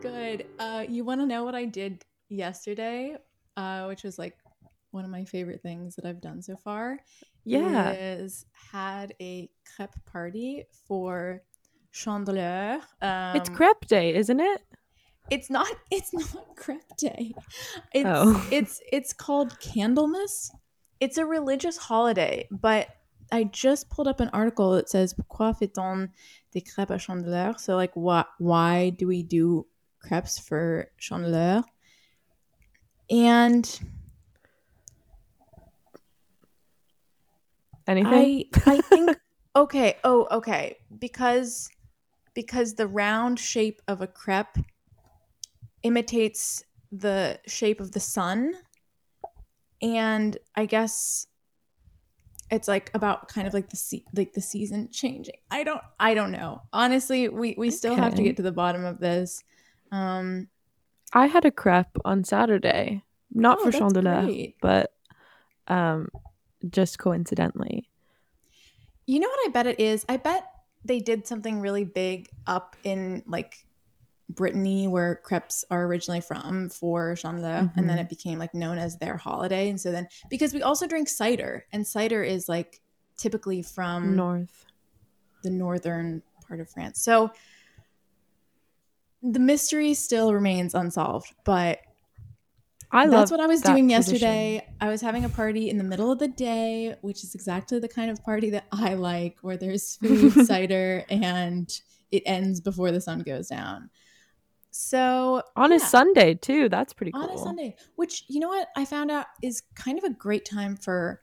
good. 0.00 0.46
Uh, 0.58 0.84
you 0.88 1.04
want 1.04 1.20
to 1.20 1.26
know 1.26 1.44
what 1.44 1.54
I 1.54 1.64
did 1.64 2.04
yesterday, 2.28 3.16
uh, 3.56 3.84
which 3.86 4.02
was 4.02 4.18
like 4.18 4.36
one 4.90 5.04
of 5.04 5.10
my 5.10 5.24
favorite 5.24 5.62
things 5.62 5.96
that 5.96 6.04
I've 6.04 6.20
done 6.20 6.42
so 6.42 6.56
far? 6.56 6.98
Yeah. 7.44 7.92
Is 7.92 8.46
had 8.72 9.14
a 9.20 9.50
crepe 9.76 9.94
party 10.06 10.64
for 10.86 11.42
Chandeleur. 11.92 12.80
Um, 13.02 13.36
it's 13.36 13.48
crepe 13.48 13.86
day, 13.86 14.14
isn't 14.14 14.40
it? 14.40 14.62
It's 15.30 15.50
not. 15.50 15.68
It's 15.90 16.12
not 16.12 16.56
crepe 16.56 16.96
day. 16.96 17.34
It's 17.92 18.08
Oh. 18.08 18.48
it's 18.52 18.80
it's 18.92 19.12
called 19.12 19.58
Candlemas. 19.60 20.50
It's 21.00 21.18
a 21.18 21.24
religious 21.24 21.76
holiday, 21.76 22.46
but 22.50 22.88
I 23.32 23.44
just 23.44 23.88
pulled 23.90 24.08
up 24.08 24.20
an 24.20 24.30
article 24.32 24.72
that 24.72 24.88
says 24.88 25.14
"Pourquoi 25.14 25.56
fait-on 25.56 26.10
des 26.52 26.60
crêpes 26.60 26.90
à 26.90 26.98
Chandeleur?" 26.98 27.58
So 27.58 27.76
like, 27.76 27.94
what? 27.94 28.28
Why 28.38 28.90
do 28.90 29.06
we 29.06 29.22
do 29.22 29.66
crepes 30.00 30.38
for 30.38 30.90
Chandeleur? 30.98 31.64
And 33.10 33.80
Anything? 37.90 38.48
I 38.66 38.70
I 38.70 38.80
think 38.82 39.16
okay. 39.56 39.96
Oh, 40.04 40.28
okay. 40.30 40.76
Because 40.96 41.68
because 42.34 42.74
the 42.74 42.86
round 42.86 43.38
shape 43.40 43.82
of 43.88 44.00
a 44.00 44.06
crepe 44.06 44.58
imitates 45.82 46.62
the 46.92 47.40
shape 47.48 47.80
of 47.80 47.90
the 47.90 47.98
sun, 47.98 48.54
and 49.82 50.36
I 50.54 50.66
guess 50.66 51.26
it's 52.52 52.68
like 52.68 52.92
about 52.94 53.26
kind 53.26 53.48
of 53.48 53.54
like 53.54 53.70
the 53.70 53.76
se- 53.76 54.04
like 54.14 54.32
the 54.32 54.40
season 54.40 54.88
changing. 54.92 55.36
I 55.50 55.64
don't 55.64 55.82
I 55.98 56.14
don't 56.14 56.30
know. 56.30 56.62
Honestly, 56.72 57.28
we 57.28 57.56
we 57.58 57.72
still 57.72 57.96
have 57.96 58.14
to 58.14 58.22
get 58.22 58.36
to 58.36 58.42
the 58.42 58.52
bottom 58.52 58.84
of 58.84 59.00
this. 59.00 59.42
Um, 59.92 60.48
I 61.12 61.26
had 61.26 61.44
a 61.44 61.50
crepe 61.50 61.96
on 62.04 62.24
Saturday, 62.24 63.02
not 63.32 63.58
Oh, 63.60 63.64
for 63.64 63.70
that's 63.70 63.82
Chandeleur, 63.82 64.24
great. 64.26 64.56
but 64.60 64.92
um, 65.68 66.08
just 66.68 66.98
coincidentally. 66.98 67.88
You 69.06 69.18
know 69.20 69.28
what 69.28 69.48
I 69.48 69.50
bet 69.50 69.66
it 69.66 69.80
is? 69.80 70.04
I 70.08 70.16
bet 70.18 70.44
they 70.84 71.00
did 71.00 71.26
something 71.26 71.60
really 71.60 71.84
big 71.84 72.28
up 72.46 72.76
in 72.84 73.22
like 73.26 73.66
Brittany, 74.28 74.86
where 74.86 75.16
crepes 75.16 75.64
are 75.70 75.84
originally 75.86 76.20
from, 76.20 76.68
for 76.70 77.14
Chandeleur, 77.16 77.72
and 77.76 77.88
then 77.88 77.98
Mhm. 77.98 78.02
it 78.02 78.08
became 78.08 78.38
like 78.38 78.54
known 78.54 78.78
as 78.78 78.96
their 78.98 79.16
holiday. 79.16 79.68
And 79.68 79.80
so 79.80 79.90
then, 79.90 80.06
because 80.28 80.54
we 80.54 80.62
also 80.62 80.86
drink 80.86 81.08
cider, 81.08 81.66
and 81.72 81.84
cider 81.84 82.22
is 82.22 82.48
like 82.48 82.80
typically 83.16 83.62
from 83.62 84.14
North. 84.14 84.66
the 85.42 85.50
northern 85.50 86.22
part 86.46 86.60
of 86.60 86.70
France. 86.70 87.02
So 87.02 87.32
the 89.22 89.40
mystery 89.40 89.94
still 89.94 90.32
remains 90.32 90.74
unsolved, 90.74 91.34
but 91.44 91.80
I 92.92 93.04
love 93.04 93.12
that's 93.12 93.30
what 93.30 93.40
I 93.40 93.46
was 93.46 93.60
doing 93.60 93.88
tradition. 93.88 94.14
yesterday. 94.14 94.68
I 94.80 94.88
was 94.88 95.00
having 95.00 95.24
a 95.24 95.28
party 95.28 95.70
in 95.70 95.78
the 95.78 95.84
middle 95.84 96.10
of 96.10 96.18
the 96.18 96.28
day, 96.28 96.96
which 97.02 97.22
is 97.22 97.34
exactly 97.34 97.78
the 97.78 97.88
kind 97.88 98.10
of 98.10 98.22
party 98.24 98.50
that 98.50 98.66
I 98.72 98.94
like, 98.94 99.38
where 99.42 99.56
there's 99.56 99.96
food, 100.02 100.46
cider, 100.46 101.04
and 101.08 101.70
it 102.10 102.22
ends 102.26 102.60
before 102.60 102.90
the 102.90 103.00
sun 103.00 103.20
goes 103.20 103.48
down. 103.48 103.90
So 104.72 105.42
on 105.56 105.70
yeah, 105.70 105.76
a 105.76 105.80
Sunday 105.80 106.34
too. 106.34 106.68
That's 106.68 106.92
pretty 106.92 107.12
cool. 107.12 107.22
on 107.22 107.30
a 107.30 107.38
Sunday, 107.38 107.76
which 107.96 108.24
you 108.28 108.40
know 108.40 108.48
what 108.48 108.68
I 108.76 108.84
found 108.84 109.10
out 109.10 109.26
is 109.42 109.62
kind 109.74 109.98
of 109.98 110.04
a 110.04 110.10
great 110.10 110.44
time 110.44 110.76
for 110.76 111.22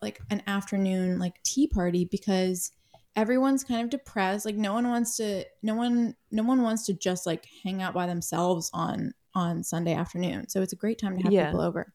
like 0.00 0.20
an 0.30 0.42
afternoon 0.46 1.18
like 1.18 1.42
tea 1.42 1.66
party 1.66 2.04
because 2.04 2.72
everyone's 3.16 3.64
kind 3.64 3.82
of 3.82 3.90
depressed. 3.90 4.44
Like 4.44 4.56
no 4.56 4.72
one 4.72 4.88
wants 4.88 5.16
to, 5.18 5.44
no 5.62 5.74
one, 5.74 6.16
no 6.30 6.42
one 6.42 6.62
wants 6.62 6.86
to 6.86 6.94
just 6.94 7.26
like 7.26 7.46
hang 7.62 7.82
out 7.82 7.94
by 7.94 8.06
themselves 8.06 8.70
on 8.74 9.12
on 9.34 9.64
Sunday 9.64 9.94
afternoon. 9.94 10.48
So 10.48 10.62
it's 10.62 10.72
a 10.72 10.76
great 10.76 10.98
time 10.98 11.16
to 11.16 11.22
have 11.22 11.32
Yeah. 11.32 11.46
people 11.46 11.60
over. 11.60 11.92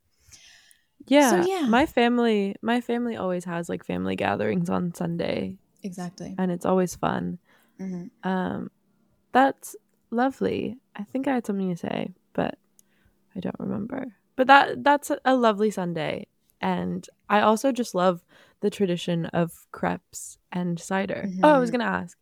Yeah, 1.07 1.43
so, 1.43 1.49
yeah. 1.49 1.65
My 1.67 1.85
family, 1.85 2.55
my 2.61 2.81
family 2.81 3.15
always 3.15 3.45
has 3.45 3.69
like 3.69 3.85
family 3.85 4.15
gatherings 4.15 4.69
on 4.69 4.93
Sunday, 4.93 5.57
Exactly. 5.83 6.35
and 6.37 6.51
it's 6.51 6.65
always 6.65 6.95
fun. 6.95 7.39
hmm 7.77 8.07
Um, 8.23 8.69
that's 9.31 9.75
lovely. 10.11 10.77
I 10.95 11.03
think 11.03 11.27
I 11.27 11.35
had 11.35 11.45
something 11.45 11.69
to 11.69 11.77
say, 11.77 12.13
but 12.33 12.57
I 13.35 13.39
don't 13.39 13.59
remember. 13.59 14.05
But 14.35 14.47
that 14.47 14.83
that's 14.83 15.11
a 15.25 15.35
lovely 15.35 15.71
Sunday, 15.71 16.27
and 16.61 17.07
I 17.29 17.41
also 17.41 17.71
just 17.71 17.95
love 17.95 18.23
the 18.61 18.69
tradition 18.69 19.25
of 19.27 19.65
crepes 19.71 20.37
and 20.51 20.79
cider. 20.79 21.29
Oh, 21.43 21.49
I 21.53 21.57
was 21.59 21.69
Mhm. 21.69 21.73
gonna 21.73 21.83
ask, 21.85 22.17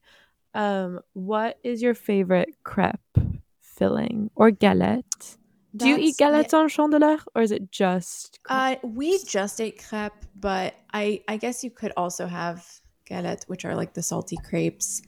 um, 0.53 0.99
what 1.13 1.59
is 1.63 1.81
your 1.81 1.93
favorite 1.93 2.55
crepe 2.63 3.17
filling 3.61 4.31
or 4.35 4.51
galette? 4.51 5.37
Do 5.75 5.89
you 5.89 5.97
eat 5.97 6.17
galettes 6.17 6.53
on 6.53 6.67
chandeleur, 6.69 7.19
or 7.35 7.41
is 7.41 7.51
it 7.51 7.71
just? 7.71 8.39
Uh, 8.49 8.75
we 8.83 9.19
just 9.25 9.59
ate 9.61 9.83
crepe, 9.87 10.25
but 10.35 10.75
I 10.93 11.21
I 11.27 11.37
guess 11.37 11.63
you 11.63 11.69
could 11.69 11.93
also 11.97 12.25
have 12.25 12.65
galettes, 13.09 13.43
which 13.47 13.65
are 13.65 13.75
like 13.75 13.93
the 13.93 14.01
salty 14.01 14.37
crepes. 14.37 15.01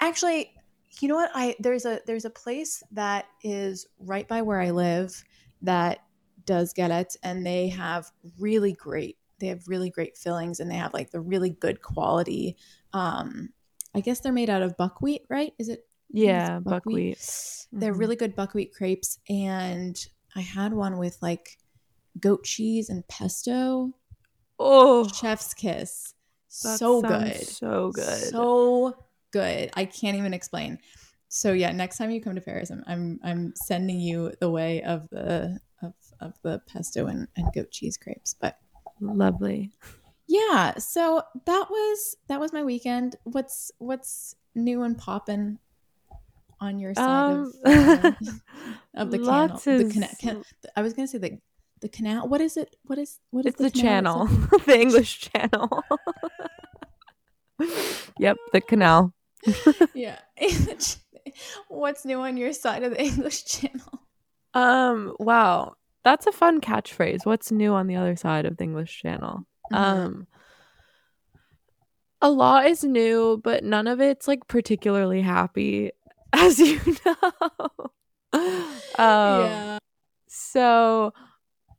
Actually, 0.00 0.52
you 1.00 1.08
know 1.08 1.14
what? 1.14 1.30
I 1.34 1.56
there's 1.58 1.86
a 1.86 2.00
there's 2.06 2.24
a 2.24 2.30
place 2.30 2.82
that 2.92 3.26
is 3.42 3.86
right 4.00 4.26
by 4.28 4.42
where 4.42 4.60
I 4.60 4.70
live 4.70 5.24
that 5.62 6.00
does 6.44 6.74
galettes, 6.74 7.16
and 7.22 7.46
they 7.46 7.68
have 7.68 8.10
really 8.38 8.72
great. 8.72 9.16
They 9.38 9.48
have 9.48 9.66
really 9.66 9.90
great 9.90 10.16
fillings, 10.16 10.60
and 10.60 10.70
they 10.70 10.76
have 10.76 10.94
like 10.94 11.10
the 11.10 11.20
really 11.20 11.50
good 11.50 11.82
quality. 11.82 12.56
Um, 12.92 13.50
I 13.94 14.00
guess 14.00 14.20
they're 14.20 14.32
made 14.32 14.50
out 14.50 14.62
of 14.62 14.76
buckwheat, 14.76 15.22
right? 15.28 15.52
Is 15.58 15.68
it? 15.68 15.80
I 15.80 16.18
think 16.18 16.30
it's 16.38 16.50
yeah, 16.50 16.58
buckwheat. 16.60 17.18
They're 17.72 17.94
Mhm. 17.94 17.98
really 17.98 18.16
good 18.16 18.34
buckwheat 18.34 18.74
crepes, 18.74 19.18
and 19.28 19.96
I 20.34 20.40
had 20.40 20.72
one 20.72 20.98
with 20.98 21.18
like 21.22 21.58
goat 22.20 22.44
cheese 22.44 22.88
and 22.88 23.06
pesto. 23.08 23.92
Oh, 24.58 25.08
Chef's 25.08 25.54
kiss. 25.54 26.14
that 26.62 26.78
so 26.78 27.02
good. 27.02 27.36
So 27.36 27.92
good. 27.92 28.04
So 28.04 29.04
good. 29.30 29.70
I 29.74 29.84
can't 29.84 30.16
even 30.16 30.34
explain. 30.34 30.78
So 31.28 31.52
yeah, 31.52 31.70
next 31.72 31.98
time 31.98 32.10
you 32.10 32.20
come 32.20 32.34
to 32.34 32.40
Paris, 32.40 32.70
I'm 32.70 32.82
I'm, 32.86 33.20
I'm 33.22 33.52
sending 33.54 34.00
you 34.00 34.32
the 34.40 34.50
way 34.50 34.82
of 34.82 35.08
the 35.10 35.60
of, 35.82 35.92
of 36.20 36.34
the 36.42 36.60
pesto 36.66 37.06
and, 37.06 37.28
and 37.36 37.52
goat 37.52 37.70
cheese 37.70 37.96
crepes. 37.96 38.34
But 38.34 38.58
Lovely. 39.00 39.70
yeah, 40.26 40.76
so 40.78 41.22
that 41.46 41.66
was 41.70 42.16
that 42.28 42.40
was 42.40 42.52
my 42.52 42.62
weekend. 42.64 43.16
What's 43.24 43.70
what's 43.78 44.34
new 44.54 44.82
and 44.82 44.96
poppin' 44.98 45.58
on 46.60 46.78
your 46.78 46.94
side 46.94 47.30
Um, 47.32 47.52
of 47.64 48.04
uh, 48.04 48.12
of 48.94 49.10
the 49.10 49.18
canal? 49.18 49.48
lots 49.48 49.64
The 49.64 49.72
is- 49.72 49.92
canal. 49.92 50.10
Can, 50.20 50.42
I 50.76 50.82
was 50.82 50.92
gonna 50.94 51.08
say 51.08 51.18
the 51.18 51.38
the 51.80 51.88
canal. 51.88 52.26
What 52.28 52.40
is 52.40 52.56
it? 52.56 52.74
What 52.86 52.98
is 52.98 53.20
what 53.30 53.46
is 53.46 53.54
It's 53.54 53.62
the, 53.62 53.70
canal? 53.70 54.26
channel, 54.26 54.58
the 54.66 54.80
English 54.80 55.20
channel. 55.30 55.82
yep, 58.18 58.36
the 58.52 58.60
canal. 58.60 59.12
yeah. 59.94 60.18
What's 61.68 62.04
new 62.04 62.20
on 62.20 62.36
your 62.36 62.52
side 62.52 62.82
of 62.82 62.90
the 62.92 63.02
English 63.02 63.44
channel? 63.44 64.02
Um, 64.54 65.14
wow, 65.20 65.74
that's 66.08 66.26
a 66.26 66.32
fun 66.32 66.60
catchphrase. 66.60 67.26
What's 67.26 67.52
new 67.52 67.74
on 67.74 67.86
the 67.86 67.96
other 67.96 68.16
side 68.16 68.46
of 68.46 68.56
the 68.56 68.64
English 68.64 69.02
channel? 69.02 69.44
Mm-hmm. 69.70 69.76
Um, 69.76 70.26
a 72.22 72.30
lot 72.30 72.66
is 72.66 72.82
new, 72.82 73.40
but 73.44 73.62
none 73.62 73.86
of 73.86 74.00
it's 74.00 74.26
like 74.26 74.48
particularly 74.48 75.20
happy, 75.20 75.90
as 76.32 76.58
you 76.58 76.80
know. 77.04 77.32
um, 78.32 78.70
yeah. 78.96 79.78
So, 80.28 81.12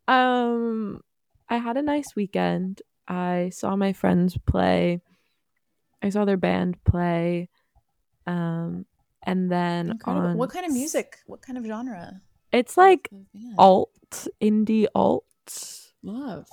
um, 0.08 1.02
I 1.50 1.58
had 1.58 1.78
a 1.78 1.82
nice 1.82 2.16
weekend. 2.16 2.84
I 3.08 3.50
saw 3.52 3.76
my 3.76 3.94
friends 3.94 4.38
play. 4.46 5.02
I 6.04 6.10
saw 6.10 6.26
their 6.26 6.38
band 6.38 6.78
play. 6.84 7.50
Um, 8.28 8.86
and 9.24 9.52
then 9.52 10.00
on 10.06 10.38
What 10.38 10.52
kind 10.52 10.68
of 10.68 10.72
music? 10.72 11.18
What 11.26 11.42
kind 11.42 11.58
of 11.58 11.66
genre? 11.66 12.22
It's 12.52 12.78
like 12.78 13.10
alt, 13.58 14.28
indie 14.42 14.88
alt. 14.96 15.26
Love. 16.04 16.48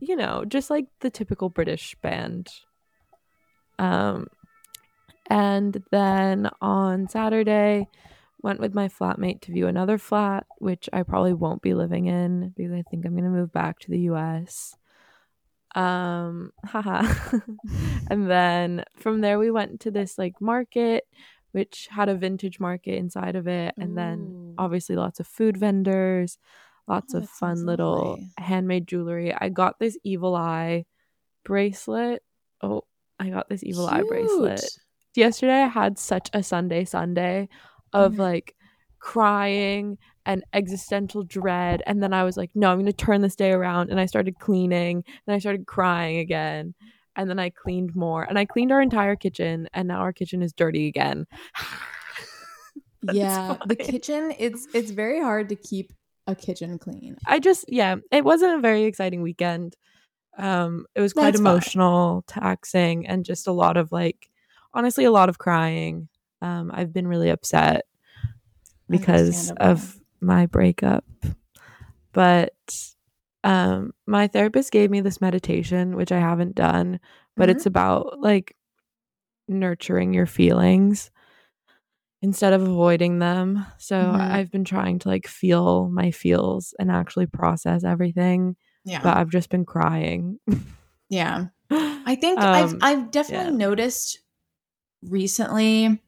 You 0.00 0.16
know, 0.16 0.44
just 0.44 0.70
like 0.70 0.86
the 1.00 1.10
typical 1.10 1.48
British 1.48 1.94
band. 2.02 2.48
Um, 3.78 4.28
and 5.28 5.82
then 5.90 6.50
on 6.60 7.08
Saturday, 7.08 7.88
went 8.42 8.60
with 8.60 8.74
my 8.74 8.88
flatmate 8.88 9.40
to 9.42 9.52
view 9.52 9.66
another 9.66 9.98
flat, 9.98 10.46
which 10.58 10.88
I 10.92 11.04
probably 11.04 11.32
won't 11.32 11.62
be 11.62 11.74
living 11.74 12.06
in 12.06 12.52
because 12.56 12.72
I 12.72 12.82
think 12.82 13.06
I'm 13.06 13.14
gonna 13.14 13.30
move 13.30 13.52
back 13.52 13.78
to 13.80 13.90
the 13.90 14.00
US. 14.00 14.76
Um, 15.74 16.52
haha. 16.64 17.12
and 18.10 18.30
then 18.30 18.84
from 18.96 19.20
there 19.20 19.38
we 19.38 19.50
went 19.50 19.80
to 19.80 19.90
this 19.90 20.18
like 20.18 20.40
market, 20.40 21.04
which 21.52 21.88
had 21.90 22.08
a 22.08 22.14
vintage 22.14 22.58
market 22.60 22.96
inside 22.96 23.36
of 23.36 23.46
it, 23.46 23.74
and 23.78 23.96
then 23.96 24.54
obviously 24.58 24.96
lots 24.96 25.20
of 25.20 25.26
food 25.26 25.56
vendors, 25.56 26.38
lots 26.88 27.14
Oh, 27.14 27.18
of 27.18 27.28
fun 27.28 27.64
little 27.66 28.10
lovely. 28.16 28.28
handmade 28.38 28.86
jewelry. 28.88 29.32
I 29.34 29.48
got 29.48 29.78
this 29.78 29.96
evil 30.02 30.34
eye 30.34 30.84
bracelet. 31.44 32.22
Oh, 32.60 32.82
I 33.18 33.30
got 33.30 33.48
this 33.48 33.62
evil 33.64 33.86
eye 33.86 34.02
bracelet 34.02 34.64
yesterday 35.14 35.62
I 35.62 35.68
had 35.68 35.98
such 35.98 36.30
a 36.32 36.42
Sunday 36.42 36.84
Sunday 36.84 37.48
of 37.92 38.14
Mhm. 38.14 38.18
like 38.18 38.54
crying 38.98 39.98
and 40.24 40.44
existential 40.52 41.22
dread. 41.24 41.82
And 41.86 42.02
then 42.02 42.12
I 42.12 42.24
was 42.24 42.36
like, 42.36 42.50
no, 42.54 42.70
I'm 42.70 42.76
going 42.78 42.86
to 42.86 42.92
turn 42.92 43.20
this 43.20 43.36
day 43.36 43.50
around. 43.52 43.90
And 43.90 43.98
I 44.00 44.06
started 44.06 44.38
cleaning. 44.38 45.04
Then 45.26 45.34
I 45.34 45.38
started 45.38 45.66
crying 45.66 46.18
again. 46.18 46.74
And 47.16 47.28
then 47.28 47.38
I 47.38 47.50
cleaned 47.50 47.94
more. 47.94 48.22
And 48.22 48.38
I 48.38 48.44
cleaned 48.44 48.72
our 48.72 48.80
entire 48.80 49.16
kitchen. 49.16 49.68
And 49.74 49.88
now 49.88 50.00
our 50.00 50.12
kitchen 50.12 50.42
is 50.42 50.52
dirty 50.52 50.88
again. 50.88 51.26
yeah. 53.12 53.56
The 53.66 53.76
kitchen, 53.76 54.34
it's 54.38 54.66
it's 54.74 54.90
very 54.90 55.20
hard 55.20 55.48
to 55.50 55.56
keep 55.56 55.92
a 56.26 56.34
kitchen 56.34 56.78
clean. 56.78 57.16
I 57.26 57.38
just 57.38 57.64
yeah, 57.68 57.96
it 58.10 58.24
wasn't 58.24 58.58
a 58.58 58.60
very 58.60 58.84
exciting 58.84 59.22
weekend. 59.22 59.76
Um 60.38 60.86
it 60.94 61.00
was 61.00 61.12
quite 61.12 61.32
That's 61.32 61.40
emotional, 61.40 62.24
taxing 62.26 63.06
and 63.06 63.24
just 63.24 63.46
a 63.46 63.52
lot 63.52 63.76
of 63.76 63.92
like 63.92 64.28
honestly 64.72 65.04
a 65.04 65.10
lot 65.10 65.28
of 65.28 65.38
crying. 65.38 66.08
Um 66.40 66.70
I've 66.72 66.92
been 66.92 67.08
really 67.08 67.28
upset 67.28 67.84
because 68.88 69.50
of 69.52 69.98
my 70.20 70.46
breakup. 70.46 71.04
But 72.12 72.54
um 73.44 73.92
my 74.06 74.26
therapist 74.28 74.70
gave 74.72 74.90
me 74.90 75.00
this 75.00 75.20
meditation 75.20 75.96
which 75.96 76.12
I 76.12 76.18
haven't 76.20 76.54
done, 76.54 77.00
but 77.36 77.48
Mhm. 77.48 77.52
it's 77.52 77.66
about 77.66 78.20
like 78.20 78.56
nurturing 79.48 80.14
your 80.14 80.26
feelings 80.26 81.10
instead 82.22 82.52
of 82.52 82.62
avoiding 82.62 83.18
them. 83.18 83.66
So 83.78 83.96
Mhm. 83.96 84.30
I've 84.32 84.50
been 84.50 84.64
trying 84.64 85.00
to 85.00 85.08
like 85.08 85.26
feel 85.26 85.88
my 85.88 86.10
feels 86.12 86.72
and 86.78 86.90
actually 86.90 87.26
process 87.26 87.82
everything, 87.84 88.56
Yeah. 88.84 89.00
but 89.02 89.16
I've 89.16 89.30
just 89.30 89.50
been 89.50 89.64
crying. 89.64 90.38
yeah. 91.08 91.46
I 91.70 92.14
think 92.14 92.38
I've 92.38 92.72
Um, 92.74 92.78
I've 92.82 93.10
definitely 93.10 93.52
yeah. 93.52 93.66
noticed 93.66 94.20
recently, 95.02 96.00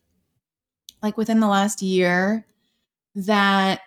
like 1.03 1.17
within 1.17 1.41
the 1.41 1.49
last 1.49 1.83
year, 1.83 2.47
that 3.17 3.81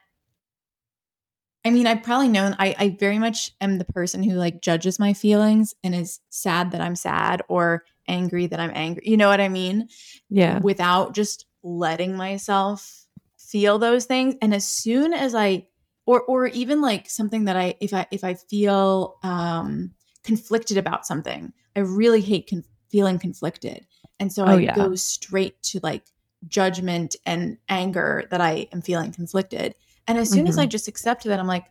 I 1.68 1.70
mean, 1.70 1.86
I've 1.86 2.02
probably 2.02 2.30
known 2.30 2.56
I, 2.60 2.74
I 2.80 2.90
very 2.98 3.20
much 3.20 3.52
am 3.60 3.78
the 3.78 3.84
person 3.84 4.24
who 4.24 4.36
like 4.36 4.62
judges 4.62 5.00
my 5.00 5.12
feelings 5.12 5.76
and 5.84 5.94
is 5.94 6.22
sad 6.30 6.72
that 6.72 6.80
I'm 6.80 6.96
sad 6.96 7.42
or 7.50 7.84
angry 8.08 8.48
that 8.48 8.58
I'm 8.58 8.72
angry. 8.74 9.04
You 9.06 9.18
know 9.18 9.28
what 9.28 9.42
I 9.42 9.50
mean? 9.50 9.90
yeah. 10.30 10.60
Without 10.60 11.14
just 11.14 11.46
letting 11.64 12.16
myself 12.16 13.06
feel 13.38 13.80
those 13.80 14.06
things. 14.06 14.36
And 14.42 14.54
as 14.54 14.66
soon 14.66 15.12
as 15.12 15.36
I 15.36 15.68
or 16.06 16.22
or 16.22 16.48
even 16.48 16.80
like 16.80 17.10
something 17.10 17.44
that 17.46 17.58
I 17.58 17.76
if 17.82 17.94
I 17.94 18.08
if 18.12 18.24
I 18.24 18.36
feel 18.36 19.18
um 19.22 19.92
conflicted 20.24 20.78
about 20.78 21.06
something, 21.06 21.52
I 21.76 21.82
really 21.82 22.22
hate 22.22 22.50
con- 22.50 22.64
feeling 22.90 23.20
conflicted. 23.20 23.86
And 24.22 24.32
so 24.32 24.46
Oh, 24.46 24.52
I 24.52 24.62
yeah. 24.62 24.74
go 24.74 24.96
straight 24.96 25.62
to 25.64 25.82
like 25.84 26.06
judgment 26.48 27.18
and 27.26 27.58
anger 27.68 28.24
that 28.32 28.40
I 28.40 28.70
am 28.72 28.82
feeling 28.82 29.12
conflicted. 29.12 29.76
And 30.08 30.18
as 30.18 30.30
soon 30.30 30.48
as 30.48 30.56
Mhm. 30.56 30.62
I 30.62 30.66
just 30.66 30.88
accept 30.88 31.24
that, 31.26 31.40
I'm 31.40 31.48
like, 31.48 31.66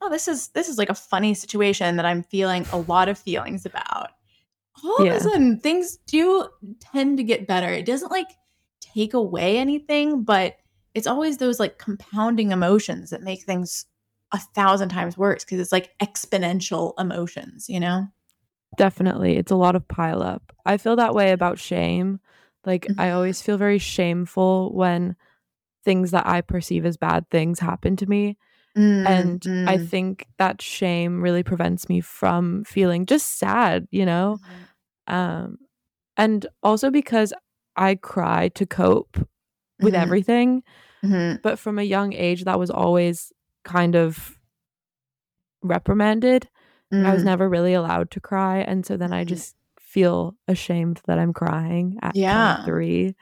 oh, 0.00 0.08
this 0.10 0.28
is 0.28 0.48
this 0.48 0.68
is 0.68 0.78
like 0.78 0.90
a 0.90 0.94
funny 0.94 1.34
situation 1.34 1.96
that 1.96 2.04
I'm 2.06 2.22
feeling 2.22 2.66
a 2.72 2.78
lot 2.78 3.08
of 3.08 3.18
feelings 3.18 3.64
about. 3.66 4.10
All 4.84 5.04
Yeah. 5.04 5.12
of 5.12 5.16
a 5.16 5.20
sudden, 5.20 5.60
things 5.60 5.98
do 6.06 6.48
tend 6.80 7.18
to 7.18 7.24
get 7.24 7.46
better. 7.46 7.68
It 7.68 7.86
doesn't 7.86 8.10
like 8.10 8.28
take 8.80 9.14
away 9.14 9.58
anything, 9.58 10.22
but 10.24 10.56
it's 10.94 11.06
always 11.06 11.36
those 11.38 11.60
like 11.60 11.78
compounding 11.78 12.50
emotions 12.50 13.10
that 13.10 13.22
make 13.22 13.42
things 13.44 13.86
a 14.32 14.38
thousand 14.38 14.88
times 14.90 15.18
worse 15.18 15.44
because 15.44 15.60
it's 15.60 15.72
like 15.72 15.96
exponential 16.00 16.94
emotions, 16.98 17.68
you 17.68 17.80
know? 17.80 18.06
Definitely. 18.76 19.36
It's 19.36 19.50
a 19.52 19.56
lot 19.56 19.76
of 19.76 19.86
pile 19.88 20.22
up. 20.22 20.52
I 20.64 20.76
feel 20.76 20.96
that 20.96 21.14
way 21.14 21.32
about 21.32 21.58
shame. 21.58 22.20
Like 22.64 22.86
I 22.98 23.10
Mhm. 23.10 23.14
always 23.14 23.42
feel 23.42 23.58
very 23.58 23.78
shameful 23.78 24.72
when 24.74 25.16
things 25.84 26.10
that 26.12 26.26
I 26.26 26.40
perceive 26.42 26.86
as 26.86 26.96
bad 26.96 27.28
things 27.30 27.60
happen 27.60 27.96
to 27.96 28.06
me. 28.06 28.36
and 29.06 29.48
I 29.66 29.78
Mm, 29.78 29.78
think 29.78 30.26
that 30.38 30.62
shame 30.62 31.22
really 31.22 31.42
prevents 31.44 31.88
me 31.88 32.00
from 32.02 32.64
feeling 32.64 33.06
just 33.06 33.38
sad, 33.38 33.88
you 33.92 34.06
know? 34.06 34.40
mhm. 34.40 34.68
Um 35.08 35.58
and 36.16 36.46
also 36.62 36.90
because 36.90 37.32
I 37.76 37.96
cry 37.96 38.48
to 38.50 38.66
cope 38.66 39.18
with 39.80 39.94
Mhm. 39.94 40.02
everything, 40.04 40.62
Mhm. 41.04 41.42
but 41.42 41.58
from 41.58 41.78
a 41.78 41.84
young 41.84 42.12
age 42.14 42.44
that 42.44 42.58
was 42.58 42.70
always 42.70 43.32
kind 43.64 43.96
of 43.96 44.38
reprimanded. 45.62 46.48
I 47.02 47.12
was 47.12 47.24
Mm. 47.24 47.24
never 47.24 47.48
really 47.48 47.74
allowed 47.74 48.10
to 48.12 48.20
cry 48.20 48.58
and 48.58 48.84
so 48.86 48.96
then 48.96 49.12
I 49.12 49.24
Mhm. 49.24 49.24
just 49.24 49.56
feel 49.78 50.36
ashamed 50.48 51.02
that 51.06 51.18
I'm 51.18 51.32
crying 51.32 51.98
at 52.02 52.14
Yeah. 52.14 52.70
23. 52.70 53.14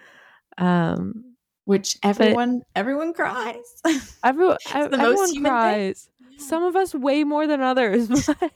Um 0.58 1.27
which 1.68 1.98
everyone 2.02 2.62
everyone 2.74 3.12
cries. 3.12 3.82
everyone 4.24 4.56
It's 4.64 4.72
the 4.72 4.96
most 4.96 5.00
everyone 5.02 5.28
human 5.28 5.42
thing. 5.50 5.50
cries. 5.52 6.08
Some 6.38 6.62
of 6.62 6.74
us 6.76 6.94
way 6.94 7.24
more 7.24 7.46
than 7.46 7.60
others, 7.60 8.08
but 8.40 8.52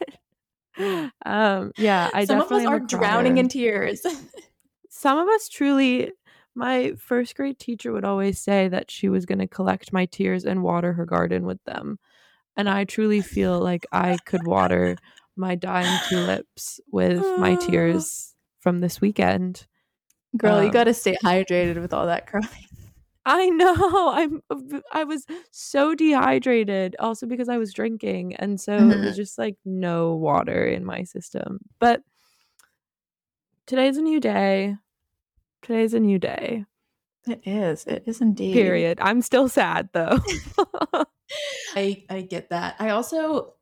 um 1.26 1.72
yeah, 1.76 2.08
I 2.14 2.24
Some 2.24 2.38
of 2.40 2.44
us 2.44 2.48
definitely 2.48 2.66
are 2.66 2.80
drowning 2.80 3.36
in 3.36 3.48
tears. 3.48 4.00
some 4.88 5.18
of 5.18 5.28
us 5.28 5.48
truly 5.50 6.10
my 6.54 6.92
first 6.98 7.34
grade 7.36 7.58
teacher 7.58 7.92
would 7.92 8.04
always 8.06 8.38
say 8.38 8.68
that 8.68 8.90
she 8.90 9.10
was 9.10 9.26
going 9.26 9.40
to 9.40 9.46
collect 9.46 9.92
my 9.92 10.06
tears 10.06 10.46
and 10.46 10.62
water 10.62 10.94
her 10.94 11.04
garden 11.06 11.44
with 11.46 11.62
them 11.64 11.98
and 12.58 12.68
i 12.68 12.84
truly 12.84 13.22
feel 13.22 13.58
like 13.58 13.86
i 13.90 14.18
could 14.26 14.46
water 14.46 14.94
my 15.34 15.54
dying 15.54 15.98
tulips 16.10 16.78
with 16.90 17.20
my 17.38 17.54
tears 17.56 18.34
from 18.60 18.80
this 18.80 19.00
weekend 19.00 19.66
Girl, 20.36 20.60
you 20.60 20.66
Um, 20.66 20.72
got 20.72 20.84
to 20.84 20.94
stay 20.94 21.16
hydrated 21.24 21.80
with 21.80 21.92
all 21.94 22.06
that 22.06 22.26
crying. 22.26 22.66
I 23.24 23.48
know 23.50 24.10
i'm 24.12 24.42
i 24.92 25.04
was 25.04 25.26
so 25.50 25.94
dehydrated 25.94 26.96
also 26.98 27.26
because 27.26 27.48
i 27.48 27.58
was 27.58 27.72
drinking 27.72 28.34
and 28.36 28.60
so 28.60 28.90
it 28.90 29.00
was 29.00 29.14
just 29.16 29.38
like 29.38 29.56
no 29.64 30.14
water 30.14 30.66
in 30.66 30.84
my 30.84 31.04
system 31.04 31.60
but 31.78 32.02
today's 33.66 33.96
a 33.96 34.02
new 34.02 34.20
day 34.20 34.76
today's 35.62 35.94
a 35.94 36.00
new 36.00 36.18
day 36.18 36.64
It 37.26 37.44
is. 37.44 37.84
It 37.86 38.04
is 38.06 38.20
indeed. 38.20 38.52
period 38.52 38.98
i'm 39.00 39.22
still 39.22 39.48
sad 39.48 39.88
though 39.92 40.18
I 41.74 42.04
I 42.10 42.22
get 42.22 42.50
that. 42.50 42.76
I 42.78 42.90
also 42.90 43.54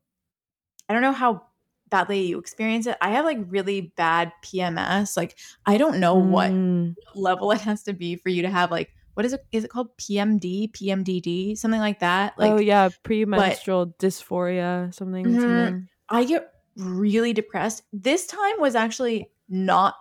I 0.88 0.92
don't 0.94 1.02
know 1.02 1.12
how 1.12 1.46
badly 1.90 2.26
you 2.28 2.38
experience 2.38 2.86
it. 2.86 2.96
I 3.00 3.10
have 3.10 3.24
like 3.24 3.38
really 3.48 3.92
bad 3.96 4.32
PMS. 4.42 5.16
Like 5.16 5.38
I 5.66 5.78
don't 5.78 6.00
know 6.00 6.16
what 6.16 6.60
Mm, 6.60 6.96
level 7.14 7.52
it 7.52 7.60
has 7.62 7.84
to 7.84 7.92
be 7.92 8.16
for 8.16 8.28
you 8.30 8.42
to 8.42 8.50
have 8.50 8.70
like 8.70 8.94
what 9.14 9.26
is 9.26 9.32
it 9.32 9.44
is 9.52 9.64
it 9.64 9.70
called 9.70 9.96
PMD, 9.98 10.70
PMDD, 10.72 11.56
something 11.56 11.80
like 11.80 12.00
that? 12.00 12.38
Like 12.38 12.52
oh 12.52 12.58
yeah, 12.58 12.88
premenstrual 13.02 13.94
dysphoria, 13.98 14.92
something. 14.94 15.26
Mhm. 15.26 15.40
something. 15.40 15.88
I 16.08 16.24
get 16.24 16.52
really 16.76 17.32
depressed. 17.32 17.82
This 17.92 18.26
time 18.26 18.60
was 18.60 18.74
actually 18.74 19.30
not 19.48 19.94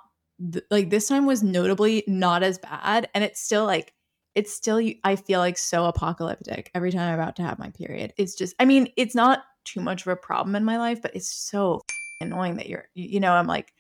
th- 0.52 0.66
like 0.72 0.90
this 0.90 1.08
time 1.08 1.26
was 1.26 1.44
notably 1.44 2.04
not 2.08 2.44
as 2.44 2.58
bad 2.58 3.10
and 3.14 3.24
it's 3.24 3.42
still 3.42 3.66
like 3.66 3.94
it's 4.36 4.54
still 4.54 4.80
I 5.04 5.16
feel 5.16 5.40
like 5.40 5.58
so 5.58 5.86
apocalyptic 5.86 6.72
every 6.74 6.92
time 6.92 7.10
I'm 7.10 7.20
about 7.20 7.36
to 7.38 7.44
have 7.44 7.60
my 7.60 7.72
period. 7.72 8.14
It's 8.18 8.36
just 8.36 8.56
I 8.60 8.66
mean, 8.66 8.90
it's 8.96 9.16
not 9.16 9.44
too 9.66 9.82
much 9.82 10.02
of 10.04 10.08
a 10.08 10.16
problem 10.16 10.56
in 10.56 10.64
my 10.64 10.78
life, 10.78 11.02
but 11.02 11.16
it's 11.16 11.30
so 11.30 11.82
annoying 12.22 12.58
that 12.58 12.70
you're 12.70 12.86
you 12.94 13.10
you 13.10 13.20
know, 13.20 13.34
I'm 13.34 13.48
like 13.48 13.74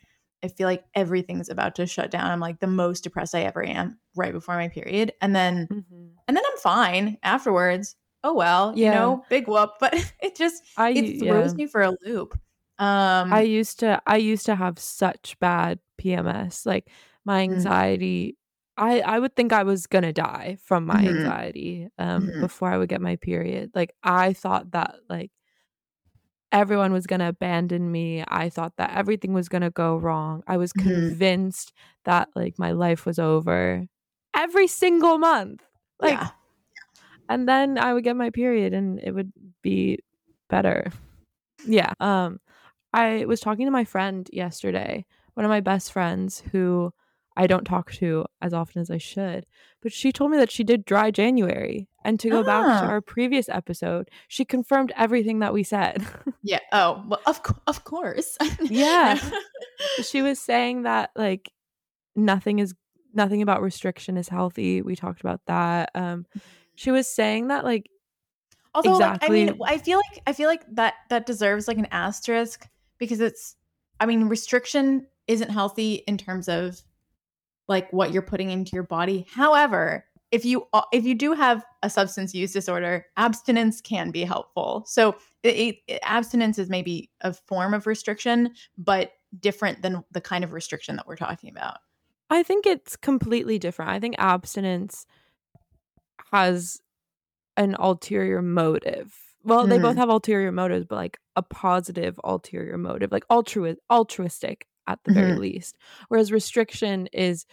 I 0.43 0.48
feel 0.50 0.67
like 0.67 0.86
everything's 0.96 1.50
about 1.50 1.75
to 1.75 1.86
shut 1.88 2.12
down. 2.12 2.29
I'm 2.31 2.39
like 2.39 2.60
the 2.60 2.67
most 2.67 3.03
depressed 3.03 3.36
I 3.36 3.41
ever 3.43 3.63
am 3.65 4.00
right 4.15 4.34
before 4.34 4.55
my 4.55 4.69
period. 4.69 5.13
And 5.22 5.36
then 5.36 5.69
Mhm. 5.72 6.19
and 6.27 6.38
then 6.38 6.43
I'm 6.51 6.58
fine 6.60 7.17
afterwards. 7.24 7.96
Oh 8.24 8.34
well, 8.34 8.77
you 8.77 8.89
know, 8.89 9.25
big 9.29 9.48
whoop. 9.48 9.72
But 9.79 9.93
it 10.22 10.36
just 10.36 10.63
I 10.77 10.89
it 10.96 11.17
yeah. 11.22 11.29
throws 11.29 11.55
me 11.58 11.67
for 11.67 11.81
a 11.81 11.96
loop. 12.05 12.39
Um, 12.79 13.31
I 13.31 13.41
used 13.41 13.79
to 13.79 14.01
I 14.08 14.17
used 14.17 14.46
to 14.48 14.55
have 14.55 14.79
such 14.79 15.38
bad 15.39 15.79
PMS. 15.98 16.65
Like 16.65 16.89
my 17.25 17.41
Mm. 17.48 17.51
anxiety 17.53 18.38
I 18.77 19.01
I 19.01 19.19
would 19.19 19.36
think 19.36 19.53
I 19.53 19.63
was 19.63 19.88
going 19.88 20.03
to 20.03 20.13
die 20.13 20.58
from 20.63 20.86
my 20.86 21.01
Mhm. 21.01 21.10
anxiety 21.10 21.88
um 21.98 22.31
Mhm. 22.31 22.39
before 22.39 22.72
I 22.72 22.77
would 22.77 22.89
get 22.89 23.01
my 23.01 23.15
period. 23.17 23.72
Like 23.75 23.93
I 24.03 24.34
thought 24.34 24.72
that 24.72 24.96
like 25.10 25.31
everyone 26.51 26.94
was 26.94 27.08
going 27.08 27.20
to 27.20 27.27
abandon 27.29 27.91
me. 27.91 28.24
I 28.27 28.50
thought 28.50 28.74
that 28.77 28.96
everything 28.96 29.34
was 29.34 29.50
going 29.50 29.62
to 29.62 29.70
go 29.72 29.98
wrong. 29.98 30.44
I 30.48 30.58
was 30.58 30.74
Mhm. 30.74 30.84
convinced 30.84 31.74
that 32.06 32.29
like 32.36 32.60
my 32.60 32.72
life 32.72 33.06
was 33.06 33.20
over 33.20 33.86
every 34.36 34.68
single 34.68 35.18
month. 35.18 35.63
Like 36.00 36.20
yeah, 36.20 36.29
and 37.27 37.48
then 37.48 37.77
I 37.77 37.94
would 37.94 38.03
get 38.03 38.15
my 38.15 38.29
period 38.29 38.74
and 38.74 39.00
it 39.00 39.12
would 39.12 39.32
be 39.62 40.00
better. 40.50 40.91
Yeah. 41.65 41.94
Um 42.00 42.39
I 42.94 43.25
was 43.25 43.39
talking 43.41 43.65
to 43.68 43.72
my 43.72 43.86
friend 43.86 44.29
yesterday, 44.34 45.06
one 45.36 45.46
of 45.46 45.50
my 45.50 45.62
best 45.62 45.91
friends 45.94 46.44
who 46.51 46.91
I 47.39 47.48
don't 47.48 47.63
talk 47.63 47.91
to 47.93 48.25
as 48.41 48.53
often 48.53 48.81
as 48.81 48.91
I 48.91 48.98
should, 48.98 49.46
but 49.81 49.93
she 49.93 50.12
told 50.12 50.31
me 50.31 50.38
that 50.38 50.51
she 50.51 50.63
did 50.63 50.84
dry 50.84 51.10
January. 51.10 51.88
And 52.03 52.19
to 52.19 52.29
go 52.29 52.43
back 52.43 52.65
to 52.65 52.86
Ah. 52.86 52.89
our 52.89 53.01
previous 53.01 53.48
episode, 53.50 54.10
she 54.27 54.43
confirmed 54.46 54.91
everything 54.98 55.39
that 55.39 55.53
we 55.53 55.63
said. 55.63 56.05
yeah. 56.43 56.60
Oh, 56.72 57.03
well, 57.08 57.22
of 57.25 57.39
of 57.67 57.84
course. 57.86 58.38
Yeah. 58.62 59.17
she 60.03 60.22
was 60.22 60.39
saying 60.39 60.84
that 60.84 61.12
like 61.15 61.50
nothing 62.15 62.60
is 62.60 62.74
nothing 63.13 63.41
about 63.41 63.62
restriction 63.62 64.17
is 64.17 64.27
healthy. 64.29 64.81
We 64.81 64.96
talked 64.96 65.22
about 65.22 65.41
that. 65.48 65.91
Um 65.96 66.25
she 66.75 66.91
was 66.91 67.08
saying 67.08 67.48
that 67.48 67.63
like 67.63 67.89
Although, 68.75 68.93
Exactly. 68.98 69.46
like, 69.46 69.50
I 69.50 69.51
mean, 69.53 69.60
I 69.65 69.77
feel 69.79 69.98
like 69.98 70.22
I 70.27 70.34
feel 70.34 70.48
like 70.48 70.63
that 70.75 70.93
that 71.10 71.25
deserves 71.25 71.67
like 71.67 71.77
an 71.77 71.88
asterisk 71.91 72.67
because 72.98 73.19
it's. 73.19 73.55
I 74.00 74.05
mean, 74.05 74.25
restriction 74.29 75.08
isn't 75.27 75.50
healthy 75.50 75.96
in 76.08 76.17
terms 76.17 76.48
of 76.48 76.81
like 77.69 77.91
what 77.93 78.11
you're 78.11 78.21
putting 78.21 78.49
into 78.49 78.71
your 78.73 78.83
body. 78.83 79.25
However, 79.31 80.03
if 80.31 80.43
you 80.43 80.67
if 80.91 81.05
you 81.05 81.15
do 81.15 81.33
have 81.33 81.63
a 81.81 81.89
substance 81.89 82.33
use 82.35 82.51
disorder, 82.51 83.05
abstinence 83.15 83.79
can 83.79 84.11
be 84.11 84.23
helpful. 84.23 84.83
So, 84.85 85.15
it, 85.43 85.77
it, 85.88 85.99
abstinence 86.03 86.59
is 86.59 86.69
maybe 86.69 87.09
a 87.21 87.33
form 87.33 87.73
of 87.73 87.88
restriction, 87.88 88.53
but 88.77 89.11
different 89.39 89.81
than 89.81 90.03
the 90.11 90.21
kind 90.21 90.43
of 90.43 90.51
restriction 90.51 90.97
that 90.97 91.07
we're 91.07 91.15
talking 91.15 91.49
about. 91.49 91.77
I 92.29 92.43
think 92.43 92.65
it's 92.67 92.95
completely 92.95 93.57
different. 93.57 93.89
I 93.91 93.99
think 93.99 94.15
abstinence 94.19 95.05
has 96.31 96.79
an 97.57 97.75
ulterior 97.79 98.41
motive. 98.41 99.15
Well, 99.43 99.65
they 99.65 99.79
both 99.79 99.95
Mhm. 99.95 99.99
have 99.99 100.09
ulterior 100.09 100.51
motives, 100.51 100.85
but 100.85 100.95
like 100.95 101.17
a 101.35 101.41
positive 101.41 102.19
ulterior 102.23 102.77
motive, 102.77 103.11
like 103.11 103.27
altru- 103.29 103.77
altruistic 103.89 104.67
at 104.89 105.00
the 105.05 105.12
very 105.12 105.36
Mhm. 105.36 105.39
least. 105.39 105.77
Whereas 106.10 106.31
restriction 106.31 107.08
is 107.13 107.46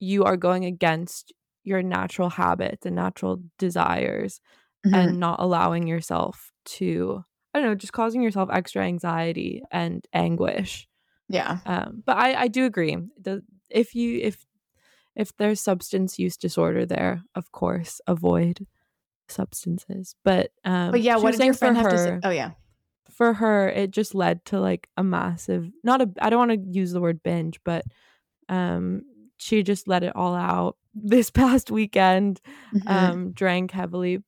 you 0.00 0.24
are 0.24 0.36
going 0.36 0.64
against 0.64 1.32
your 1.64 1.82
natural 1.82 2.30
habits 2.30 2.86
and 2.86 2.96
natural 2.96 3.42
desires 3.58 4.40
Mhm. 4.86 4.94
and 4.94 5.20
not 5.20 5.40
allowing 5.40 5.86
yourself 5.86 6.52
to 6.64 7.24
I 7.54 7.60
don't 7.60 7.68
know, 7.68 7.74
just 7.74 7.92
causing 7.92 8.22
yourself 8.22 8.48
extra 8.52 8.82
anxiety 8.84 9.62
and 9.70 10.06
anguish. 10.14 10.88
yeah, 11.28 11.58
Um, 11.66 12.02
but 12.06 12.16
I, 12.16 12.34
I 12.44 12.48
do 12.48 12.64
agree. 12.64 12.96
The, 13.20 13.42
if 13.70 13.94
you 13.94 14.20
if 14.22 14.46
if 15.16 15.36
there's 15.36 15.60
substance 15.60 16.18
use 16.18 16.36
disorder 16.36 16.86
there, 16.86 17.22
of 17.34 17.52
course, 17.52 18.00
avoid 18.06 18.66
substances. 19.28 20.14
But 20.24 20.52
um, 20.64 20.92
but 20.92 21.00
yeah, 21.02 21.16
what 21.16 21.32
did 21.32 21.44
your 21.44 21.54
friend 21.54 21.76
have 21.76 21.88
to 21.88 21.98
say? 21.98 22.18
Oh 22.24 22.30
yeah, 22.30 22.52
For 23.12 23.34
her, 23.34 23.68
it 23.68 23.90
just 23.90 24.14
led 24.14 24.44
to 24.46 24.60
like 24.60 24.88
a 24.96 25.04
massive 25.04 25.70
not 25.84 26.00
a 26.00 26.10
I 26.20 26.30
don't 26.30 26.48
want 26.48 26.50
to 26.52 26.78
use 26.78 26.92
the 26.92 27.00
word 27.00 27.22
binge, 27.22 27.60
but 27.64 27.84
um, 28.48 29.02
she 29.36 29.62
just 29.62 29.88
let 29.88 30.02
it 30.02 30.16
all 30.16 30.34
out 30.34 30.76
this 30.94 31.30
past 31.30 31.70
weekend. 31.70 32.40
Mhm. 32.74 32.90
Um, 32.90 33.32
drank 33.32 33.70
heavily. 33.70 34.22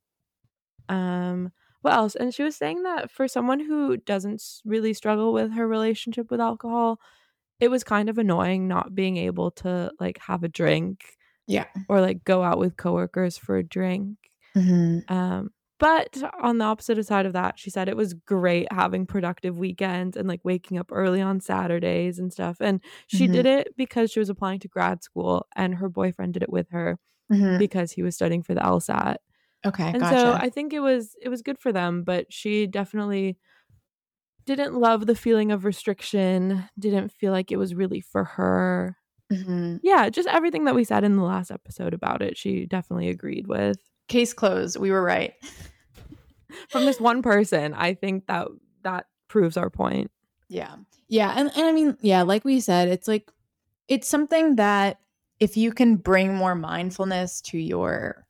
Um, 0.89 1.53
what 1.83 1.95
else? 1.95 2.15
And 2.15 2.33
she 2.35 2.43
was 2.43 2.57
saying 2.57 2.83
that 2.85 3.11
for 3.11 3.29
someone 3.29 3.61
who 3.61 3.99
doesn't 3.99 4.43
really 4.65 4.95
struggle 4.95 5.33
with 5.33 5.53
her 5.53 5.69
relationship 5.69 6.31
with 6.31 6.41
alcohol, 6.41 6.99
it 7.61 7.69
was 7.69 7.85
kind 7.85 8.09
of 8.09 8.19
annoying 8.19 8.69
not 8.69 8.95
being 8.95 9.17
able 9.17 9.51
to 9.51 9.93
like 10.01 10.19
have 10.19 10.43
a 10.43 10.49
drink 10.49 11.05
yeah. 11.47 11.67
or 11.89 12.01
like 12.01 12.25
go 12.25 12.43
out 12.43 12.59
with 12.59 12.77
coworkers 12.77 13.37
for 13.37 13.59
a 13.59 13.63
drink. 13.63 14.17
Mhm. 14.57 15.11
Um, 15.11 15.51
but 15.85 16.23
on 16.41 16.57
the 16.59 16.65
opposite 16.65 17.05
side 17.07 17.27
of 17.27 17.35
that, 17.35 17.59
she 17.59 17.69
said 17.71 17.89
it 17.89 17.97
was 17.97 18.15
great 18.15 18.67
having 18.73 19.05
productive 19.07 19.59
weekends 19.59 20.17
and 20.17 20.27
like 20.27 20.41
waking 20.43 20.79
up 20.79 20.91
early 20.91 21.21
on 21.21 21.41
Saturdays 21.41 22.19
and 22.19 22.33
stuff. 22.33 22.57
And 22.61 22.81
she 23.07 23.29
Mhm. 23.29 23.33
did 23.33 23.47
it 23.47 23.77
because 23.77 24.11
she 24.11 24.19
was 24.19 24.31
applying 24.31 24.61
to 24.61 24.69
grad 24.69 25.03
school 25.03 25.47
and 25.55 25.75
her 25.75 25.91
boyfriend 25.91 26.33
did 26.35 26.43
it 26.43 26.51
with 26.51 26.69
her 26.71 26.99
Mhm. 27.31 27.59
because 27.59 27.93
he 27.93 28.03
was 28.03 28.15
studying 28.15 28.43
for 28.43 28.55
the 28.55 28.65
LSAT. 28.65 29.17
Okay, 29.67 29.93
And 29.93 30.01
gotcha. 30.01 30.17
so 30.21 30.33
I 30.33 30.49
think 30.49 30.73
it 30.73 30.81
was 30.81 31.15
it 31.21 31.29
was 31.29 31.43
good 31.43 31.59
for 31.59 31.71
them, 31.73 32.03
but 32.03 32.33
she 32.33 32.67
definitely 32.67 33.37
didn't 34.47 34.75
love 34.75 35.07
the 35.07 35.15
feeling 35.17 35.51
of 35.53 35.65
restriction, 35.65 36.65
didn't 36.79 37.11
feel 37.11 37.33
like 37.33 37.51
it 37.53 37.57
was 37.57 37.75
really 37.75 38.01
for 38.01 38.25
her. 38.25 38.97
Mhm. 39.33 39.81
Yeah, 39.83 40.09
just 40.11 40.29
everything 40.29 40.65
that 40.65 40.75
we 40.75 40.85
said 40.85 41.05
in 41.05 41.17
the 41.17 41.23
last 41.23 41.51
episode 41.51 41.95
about 41.95 42.21
it, 42.23 42.37
she 42.37 42.67
definitely 42.67 43.09
agreed 43.09 43.47
with. 43.47 43.79
Case 44.09 44.35
closed. 44.35 44.79
We 44.79 44.91
were 44.91 45.03
right. 45.03 45.33
From 46.69 46.85
this 46.85 47.01
one 47.01 47.23
person, 47.23 47.75
I 47.75 47.95
think 47.95 48.27
that 48.27 48.49
that 48.83 49.07
proves 49.29 49.57
our 49.57 49.71
point. 49.71 50.11
Yeah. 50.49 50.77
Yeah. 51.09 51.35
And, 51.37 51.51
and 51.57 51.67
I 51.67 51.73
mean, 51.73 51.97
yeah, 52.01 52.23
like 52.23 52.45
we 52.45 52.61
said, 52.61 52.89
it's 52.89 53.09
like, 53.09 53.31
it's 53.89 54.09
something 54.09 54.57
that 54.57 55.01
if 55.41 55.57
you 55.57 55.73
can 55.73 55.97
bring 55.97 56.35
more 56.35 56.55
mindfulness 56.55 57.41
to 57.43 57.59
your, 57.59 58.27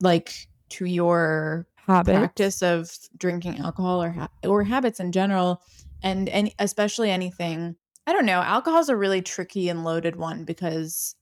like, 0.00 0.48
to 0.70 0.84
your 0.84 1.66
Habit. 1.86 2.14
practice 2.16 2.62
of 2.62 2.90
drinking 3.16 3.58
alcohol 3.58 4.02
or 4.02 4.10
ha- 4.10 4.30
or 4.42 4.64
habits 4.64 5.00
in 5.00 5.12
general, 5.12 5.62
and 6.02 6.28
and 6.30 6.50
especially 6.58 7.10
anything, 7.10 7.76
I 8.06 8.12
don't 8.12 8.26
know, 8.26 8.40
alcohol 8.40 8.80
is 8.80 8.88
a 8.88 8.96
really 8.96 9.20
tricky 9.20 9.68
and 9.68 9.84
loaded 9.84 10.16
one 10.16 10.44
because 10.44 11.14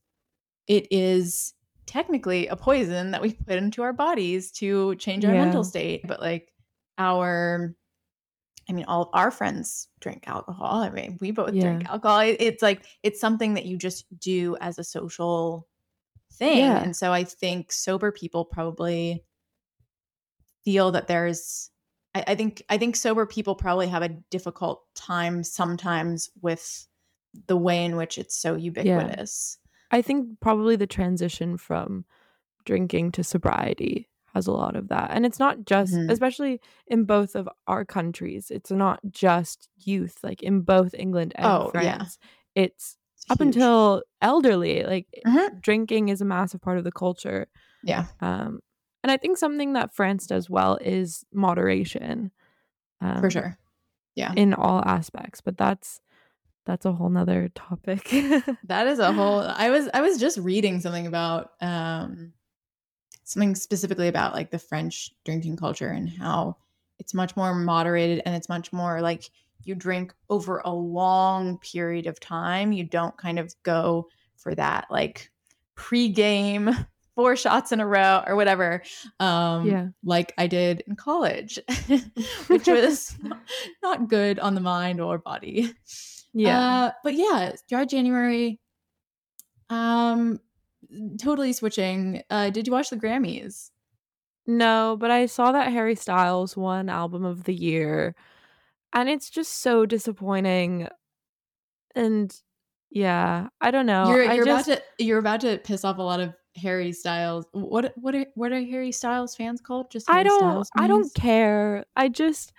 it 0.69 0.87
is 0.91 1.55
technically 1.87 2.47
a 2.47 2.57
poison 2.57 3.11
that 3.11 3.23
we 3.23 3.33
put 3.33 3.57
into 3.57 3.83
our 3.83 3.93
bodies 3.93 4.51
to 4.53 4.95
change 4.97 5.25
our 5.25 5.35
Yeah. 5.35 5.45
mental 5.45 5.65
state. 5.65 6.03
But 6.07 6.21
like 6.21 6.53
our 6.99 7.75
I 8.69 8.75
mean, 8.75 8.85
all 8.85 9.03
of 9.03 9.09
our 9.13 9.33
friends 9.33 9.89
drink 10.01 10.23
alcohol. 10.29 10.83
I 10.83 10.91
mean, 10.91 11.19
we 11.21 11.33
both 11.33 11.51
drink 11.51 11.89
alcohol. 11.91 12.21
It's 12.21 12.63
like 12.63 12.85
it's 13.03 13.21
something 13.21 13.55
that 13.55 13.67
you 13.67 13.77
just 13.77 14.05
do 14.21 14.57
as 14.61 14.79
a 14.79 14.85
social 14.85 15.67
thing. 16.35 16.59
Yeah. 16.59 16.81
And 16.81 16.95
so 16.97 17.13
I 17.13 17.25
think 17.25 17.73
sober 17.73 18.13
people 18.13 18.45
probably 18.45 19.25
feel 20.65 20.93
that 20.93 21.09
there's 21.09 21.71
I, 22.15 22.25
I 22.29 22.35
think 22.37 22.63
I 22.69 22.79
think 22.79 22.95
sober 22.95 23.27
people 23.27 23.55
probably 23.57 23.89
have 23.89 24.03
a 24.03 24.11
difficult 24.31 24.85
time 24.95 25.43
sometimes 25.43 26.31
with 26.41 26.87
the 27.49 27.57
way 27.57 27.85
in 27.85 27.97
which 27.97 28.17
it's 28.17 28.37
so 28.37 28.55
ubiquitous. 28.55 29.59
I 29.93 30.03
think 30.03 30.41
probably 30.41 30.77
the 30.77 30.87
transition 30.87 31.57
from 31.57 32.05
drinking 32.65 33.13
to 33.13 33.25
sobriety 33.25 34.09
has 34.35 34.47
a 34.47 34.53
lot 34.53 34.77
of 34.77 34.89
that. 34.89 35.11
And 35.13 35.27
it's 35.27 35.39
not 35.39 35.67
just, 35.67 35.93
Mhm. 35.95 36.11
especially 36.11 36.61
in 36.87 37.05
both 37.05 37.35
of 37.37 37.49
our 37.67 37.85
countries, 37.85 38.51
it's 38.51 38.71
not 38.71 39.01
just 39.11 39.69
youth, 39.77 40.19
like 40.23 40.43
in 40.43 40.63
both 40.63 40.95
England 40.95 41.33
and 41.37 41.47
Oh, 41.47 41.71
yeah. 41.75 41.99
France. 41.99 42.19
It's 42.55 42.97
It's 43.17 43.27
up 43.31 43.39
huge. 43.39 43.49
until 43.57 44.03
elderly. 44.23 44.85
Like 44.85 45.07
Mhm. 45.27 45.61
drinking 45.61 46.09
is 46.09 46.21
a 46.23 46.25
massive 46.25 46.61
part 46.63 46.79
of 46.79 46.85
the 46.85 46.93
culture. 46.93 47.47
yeah. 47.83 48.07
Um, 48.21 48.61
and 49.03 49.11
I 49.11 49.17
think 49.17 49.37
something 49.37 49.73
that 49.75 49.93
France 49.93 50.27
does 50.29 50.49
well 50.49 50.79
is 50.81 51.25
moderation. 51.33 52.31
Um, 53.01 53.21
For 53.21 53.31
sure. 53.31 53.59
Yeah. 54.15 54.33
In 54.37 54.55
all 54.55 54.81
aspects. 54.87 55.41
But 55.41 55.57
that's 55.59 56.01
that's 56.65 56.85
a 56.87 56.93
whole 56.93 57.09
nother 57.09 57.51
topic. 57.55 58.09
That 58.65 58.87
is 58.87 58.99
a 58.99 59.13
whole 59.13 59.41
I 59.41 59.71
was 59.71 59.89
I 59.93 60.01
was 60.01 60.19
just 60.19 60.39
reading 60.39 60.81
something 60.81 61.07
about 61.07 61.51
um 61.61 62.33
something 63.25 63.55
specifically 63.55 64.09
about 64.09 64.35
like 64.35 64.51
the 64.51 64.59
French 64.59 65.11
drinking 65.25 65.57
culture 65.57 65.89
and 65.89 66.09
how 66.09 66.57
it's 66.99 67.15
much 67.15 67.37
more 67.37 67.55
moderated 67.55 68.23
and 68.25 68.35
it's 68.35 68.49
much 68.49 68.73
more 68.73 69.01
like 69.01 69.31
you 69.65 69.75
drink 69.75 70.13
over 70.29 70.61
a 70.65 70.71
long 70.73 71.59
period 71.59 72.07
of 72.07 72.19
time. 72.21 72.73
You 72.73 72.85
don't 72.85 73.17
kind 73.17 73.39
of 73.39 73.55
go 73.63 74.09
for 74.37 74.55
that 74.55 74.87
like 74.91 75.31
pre-game 75.75 76.71
four 77.15 77.37
shots 77.37 77.73
in 77.73 77.81
a 77.81 77.87
row 77.87 78.23
or 78.27 78.37
whatever. 78.37 78.83
Um 79.21 79.67
Yeah. 79.67 79.89
like 80.05 80.33
I 80.39 80.47
did 80.47 80.83
in 80.87 80.97
college, 80.97 81.59
which 82.49 82.67
was 82.67 83.17
not 83.83 84.09
good 84.09 84.39
on 84.39 84.55
the 84.55 84.61
mind 84.61 85.01
or 85.01 85.19
body. 85.19 85.73
Yeah. 86.33 86.59
Uh, 86.59 86.91
but 87.05 87.15
yeah, 87.15 87.53
dry 87.69 87.85
January. 87.85 88.61
Um, 89.71 90.41
totally 91.19 91.53
switching. 91.53 92.23
Uh, 92.31 92.51
did 92.51 92.67
you 92.67 92.73
watch 92.73 92.91
the 92.91 92.97
Grammys? 92.97 93.71
No, 94.47 94.97
but 94.99 95.11
I 95.11 95.27
saw 95.27 95.53
that 95.53 95.73
Harry 95.73 95.95
Styles 95.95 96.57
won 96.57 96.89
album 96.89 97.25
of 97.25 97.45
the 97.45 97.55
year 97.55 98.15
and 98.93 99.09
it's 99.09 99.31
just 99.31 99.61
so 99.61 99.87
disappointing. 99.87 100.89
And 101.95 102.35
yeah, 102.91 103.49
I 103.61 103.71
don't 103.71 103.87
know. 103.87 104.09
you're 104.09 104.33
you're 104.33 104.45
just 104.45 104.69
about 104.69 104.83
to 104.99 105.05
you're 105.05 105.19
about 105.19 105.41
to 105.43 105.59
piss 105.59 105.85
off 105.85 105.99
a 105.99 106.03
lot 106.03 106.21
of 106.21 106.35
Harry 106.57 106.93
Styles. 106.93 107.47
What 107.53 107.93
what 107.97 108.15
are 108.15 108.27
what 108.35 108.53
are 108.53 108.61
Harry 108.61 108.93
Styles 108.93 109.35
fans 109.35 109.61
called? 109.61 109.91
Just 109.91 110.11
I 110.11 110.23
don't 110.23 110.67
I 110.77 110.87
don't 110.87 111.13
care. 111.15 111.85
I 111.97 112.09
just 112.09 112.53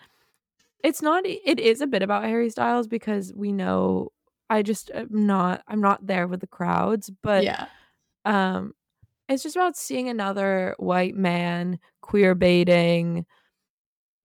it's 0.84 1.02
not 1.02 1.26
it 1.26 1.60
is 1.60 1.82
a 1.82 1.88
bit 1.88 2.02
about 2.02 2.26
Harry 2.26 2.50
Styles 2.50 2.88
because 2.88 3.34
we 3.36 3.52
know 3.52 4.12
I 4.50 4.62
just 4.62 4.92
am 4.94 5.08
not 5.12 5.64
I'm 5.68 5.82
not 5.82 6.06
there 6.06 6.28
with 6.28 6.42
the 6.42 6.48
crowds, 6.48 7.10
but 7.22 7.44
yeah, 7.44 7.68
um 8.26 8.74
it's 9.30 9.44
just 9.44 9.56
about 9.56 9.78
seeing 9.78 10.10
another 10.10 10.76
white 10.78 11.16
man 11.16 11.80
queer 12.02 12.36
baiting 12.36 13.26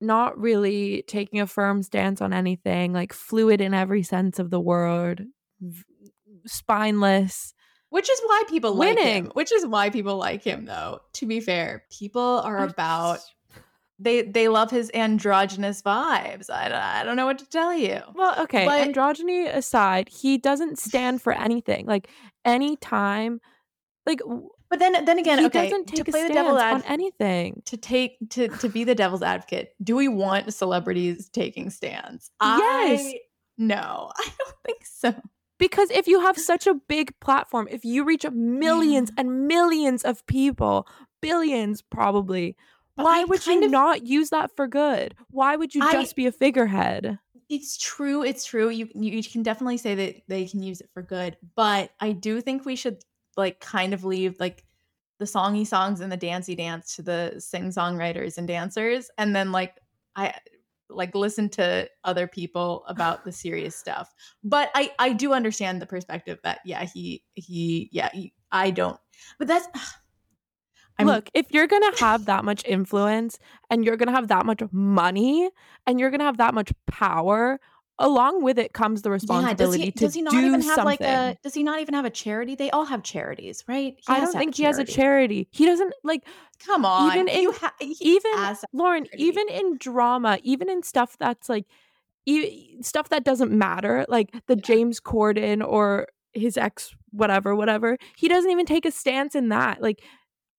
not 0.00 0.38
really 0.38 1.02
taking 1.08 1.40
a 1.40 1.46
firm 1.46 1.82
stance 1.82 2.20
on 2.20 2.32
anything 2.32 2.92
like 2.92 3.12
fluid 3.12 3.60
in 3.60 3.74
every 3.74 4.02
sense 4.02 4.38
of 4.38 4.50
the 4.50 4.60
word 4.60 5.26
v- 5.60 5.82
spineless 6.46 7.52
which 7.90 8.10
is 8.10 8.20
why 8.26 8.42
people 8.48 8.74
like 8.74 8.90
him. 8.90 8.96
Winning. 8.96 9.24
Which 9.32 9.52
is 9.52 9.66
why 9.66 9.90
people 9.90 10.16
like 10.16 10.44
him, 10.44 10.66
though. 10.66 11.00
To 11.14 11.26
be 11.26 11.40
fair, 11.40 11.84
people 11.90 12.20
are 12.20 12.58
about 12.58 13.20
they 13.98 14.22
they 14.22 14.48
love 14.48 14.70
his 14.70 14.90
androgynous 14.94 15.82
vibes. 15.82 16.48
I 16.50 16.68
don't, 16.68 16.78
I 16.78 17.04
don't 17.04 17.16
know 17.16 17.26
what 17.26 17.38
to 17.38 17.48
tell 17.48 17.74
you. 17.74 18.00
well 18.14 18.40
okay 18.42 18.64
But- 18.66 18.88
androgyny 18.88 19.52
aside 19.54 20.08
he 20.08 20.38
doesn't 20.38 20.78
stand 20.78 21.20
for 21.22 21.32
anything 21.32 21.86
like 21.86 22.08
any 22.44 22.76
time, 22.76 23.40
like 24.06 24.20
But 24.70 24.78
then 24.78 25.04
then 25.04 25.18
again, 25.18 25.38
he 25.40 25.46
okay, 25.46 25.64
doesn't 25.64 25.86
take 25.86 26.04
to 26.04 26.10
play 26.10 26.28
the 26.28 26.34
devil's 26.34 26.60
on 26.62 26.82
anything. 26.84 27.62
to 27.66 27.76
take 27.76 28.16
to 28.30 28.48
to 28.48 28.68
be 28.68 28.84
the 28.84 28.94
devil's 28.94 29.22
advocate, 29.22 29.74
do 29.82 29.96
we 29.96 30.08
want 30.08 30.52
celebrities 30.54 31.28
taking 31.28 31.70
stands? 31.70 32.30
Yes. 32.42 33.00
I, 33.00 33.20
no, 33.58 34.12
I 34.16 34.28
don't 34.38 34.56
think 34.64 34.84
so. 34.86 35.14
Because 35.58 35.90
if 35.90 36.06
you 36.06 36.20
have 36.20 36.38
such 36.38 36.68
a 36.68 36.74
big 36.74 37.18
platform, 37.18 37.66
if 37.68 37.84
you 37.84 38.04
reach 38.04 38.24
millions 38.30 39.10
and 39.18 39.48
millions 39.48 40.04
of 40.04 40.24
people, 40.26 40.86
billions 41.20 41.82
probably, 41.82 42.54
why 43.04 43.20
I 43.20 43.24
would 43.24 43.46
you 43.46 43.64
of- 43.64 43.70
not 43.70 44.06
use 44.06 44.30
that 44.30 44.54
for 44.56 44.66
good? 44.66 45.14
Why 45.30 45.56
would 45.56 45.74
you 45.74 45.82
I- 45.82 45.92
just 45.92 46.16
be 46.16 46.26
a 46.26 46.32
figurehead? 46.32 47.18
It's 47.48 47.78
true. 47.78 48.22
It's 48.22 48.44
true. 48.44 48.68
You, 48.68 48.88
you 48.94 49.12
you 49.12 49.22
can 49.22 49.42
definitely 49.42 49.78
say 49.78 49.94
that 49.94 50.16
they 50.28 50.46
can 50.46 50.62
use 50.62 50.82
it 50.82 50.90
for 50.92 51.02
good, 51.02 51.38
but 51.56 51.90
I 51.98 52.12
do 52.12 52.42
think 52.42 52.66
we 52.66 52.76
should 52.76 52.98
like 53.38 53.58
kind 53.60 53.94
of 53.94 54.04
leave 54.04 54.38
like 54.38 54.64
the 55.18 55.24
songy 55.24 55.66
songs 55.66 56.00
and 56.00 56.12
the 56.12 56.16
dancey 56.18 56.54
dance 56.54 56.94
to 56.96 57.02
the 57.02 57.36
sing 57.38 57.70
songwriters 57.70 58.36
and 58.36 58.46
dancers, 58.46 59.10
and 59.16 59.34
then 59.34 59.50
like 59.50 59.74
I 60.14 60.34
like 60.90 61.14
listen 61.14 61.48
to 61.50 61.88
other 62.04 62.26
people 62.26 62.84
about 62.86 63.24
the 63.24 63.32
serious 63.32 63.74
stuff. 63.74 64.12
But 64.44 64.70
I 64.74 64.92
I 64.98 65.14
do 65.14 65.32
understand 65.32 65.80
the 65.80 65.86
perspective 65.86 66.38
that 66.44 66.60
yeah 66.66 66.84
he 66.84 67.24
he 67.34 67.88
yeah 67.92 68.10
he, 68.12 68.34
I 68.52 68.70
don't. 68.70 69.00
But 69.38 69.48
that's 69.48 69.68
I'm- 70.98 71.06
Look, 71.06 71.30
if 71.34 71.46
you're 71.52 71.66
going 71.68 71.82
to 71.92 72.00
have 72.00 72.24
that 72.26 72.44
much 72.44 72.64
influence 72.64 73.38
and 73.70 73.84
you're 73.84 73.96
going 73.96 74.08
to 74.08 74.12
have 74.14 74.28
that 74.28 74.44
much 74.46 74.60
money 74.72 75.48
and 75.86 76.00
you're 76.00 76.10
going 76.10 76.20
to 76.20 76.24
have 76.26 76.38
that 76.38 76.54
much 76.54 76.72
power, 76.86 77.60
along 78.00 78.42
with 78.42 78.58
it 78.58 78.72
comes 78.72 79.02
the 79.02 79.10
yeah. 79.10 79.14
Does 79.16 79.22
responsibility 79.22 79.84
he 79.86 79.90
to 79.92 79.98
does 80.04 80.14
he 80.14 80.22
not 80.22 80.32
do 80.32 80.38
even 80.40 80.60
have 80.62 80.74
something. 80.76 80.84
like 80.84 81.00
a 81.00 81.36
does 81.42 81.54
he 81.54 81.62
not 81.62 81.80
even 81.80 81.94
have 81.94 82.04
a 82.04 82.10
charity? 82.10 82.54
They 82.54 82.70
all 82.70 82.84
have 82.84 83.02
charities, 83.02 83.64
right? 83.68 83.94
He 83.96 84.04
I 84.08 84.20
don't 84.20 84.32
think 84.32 84.54
he 84.56 84.62
has 84.64 84.78
a 84.78 84.84
charity. 84.84 85.48
He 85.50 85.66
doesn't 85.66 85.92
like 86.04 86.24
Come 86.64 86.84
on, 86.84 87.12
Even 87.12 87.28
in- 87.28 87.42
you 87.42 87.52
ha- 87.52 87.72
even 87.80 88.32
Lauren, 88.72 89.06
even 89.16 89.48
in 89.48 89.76
drama, 89.78 90.38
even 90.42 90.68
in 90.68 90.82
stuff 90.82 91.16
that's 91.18 91.48
like 91.48 91.66
e- 92.26 92.76
stuff 92.82 93.08
that 93.10 93.24
doesn't 93.24 93.52
matter, 93.52 94.04
like 94.08 94.32
the 94.46 94.56
Yeah. 94.56 94.62
James 94.62 95.00
Corden 95.00 95.64
or 95.66 96.08
his 96.32 96.56
ex 96.56 96.94
whatever 97.10 97.56
whatever, 97.56 97.96
he 98.16 98.28
doesn't 98.28 98.50
even 98.50 98.66
take 98.66 98.84
a 98.84 98.90
stance 98.90 99.34
in 99.34 99.48
that. 99.48 99.80
Like 99.82 100.02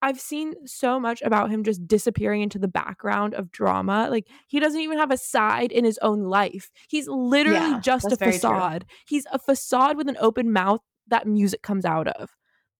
I've 0.01 0.19
seen 0.19 0.53
so 0.65 0.99
much 0.99 1.21
about 1.21 1.49
him 1.49 1.63
just 1.63 1.85
disappearing 1.87 2.41
into 2.41 2.57
the 2.59 2.67
background 2.67 3.33
of 3.33 3.51
drama. 3.51 4.07
Like 4.09 4.27
he 4.47 4.59
doesn't 4.59 4.79
even 4.79 4.97
have 4.97 5.11
a 5.11 5.17
side 5.17 5.71
in 5.71 5.83
his 5.85 5.97
own 6.01 6.21
life. 6.23 6.69
He's 6.87 7.07
literally 7.07 7.59
Yeah, 7.71 7.79
just 7.81 8.05
a 8.05 8.09
that's 8.09 8.19
very 8.19 8.31
true. 8.31 8.39
facade. 8.39 8.85
He's 9.07 9.25
a 9.31 9.39
facade 9.39 9.97
with 9.97 10.07
an 10.07 10.17
open 10.19 10.51
mouth 10.53 10.81
that 11.07 11.27
music 11.27 11.61
comes 11.61 11.85
out 11.85 12.07
of. 12.07 12.29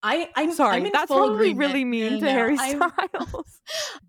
I 0.01 0.29
I'm 0.35 0.53
Sorry, 0.53 0.77
I'm 0.77 0.89
that's 0.93 1.11
probably 1.11 1.53
really 1.53 1.83
mean 1.83 2.21
to 2.21 2.29
Harry 2.29 2.57
I'm- 2.57 2.81
Styles. 3.11 3.61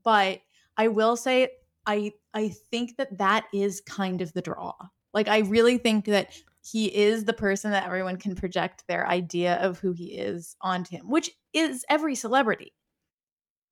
but 0.05 0.41
I 0.77 0.89
will 0.89 1.17
say 1.17 1.49
I 1.87 2.13
I 2.33 2.51
think 2.71 2.97
that 2.99 3.19
that 3.19 3.47
is 3.53 3.81
kind 3.81 4.21
of 4.23 4.33
the 4.33 4.43
draw. 4.43 4.73
Like 5.13 5.27
I 5.27 5.39
really 5.39 5.79
think 5.79 6.05
that 6.05 6.33
he 6.63 6.87
is 6.95 7.25
the 7.25 7.33
person 7.33 7.71
that 7.73 7.87
everyone 7.87 8.19
can 8.19 8.37
project 8.37 8.85
their 8.87 9.09
idea 9.09 9.57
of 9.57 9.79
who 9.81 9.93
he 9.93 10.13
is 10.17 10.55
onto 10.61 10.95
him, 10.97 11.09
which 11.11 11.31
is 11.53 11.85
every 11.89 12.15
celebrity. 12.15 12.73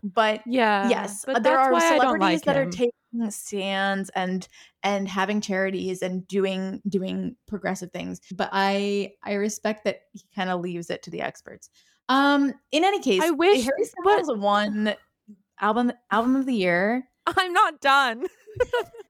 But 0.03 0.43
yeah. 0.47 0.89
yes, 0.89 1.25
but 1.27 1.43
there 1.43 1.59
are 1.59 1.73
why 1.73 1.79
I 1.79 1.91
don't 1.91 2.01
celebrities 2.01 2.39
like 2.39 2.45
that 2.45 2.57
are 2.57 2.71
taking 2.71 2.93
stands 3.31 4.11
and 4.11 4.47
and 4.83 5.09
having 5.09 5.41
charities 5.41 6.03
and 6.03 6.27
doing 6.29 6.81
doing 6.89 7.37
progressive 7.47 7.91
things. 7.91 8.21
But 8.33 8.51
I 8.53 9.13
I 9.25 9.35
respect 9.35 9.85
that 9.85 10.03
he 10.13 10.23
kind 10.35 10.51
of 10.51 10.61
leaves 10.61 10.91
it 10.91 11.03
to 11.05 11.11
the 11.11 11.23
experts. 11.23 11.71
Um, 12.09 12.55
in 12.71 12.85
any 12.85 13.01
case, 13.01 13.23
I 13.23 13.31
wish- 13.31 13.65
Harry 13.65 13.85
Styles 13.85 14.37
won 14.37 14.95
album 15.61 15.93
album 16.11 16.37
of 16.37 16.47
the 16.47 16.55
year. 16.55 17.09
I'm 17.27 17.53
not 17.53 17.81
done. 17.81 18.25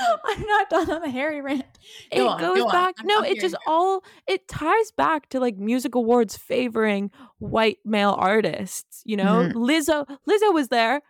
I'm 0.24 0.42
not 0.46 0.70
done 0.70 0.90
on 0.90 1.02
the 1.02 1.10
Harry 1.10 1.40
rant. 1.40 1.64
it 2.10 2.20
on, 2.20 2.40
goes 2.40 2.58
go 2.58 2.70
back 2.70 2.94
I'm- 2.98 3.06
no 3.06 3.18
I'm 3.18 3.24
it 3.26 3.40
just 3.40 3.54
you. 3.54 3.58
all 3.72 4.04
it 4.26 4.48
ties 4.48 4.90
back 4.96 5.28
to 5.30 5.40
like 5.40 5.56
music 5.56 5.94
awards 5.94 6.36
favoring 6.36 7.10
white 7.38 7.78
male 7.84 8.14
artists 8.18 9.02
you 9.04 9.16
know 9.16 9.48
Mhm. 9.48 9.52
lizzo 9.54 10.06
lizzo 10.28 10.52
was 10.54 10.68
there 10.68 11.00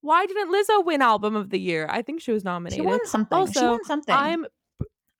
why 0.00 0.26
didn't 0.26 0.52
lizzo 0.52 0.84
win 0.84 1.00
album 1.02 1.34
of 1.36 1.50
the 1.50 1.58
year 1.60 1.86
i 1.90 2.02
think 2.02 2.20
she 2.20 2.32
was 2.32 2.44
nominated. 2.44 2.82
She 2.82 2.86
won 2.86 3.04
something. 3.06 3.36
she 3.36 3.40
Also, 3.40 3.70
won 3.72 3.84
something. 3.84 4.14
i'm 4.14 4.44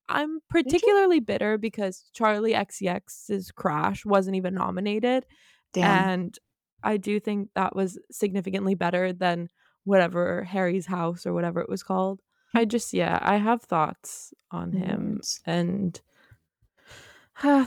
i'm 0.08 0.40
particularly 0.50 1.20
bitter 1.20 1.56
because 1.56 2.10
charli 2.16 2.54
xcx's 2.54 3.50
crash 3.52 4.04
wasn't 4.04 4.36
even 4.36 4.54
nominated 4.54 5.24
Damn. 5.72 6.08
and 6.10 6.38
i 6.82 6.98
do 6.98 7.18
think 7.18 7.48
that 7.54 7.74
was 7.74 7.98
significantly 8.10 8.74
better 8.74 9.12
than 9.14 9.48
whatever 9.84 10.44
harry's 10.44 10.86
house 10.86 11.24
or 11.26 11.32
whatever 11.32 11.60
it 11.60 11.68
was 11.70 11.82
called 11.82 12.20
i 12.54 12.64
just 12.64 12.92
yeah 12.92 13.18
i 13.22 13.36
have 13.36 13.62
thoughts 13.62 14.32
on 14.50 14.72
him 14.72 15.20
and 15.46 16.00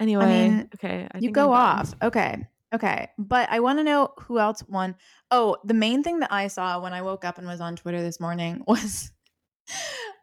anyway 0.00 0.48
mean, 0.48 0.68
okay 0.74 1.08
I 1.12 1.18
you 1.18 1.30
go 1.30 1.52
off. 1.52 1.94
Okay. 2.02 2.46
Okay. 2.74 3.08
But 3.16 3.48
I 3.50 3.60
want 3.60 3.78
to 3.78 3.84
know 3.84 4.12
who 4.18 4.38
else 4.38 4.62
won. 4.68 4.96
Oh, 5.30 5.56
the 5.64 5.74
main 5.74 6.02
thing 6.02 6.20
that 6.20 6.32
I 6.32 6.48
saw 6.48 6.80
when 6.80 6.92
I 6.92 7.02
woke 7.02 7.24
up 7.24 7.38
and 7.38 7.46
was 7.46 7.60
on 7.60 7.76
Twitter 7.76 8.02
this 8.02 8.20
morning 8.20 8.62
was 8.66 9.10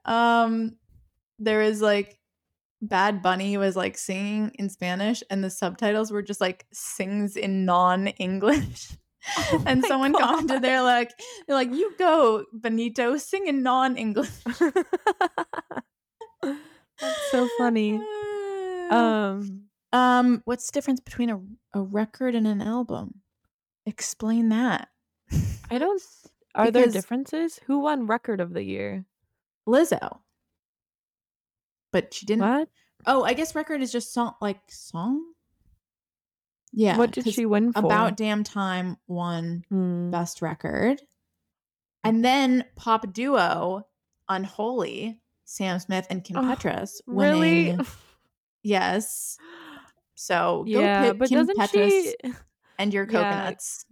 um 0.05 0.75
there 1.39 1.59
was 1.59 1.81
like 1.81 2.19
Bad 2.81 3.21
Bunny 3.21 3.57
was 3.57 3.75
like 3.75 3.97
singing 3.97 4.51
in 4.55 4.69
Spanish 4.69 5.23
and 5.29 5.43
the 5.43 5.49
subtitles 5.49 6.11
were 6.11 6.21
just 6.21 6.41
like 6.41 6.65
sings 6.71 7.35
in 7.35 7.65
non-English. 7.65 8.91
Oh 9.37 9.63
and 9.65 9.83
someone 9.85 10.13
commented 10.13 10.57
God. 10.57 10.63
they're 10.63 10.81
like 10.81 11.11
they're 11.47 11.55
like 11.55 11.73
you 11.73 11.93
go 11.97 12.45
Benito 12.53 13.17
sing 13.17 13.47
in 13.47 13.63
non-English. 13.63 14.29
that's 16.41 17.31
so 17.31 17.47
funny 17.57 18.01
um 18.91 19.61
Um, 19.93 20.41
what's 20.43 20.69
the 20.69 20.73
difference 20.73 20.99
between 20.99 21.29
a 21.29 21.39
a 21.73 21.81
record 21.81 22.35
and 22.35 22.45
an 22.45 22.61
album? 22.61 23.21
Explain 23.85 24.49
that. 24.49 24.89
i 25.71 25.77
don't 25.77 26.01
are 26.55 26.69
there 26.69 26.87
differences 26.87 27.61
who 27.65 27.79
won 27.79 28.05
record 28.05 28.41
of 28.41 28.53
the 28.53 28.63
year 28.63 29.05
Lizzo. 29.67 30.19
But 31.91 32.13
she 32.13 32.25
didn't. 32.25 32.43
what 32.43 32.69
Oh, 33.07 33.23
I 33.23 33.33
guess 33.33 33.55
record 33.55 33.81
is 33.81 33.91
just 33.91 34.13
song, 34.13 34.33
like 34.41 34.59
song. 34.67 35.23
Yeah. 36.77 36.97
what 36.97 37.11
did 37.11 37.31
she 37.31 37.45
win 37.45 37.71
for 37.73 37.79
About 37.85 38.17
damn 38.17 38.43
time 38.43 38.97
won 39.07 39.63
Hmm. 39.69 40.11
best 40.11 40.41
record, 40.41 41.01
and 42.03 42.23
then 42.23 42.65
pop 42.75 43.11
duo, 43.13 43.87
Unholy, 44.29 45.21
Sam 45.45 45.79
Smith 45.79 46.05
and 46.09 46.23
Kim 46.23 46.37
Oh, 46.37 46.41
Petras 46.41 47.01
really. 47.07 47.77
Yes. 48.63 49.37
So 50.15 50.63
go 50.63 50.79
yeah 50.79 51.09
pick 51.11 51.19
but 51.19 51.29
Kim 51.29 51.37
doesn't 51.39 51.57
Petras 51.57 51.89
she 51.89 52.15
and 52.79 52.93
your 52.93 53.05
yeah, 53.05 53.11
coconuts. 53.11 53.85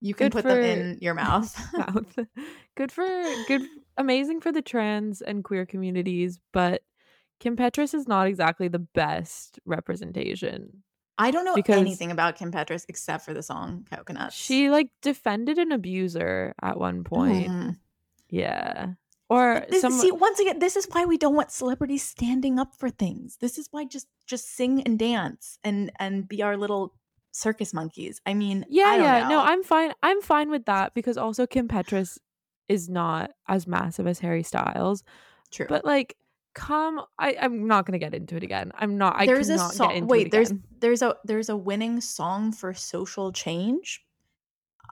You 0.00 0.12
can 0.14 0.26
good 0.26 0.32
put 0.32 0.44
them 0.44 0.58
in 0.62 0.98
your 1.00 1.14
mouth. 1.14 1.56
mouth. 1.76 2.18
good 2.76 2.92
for 2.92 3.06
good 3.46 3.62
amazing 3.96 4.40
for 4.42 4.52
the 4.52 4.60
trans 4.62 5.22
and 5.22 5.42
queer 5.42 5.66
communities 5.66 6.38
but 6.52 6.82
kim 7.40 7.56
petras 7.56 7.94
is 7.94 8.06
not 8.06 8.26
exactly 8.28 8.68
the 8.68 8.78
best 8.78 9.58
representation 9.64 10.84
I 11.18 11.30
don't 11.32 11.44
know 11.44 11.54
Because- 11.54 11.76
anything 11.80 12.10
about 12.10 12.36
Kim 12.36 12.52
Petras 12.52 12.84
except 12.88 13.24
for 13.24 13.34
the 13.34 13.42
song 13.42 13.86
Coconuts. 13.90 14.34
she 14.36 14.70
like 14.70 14.88
defended 15.02 15.58
an 15.58 15.72
abuser 15.72 16.54
at 16.62 16.78
one 16.78 17.02
point 17.04 17.48
Mm. 17.48 17.76
yeah 18.30 18.92
or 19.30 19.66
This, 19.68 19.82
some 19.82 19.92
see, 19.92 20.10
once 20.10 20.38
again, 20.40 20.58
this 20.58 20.74
is 20.74 20.86
why 20.90 21.04
we 21.04 21.18
don't 21.18 21.34
want 21.34 21.50
celebrities 21.50 22.02
standing 22.02 22.58
up 22.58 22.74
for 22.74 22.88
things. 22.88 23.36
This 23.40 23.58
is 23.58 23.68
why 23.70 23.84
just 23.84 24.06
just 24.26 24.48
sing 24.56 24.80
and 24.84 24.98
dance 24.98 25.58
and 25.62 25.90
and 25.98 26.26
be 26.26 26.42
our 26.42 26.56
little 26.56 26.94
circus 27.32 27.74
monkeys. 27.74 28.22
I 28.24 28.32
mean, 28.32 28.64
yeah 28.70 28.84
I 28.84 28.96
don't 28.96 29.04
yeah 29.04 29.20
know. 29.24 29.28
no 29.28 29.40
i'm 29.42 29.62
fine 29.62 29.92
i'm 30.02 30.22
fine 30.22 30.50
with 30.50 30.64
that 30.64 30.94
because 30.94 31.18
also 31.18 31.46
kim 31.46 31.68
petras 31.68 32.16
is 32.68 32.88
not 32.88 33.32
as 33.46 33.66
massive 33.66 34.06
as 34.06 34.18
harry 34.18 34.42
styles 34.42 35.04
true. 35.50 35.66
but 35.68 35.84
like 35.84 36.16
come 36.58 37.00
i 37.18 37.36
i'm 37.40 37.66
not 37.68 37.86
gonna 37.86 37.98
get 37.98 38.14
into 38.14 38.34
it 38.36 38.42
again 38.42 38.72
i'm 38.74 38.98
not 38.98 39.14
i 39.16 39.26
there's 39.26 39.48
a 39.48 39.52
cannot 39.52 39.74
song. 39.74 39.88
get 39.88 39.96
into 39.98 40.06
Wait, 40.08 40.26
it 40.26 40.32
there's 40.32 40.52
there's 40.80 41.02
a 41.02 41.14
there's 41.24 41.48
a 41.48 41.56
winning 41.56 42.00
song 42.00 42.52
for 42.52 42.74
social 42.74 43.32
change. 43.32 44.04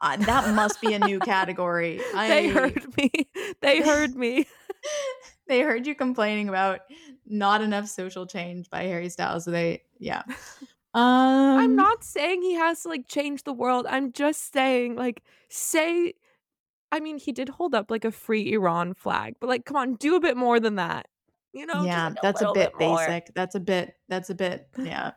Uh, 0.03 0.17
that 0.19 0.55
must 0.55 0.81
be 0.81 0.93
a 0.93 0.99
new 0.99 1.19
category. 1.35 2.01
I, 2.15 2.29
they 2.29 2.49
heard 2.49 2.97
me 2.97 3.11
they 3.61 3.81
heard 3.81 4.15
me 4.15 4.47
they 5.49 5.61
heard 5.61 5.87
you 5.87 5.95
complaining 5.95 6.49
about 6.49 6.81
not 7.27 7.63
enough 7.63 7.89
social 7.89 8.27
change 8.27 8.69
by 8.69 8.83
Harry 8.83 9.09
Styles. 9.09 9.45
So 9.45 9.51
they, 9.51 9.83
yeah. 9.99 10.23
Um, 10.93 11.59
I'm 11.59 11.77
not 11.77 12.05
saying 12.05 12.43
he 12.43 12.55
has 12.55 12.83
to 12.83 12.89
like 12.89 13.09
change 13.09 13.45
the 13.45 13.53
world. 13.53 13.87
I'm 13.89 14.13
just 14.13 14.53
saying 14.53 14.97
like 14.97 15.23
say 15.49 16.15
I 16.93 17.01
mean 17.01 17.19
he 17.19 17.33
did 17.33 17.49
hold 17.49 17.75
up 17.75 17.91
like 17.91 18.05
a 18.05 18.13
free 18.13 18.53
Iran 18.53 18.95
flag, 18.95 19.37
but 19.41 19.49
like 19.49 19.65
come 19.65 19.77
on, 19.77 19.95
do 19.95 20.15
a 20.17 20.21
bit 20.21 20.37
more 20.37 20.61
than 20.61 20.77
that. 20.77 21.09
You 21.57 21.65
know? 21.65 21.85
yeah, 21.85 22.09
like, 22.09 22.21
that's 22.21 22.43
a 22.43 22.53
bit 22.53 22.73
more. 22.79 22.99
basic. 22.99 23.35
That's 23.35 23.55
a 23.55 23.61
bit. 23.61 23.95
That's 24.09 24.29
a 24.29 24.35
bit. 24.35 24.69
Yeah. 24.79 25.13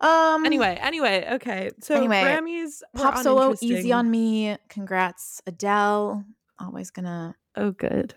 Um. 0.00 0.44
Anyway, 0.44 0.78
anyway, 0.80 1.26
okay. 1.32 1.70
So 1.80 1.96
Anyway, 1.96 2.22
Grammys 2.22 2.82
pop 2.94 3.16
solo, 3.18 3.54
easy 3.60 3.90
on 3.92 4.08
me. 4.08 4.56
Congrats, 4.68 5.40
Adele. 5.46 6.22
Always 6.60 6.90
gonna. 6.90 7.34
Oh, 7.56 7.72
good. 7.72 8.14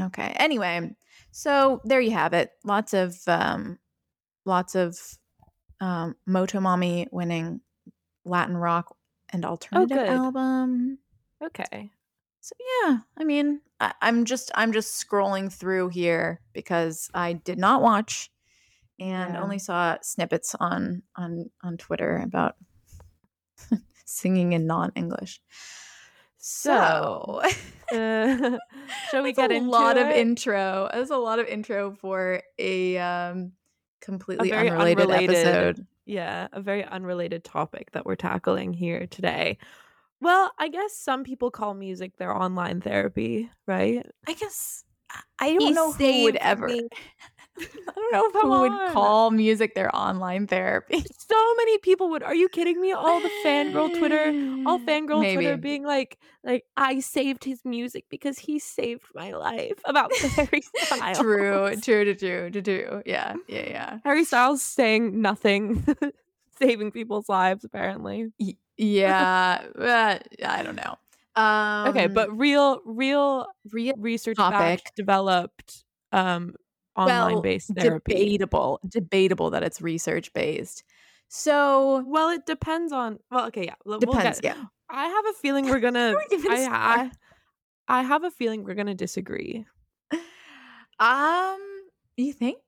Okay. 0.00 0.32
Anyway, 0.36 0.96
so 1.30 1.80
there 1.84 2.00
you 2.00 2.12
have 2.12 2.32
it. 2.32 2.50
Lots 2.64 2.94
of 2.94 3.16
um, 3.28 3.78
lots 4.44 4.74
of 4.74 4.98
um, 5.80 6.16
Motomami 6.26 7.06
winning 7.12 7.60
Latin 8.24 8.56
rock 8.56 8.96
and 9.28 9.44
alternative 9.44 9.98
good. 9.98 10.08
album. 10.08 10.98
Okay. 11.44 11.90
So 12.48 12.54
yeah, 12.86 12.98
I 13.18 13.24
mean, 13.24 13.60
I, 13.78 13.92
I'm 14.00 14.24
just 14.24 14.50
I'm 14.54 14.72
just 14.72 15.06
scrolling 15.06 15.52
through 15.52 15.88
here 15.90 16.40
because 16.54 17.10
I 17.12 17.34
did 17.34 17.58
not 17.58 17.82
watch 17.82 18.30
and 18.98 19.34
Yeah. 19.34 19.42
only 19.42 19.58
saw 19.58 19.98
snippets 20.00 20.54
on 20.58 21.02
on 21.14 21.50
on 21.62 21.76
Twitter 21.76 22.16
about 22.24 22.56
singing 24.06 24.54
in 24.54 24.66
non-English. 24.66 25.42
So, 26.38 27.42
Uh, 27.92 28.56
shall 29.10 29.22
we 29.22 29.32
get 29.34 29.52
a 29.52 29.58
lot 29.60 29.98
of 29.98 30.06
intro. 30.08 30.88
That's 30.90 31.10
a 31.10 31.16
lot 31.18 31.38
of 31.40 31.46
intro 31.48 31.92
for 31.92 32.42
a 32.58 32.96
um 32.96 33.52
completely 34.00 34.48
very 34.48 34.70
unrelated, 34.70 35.00
unrelated- 35.10 35.36
episode. 35.36 35.86
Yeah, 36.06 36.48
a 36.54 36.62
very 36.62 36.82
unrelated 36.82 37.44
topic 37.44 37.90
that 37.92 38.06
we're 38.06 38.16
tackling 38.16 38.72
here 38.72 39.06
today. 39.06 39.58
Well, 40.20 40.52
I 40.58 40.68
guess 40.68 40.96
some 40.96 41.22
people 41.24 41.50
call 41.50 41.74
music 41.74 42.16
their 42.18 42.34
online 42.34 42.80
therapy, 42.80 43.50
right? 43.66 44.04
I 44.26 44.32
guess 44.34 44.84
I- 45.10 45.20
I 45.38 45.52
don't 45.54 45.60
He 45.68 45.72
know 45.72 45.92
who 45.92 46.22
would 46.24 46.36
ever. 46.36 46.66
me. 46.68 46.88
I 47.58 47.92
don't 47.94 48.12
know 48.12 48.30
Come 48.40 48.50
who 48.50 48.60
would 48.60 48.72
on. 48.72 48.92
call 48.92 49.30
music 49.32 49.74
their 49.74 49.94
online 49.94 50.46
therapy. 50.46 51.04
So 51.28 51.54
many 51.56 51.76
people 51.78 52.08
would. 52.10 52.22
Are 52.22 52.34
you 52.34 52.48
kidding 52.48 52.80
me? 52.80 52.92
All 52.92 53.20
the 53.20 53.30
fangirl 53.44 53.96
Twitter, 53.98 54.28
all 54.66 54.78
fangirl 54.86 55.20
Maybe. 55.20 55.42
Twitter 55.42 55.56
being 55.58 55.84
like, 55.84 56.16
like 56.42 56.64
I 56.76 57.00
saved 57.00 57.44
his 57.44 57.64
music 57.66 58.06
because 58.08 58.38
he 58.38 58.58
saved 58.58 59.02
my 59.14 59.32
life 59.32 59.74
about 59.84 60.10
Harry 60.16 60.62
Styles. 60.62 61.18
True, 61.18 61.76
true, 61.76 62.04
true, 62.04 62.14
true, 62.14 62.50
true, 62.50 62.62
true. 62.62 63.02
Yeah, 63.04 63.34
yeah, 63.46 63.68
yeah. 63.68 63.98
Harry 64.04 64.24
Styles 64.24 64.62
saying 64.62 65.20
nothing, 65.20 65.84
saving 66.58 66.90
people's 66.92 67.28
lives 67.28 67.64
apparently. 67.64 68.32
Y- 68.40 68.56
Yeah, 68.78 69.62
uh, 69.78 70.18
I 70.46 70.62
don't 70.62 70.76
know. 70.76 70.96
Um, 71.34 71.88
okay, 71.88 72.06
but 72.06 72.36
real, 72.36 72.80
real 72.84 73.46
real 73.70 73.94
research 73.98 74.36
topic. 74.36 74.92
developed, 74.96 75.84
um, 76.12 76.54
online 76.96 77.34
well, 77.34 77.42
based 77.42 77.70
therapy. 77.76 78.14
debatable, 78.14 78.80
debatable 78.88 79.50
that 79.50 79.62
it's 79.62 79.80
research 79.80 80.32
based. 80.32 80.84
So 81.28 82.04
Well, 82.06 82.30
it 82.30 82.46
depends 82.46 82.92
on. 82.92 83.18
Well, 83.30 83.46
okay, 83.48 83.64
yeah, 83.66 83.74
we'll 83.84 83.98
we'll 84.00 84.14
depends. 84.14 84.40
get- 84.40 84.56
yeah, 84.56 84.64
I 84.88 85.06
have 85.06 85.26
a 85.26 85.32
feeling 85.34 85.66
we're 85.66 85.80
gonna. 85.88 86.12
Don't 86.12 86.50
I. 86.50 86.66
I, 86.68 87.10
I 87.88 88.02
have 88.02 88.24
a 88.24 88.30
feeling 88.30 88.64
we're 88.64 88.74
gonna 88.74 88.94
disagree. 88.94 89.66
um, 90.98 91.58
you 92.16 92.32
think? 92.32 92.58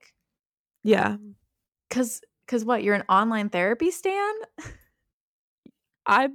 Yeah, 0.83 1.17
Cause, 1.89 2.21
cause 2.47 2.63
what? 2.65 2.83
You're 2.83 2.95
an 2.95 3.03
online 3.09 3.49
therapy 3.49 3.91
stan? 3.91 4.33
I 6.11 6.29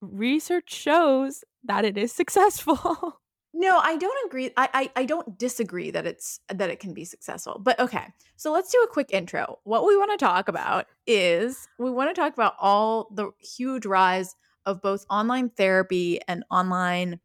research 0.00 0.72
shows 0.72 1.44
that 1.64 1.84
it 1.84 1.96
is 1.98 2.12
successful. 2.12 3.20
No, 3.54 3.78
I 3.82 3.96
don't 3.96 4.26
agree. 4.26 4.50
I, 4.58 4.68
I 4.74 4.90
I 5.00 5.04
don't 5.06 5.38
disagree 5.38 5.90
that 5.90 6.06
it's 6.06 6.38
that 6.52 6.68
it 6.68 6.80
can 6.80 6.92
be 6.92 7.04
successful. 7.04 7.58
But 7.58 7.80
okay, 7.80 8.04
so 8.36 8.52
let's 8.52 8.70
do 8.70 8.78
a 8.86 8.92
quick 8.92 9.08
intro. 9.10 9.58
What 9.64 9.86
we 9.86 9.96
want 9.96 10.12
to 10.12 10.22
talk 10.22 10.48
about 10.48 10.86
is 11.06 11.66
we 11.78 11.90
want 11.90 12.14
to 12.14 12.20
talk 12.20 12.34
about 12.34 12.54
all 12.60 13.08
the 13.12 13.30
huge 13.40 13.86
rise 13.86 14.36
of 14.66 14.82
both 14.82 15.06
online 15.08 15.48
therapy 15.48 16.20
and 16.28 16.44
online, 16.50 17.20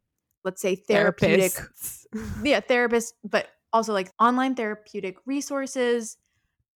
let's 0.45 0.61
say 0.61 0.75
therapeutic, 0.75 1.51
Therapists. 1.51 2.05
yeah, 2.43 2.61
therapists, 2.61 3.11
but 3.25 3.49
also 3.73 3.91
like 3.91 4.11
online 4.17 4.55
therapeutic 4.55 5.17
resources 5.25 6.17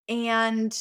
and 0.09 0.77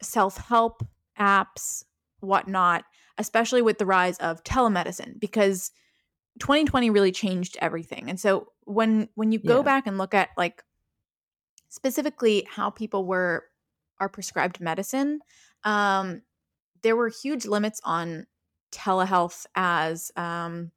self-help 0.00 0.82
apps, 1.20 1.84
whatnot, 2.20 2.84
especially 3.18 3.62
with 3.62 3.78
the 3.78 3.86
rise 3.86 4.16
of 4.18 4.42
telemedicine, 4.44 5.18
because 5.20 5.70
2020 6.40 6.90
really 6.90 7.12
changed 7.12 7.56
everything. 7.60 8.10
And 8.10 8.18
so 8.20 8.48
when 8.64 9.08
when 9.14 9.32
you 9.32 9.38
go 9.38 9.58
Yeah. 9.58 9.62
back 9.62 9.86
and 9.86 9.98
look 9.98 10.14
at 10.14 10.30
like 10.36 10.64
specifically 11.68 12.46
how 12.50 12.70
people 12.70 13.06
were 13.06 13.44
are 14.00 14.08
prescribed 14.08 14.60
medicine, 14.60 15.20
um, 15.64 16.22
there 16.82 16.96
were 16.96 17.08
huge 17.10 17.46
limits 17.46 17.80
on 17.84 18.26
telehealth 18.72 19.46
as 19.54 20.10
um 20.16 20.72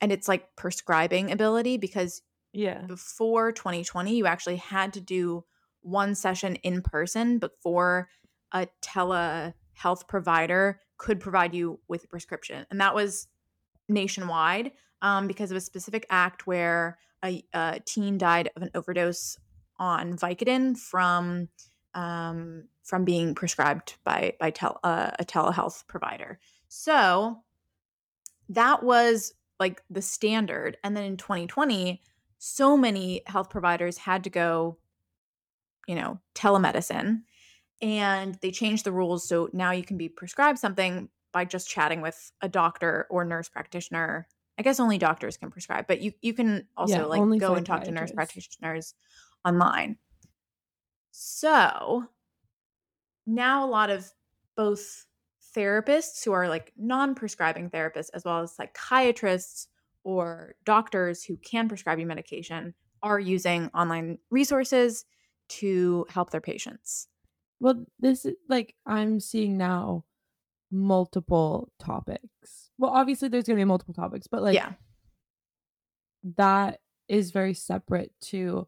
and 0.00 0.12
it's 0.12 0.28
like 0.28 0.56
prescribing 0.56 1.30
ability 1.30 1.76
because 1.76 2.22
yeah, 2.52 2.86
before 2.86 3.52
2020 3.52 4.16
you 4.16 4.26
actually 4.26 4.56
had 4.56 4.92
to 4.94 5.00
do 5.00 5.44
one 5.82 6.14
session 6.14 6.56
in 6.56 6.82
person 6.82 7.38
before 7.38 8.08
a 8.52 8.68
telehealth 8.82 10.08
provider 10.08 10.80
could 11.02 11.18
provide 11.18 11.52
you 11.52 11.80
with 11.88 12.04
a 12.04 12.08
prescription 12.08 12.64
and 12.70 12.80
that 12.80 12.94
was 12.94 13.26
nationwide 13.88 14.70
um, 15.02 15.26
because 15.26 15.50
of 15.50 15.56
a 15.56 15.60
specific 15.60 16.06
act 16.08 16.46
where 16.46 16.96
a, 17.24 17.44
a 17.52 17.80
teen 17.84 18.18
died 18.18 18.50
of 18.56 18.62
an 18.62 18.70
overdose 18.74 19.36
on 19.78 20.16
Vicodin 20.16 20.76
from 20.76 21.48
um, 21.94 22.68
from 22.84 23.04
being 23.04 23.34
prescribed 23.34 23.96
by 24.04 24.34
by 24.40 24.50
tel- 24.50 24.80
uh, 24.84 25.10
a 25.18 25.24
telehealth 25.24 25.86
provider. 25.86 26.38
So 26.68 27.42
that 28.48 28.82
was 28.82 29.34
like 29.58 29.82
the 29.90 30.02
standard, 30.02 30.76
and 30.82 30.96
then 30.96 31.04
in 31.04 31.16
2020, 31.16 32.00
so 32.38 32.76
many 32.76 33.22
health 33.26 33.50
providers 33.50 33.98
had 33.98 34.24
to 34.24 34.30
go, 34.30 34.78
you 35.86 35.94
know, 35.94 36.18
telemedicine, 36.34 37.22
and 37.82 38.36
they 38.36 38.50
changed 38.50 38.84
the 38.84 38.92
rules 38.92 39.28
so 39.28 39.50
now 39.52 39.72
you 39.72 39.84
can 39.84 39.98
be 39.98 40.08
prescribed 40.08 40.58
something 40.58 41.10
by 41.32 41.44
just 41.44 41.68
chatting 41.68 42.00
with 42.00 42.32
a 42.40 42.48
doctor 42.48 43.06
or 43.10 43.24
nurse 43.24 43.48
practitioner. 43.48 44.28
I 44.58 44.62
guess 44.62 44.80
only 44.80 44.98
doctors 44.98 45.36
can 45.36 45.50
prescribe, 45.50 45.86
but 45.88 46.00
you 46.00 46.12
you 46.22 46.34
can 46.34 46.68
also 46.76 47.02
Yeah, 47.02 47.06
like 47.08 47.36
go 47.38 47.54
and 47.56 47.66
talk 47.66 47.84
to 47.84 47.92
nurse 47.92 48.12
practitioners 48.12 48.94
online. 49.44 49.98
So 51.12 52.08
now 53.26 53.64
a 53.64 53.68
lot 53.68 53.90
of 53.90 54.12
both 54.56 55.06
therapists 55.56 56.24
who 56.24 56.32
are 56.32 56.48
like 56.48 56.72
non-prescribing 56.76 57.70
therapists 57.70 58.10
as 58.14 58.24
well 58.24 58.40
as 58.40 58.54
psychiatrists 58.54 59.68
or 60.04 60.54
doctors 60.64 61.24
who 61.24 61.36
can 61.36 61.68
prescribe 61.68 61.98
you 61.98 62.06
medication 62.06 62.74
are 63.02 63.20
using 63.20 63.68
online 63.74 64.18
resources 64.30 65.04
to 65.48 66.06
help 66.08 66.30
their 66.30 66.40
patients. 66.40 67.08
Well, 67.62 67.84
this 68.00 68.24
is 68.26 68.34
like 68.48 68.74
I'm 68.84 69.20
seeing 69.20 69.56
now 69.56 70.04
multiple 70.70 71.70
topics. 71.78 72.70
Well, 72.76 72.90
obviously 72.90 73.28
there's 73.28 73.44
going 73.44 73.56
to 73.56 73.60
be 73.60 73.64
multiple 73.64 73.94
topics, 73.94 74.26
but 74.26 74.42
like 74.42 74.54
yeah. 74.54 74.72
that 76.36 76.80
is 77.08 77.30
very 77.30 77.54
separate 77.54 78.12
to 78.20 78.66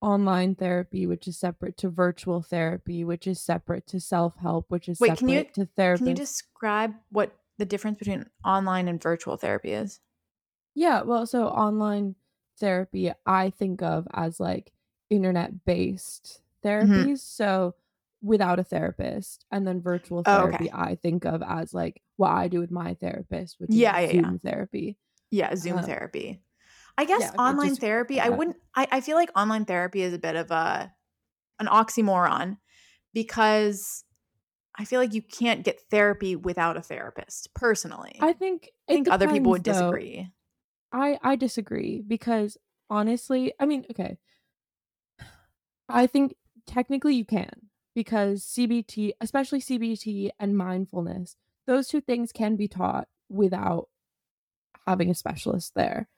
online 0.00 0.54
therapy, 0.54 1.06
which 1.06 1.26
is 1.28 1.38
separate 1.38 1.76
to 1.78 1.88
virtual 1.88 2.42
therapy, 2.42 3.04
which 3.04 3.26
is 3.26 3.40
separate 3.40 3.86
to 3.88 4.00
self-help, 4.00 4.66
which 4.70 4.88
is 4.88 5.00
Wait, 5.00 5.08
separate 5.08 5.18
can 5.18 5.28
you- 5.28 5.44
to 5.66 5.66
therapy. 5.76 5.98
Can 5.98 6.06
you 6.08 6.14
describe 6.14 6.94
what 7.10 7.32
the 7.58 7.64
difference 7.64 7.98
between 7.98 8.26
online 8.44 8.88
and 8.88 9.02
virtual 9.02 9.36
therapy 9.36 9.72
is? 9.72 10.00
Yeah, 10.74 11.02
well, 11.02 11.26
so 11.26 11.48
online 11.48 12.14
therapy 12.58 13.10
I 13.26 13.50
think 13.50 13.82
of 13.82 14.06
as 14.14 14.40
like 14.40 14.72
internet 15.10 15.64
based 15.64 16.40
Mm-hmm. 16.64 16.92
therapies. 16.92 17.18
So 17.20 17.74
without 18.22 18.58
a 18.58 18.64
therapist. 18.64 19.44
And 19.50 19.66
then 19.66 19.80
virtual 19.80 20.22
Oh, 20.26 20.38
okay. 20.48 20.56
therapy 20.56 20.72
I 20.72 20.94
think 20.96 21.24
of 21.24 21.42
as 21.46 21.72
like 21.74 22.02
what 22.16 22.30
I 22.30 22.48
do 22.48 22.60
with 22.60 22.70
my 22.70 22.94
therapist, 22.94 23.56
which 23.58 23.70
Yeah, 23.72 23.98
is 24.00 24.12
yeah, 24.12 24.22
Zoom 24.22 24.38
therapy. 24.40 24.98
Yeah, 25.30 25.54
Zoom 25.56 25.78
Uh, 25.78 25.82
therapy. 25.82 26.42
I 26.98 27.04
guess 27.04 27.20
yeah, 27.20 27.32
online 27.38 27.68
just- 27.70 27.80
therapy, 27.82 28.20
I 28.20 28.30
wouldn't 28.30 28.56
I, 28.74 28.88
I 28.90 29.00
feel 29.00 29.16
like 29.16 29.30
online 29.36 29.64
therapy 29.66 30.00
is 30.02 30.14
a 30.14 30.18
bit 30.18 30.34
of 30.36 30.50
a 30.50 30.92
an 31.58 31.66
oxymoron 31.66 32.58
because 33.12 34.04
I 34.78 34.84
feel 34.84 35.00
like 35.00 35.14
you 35.14 35.22
can't 35.22 35.64
get 35.64 35.80
therapy 35.90 36.36
without 36.36 36.76
a 36.76 36.82
therapist, 36.82 37.54
personally. 37.54 38.16
I 38.20 38.32
think 38.34 38.70
I 38.88 38.92
think 38.92 39.06
it 39.08 39.12
other 39.12 39.28
people 39.28 39.52
would 39.52 39.62
depends, 39.62 39.80
though. 39.80 39.90
disagree. 39.92 40.30
I 40.92 41.18
I 41.22 41.36
disagree 41.36 42.02
because 42.06 42.56
honestly, 42.88 43.52
I 43.60 43.66
mean, 43.66 43.84
okay. 43.90 44.18
I 45.88 46.06
think 46.06 46.34
technically 46.66 47.14
you 47.14 47.24
can 47.24 47.50
because 47.96 48.44
CBT, 48.44 49.12
especially 49.20 49.60
CBT 49.60 50.30
and 50.38 50.56
mindfulness, 50.56 51.34
those 51.66 51.88
two 51.88 52.00
things 52.00 52.30
can 52.30 52.54
be 52.54 52.68
taught 52.68 53.08
without 53.28 53.88
having 54.86 55.10
a 55.10 55.14
specialist 55.14 55.72
there. 55.74 56.08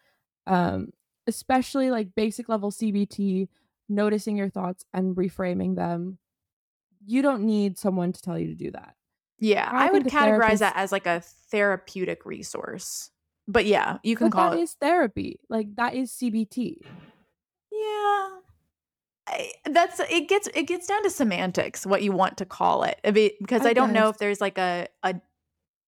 Um 0.46 0.92
especially 1.26 1.90
like 1.90 2.14
basic 2.14 2.48
level 2.48 2.70
CBT, 2.70 3.48
noticing 3.88 4.36
your 4.36 4.48
thoughts 4.50 4.84
and 4.92 5.14
reframing 5.16 5.76
them. 5.76 6.18
you 7.06 7.22
don't 7.22 7.44
need 7.44 7.78
someone 7.78 8.12
to 8.12 8.20
tell 8.20 8.38
you 8.38 8.48
to 8.48 8.54
do 8.54 8.70
that. 8.72 8.94
Yeah, 9.38 9.68
I 9.72 9.88
I, 9.88 9.92
would 9.92 10.04
categorize 10.06 10.10
therapist- 10.58 10.60
that 10.60 10.76
as 10.76 10.90
like 10.92 11.06
a 11.06 11.20
therapeutic 11.50 12.26
resource. 12.26 13.10
But 13.46 13.64
yeah, 13.66 13.98
you 14.02 14.16
can 14.16 14.28
But 14.30 14.36
call 14.36 14.50
that 14.50 14.58
it. 14.58 14.62
is 14.62 14.74
therapy. 14.74 15.38
Like 15.48 15.76
that 15.76 15.94
is 15.94 16.10
CBT. 16.12 16.80
yeah. 17.72 18.28
I, 19.30 19.52
that's 19.66 20.00
it 20.00 20.28
gets 20.28 20.48
it 20.54 20.64
gets 20.64 20.86
down 20.86 21.02
to 21.02 21.10
semantics 21.10 21.84
what 21.86 22.02
you 22.02 22.12
want 22.12 22.38
to 22.38 22.44
call 22.46 22.82
it 22.84 22.98
I 23.04 23.10
mean, 23.10 23.30
because 23.40 23.66
I, 23.66 23.70
I 23.70 23.72
don't 23.74 23.92
know 23.92 24.08
if 24.08 24.18
there's 24.18 24.40
like 24.40 24.56
a 24.58 24.88
a 25.02 25.14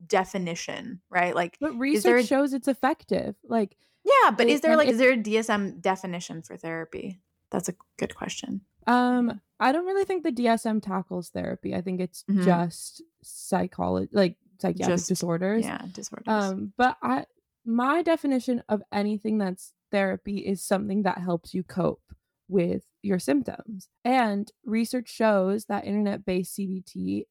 definition 0.07 1.01
right 1.11 1.35
like 1.35 1.57
But 1.61 1.75
research 1.79 2.25
a- 2.25 2.27
shows 2.27 2.53
it's 2.53 2.69
effective. 2.69 3.35
Like 3.49 3.77
yeah 4.05 4.31
but 4.31 4.47
It- 4.47 4.53
is 4.53 4.61
there 4.61 4.77
like 4.77 4.89
it- 4.89 4.93
is 4.93 4.99
there 4.99 5.13
a 5.13 5.17
DSM 5.17 5.81
definition 5.81 6.43
for 6.43 6.57
therapy 6.57 7.21
that's 7.51 7.69
a 7.69 7.75
good 7.99 8.15
question 8.15 8.63
um 8.87 9.41
I 9.63 9.73
don't 9.73 9.85
really 9.85 10.05
think 10.07 10.23
the 10.25 10.33
DSM 10.33 10.81
tackles 10.83 11.29
therapy. 11.29 11.75
I 11.75 11.83
think 11.83 12.01
it's 12.01 12.25
Mhm. 12.31 12.45
just 12.45 13.03
psychology 13.23 14.09
like 14.13 14.37
psychiatric 14.59 14.97
Just- 14.97 15.09
disorders. 15.09 15.65
yeah 15.65 15.83
disorders 15.93 16.27
Um, 16.29 16.73
but 16.77 16.97
I 17.03 17.27
my 17.67 18.03
definition 18.03 18.63
of 18.71 18.83
anything 18.91 19.37
that's 19.39 19.75
therapy 19.93 20.39
is 20.39 20.63
something 20.63 21.03
that 21.03 21.19
helps 21.19 21.53
you 21.53 21.63
cope 21.63 22.10
with 22.51 22.85
your 23.03 23.19
symptoms. 23.19 23.89
And 24.05 24.51
research 24.65 25.09
shows 25.09 25.67
that 25.67 25.85
internet-based 25.87 26.55
CBT 26.57 27.25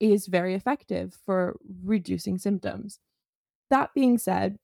is 0.00 0.26
very 0.26 0.54
effective 0.54 1.14
for 1.24 1.56
reducing 1.84 2.38
symptoms. 2.38 2.98
That 3.70 3.94
being 3.94 4.18
said, 4.18 4.58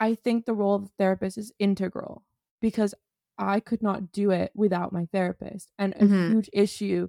I 0.00 0.14
think 0.14 0.44
the 0.46 0.54
role 0.54 0.74
of 0.76 0.84
the 0.84 0.92
therapist 0.98 1.38
is 1.38 1.52
integral 1.58 2.24
because 2.60 2.94
I 3.38 3.60
could 3.60 3.82
not 3.82 4.12
do 4.12 4.30
it 4.30 4.52
without 4.54 4.92
my 4.92 5.06
therapist. 5.12 5.72
And 5.78 5.94
a 5.96 6.04
Mhm. 6.04 6.10
huge 6.26 6.50
issue 6.52 7.08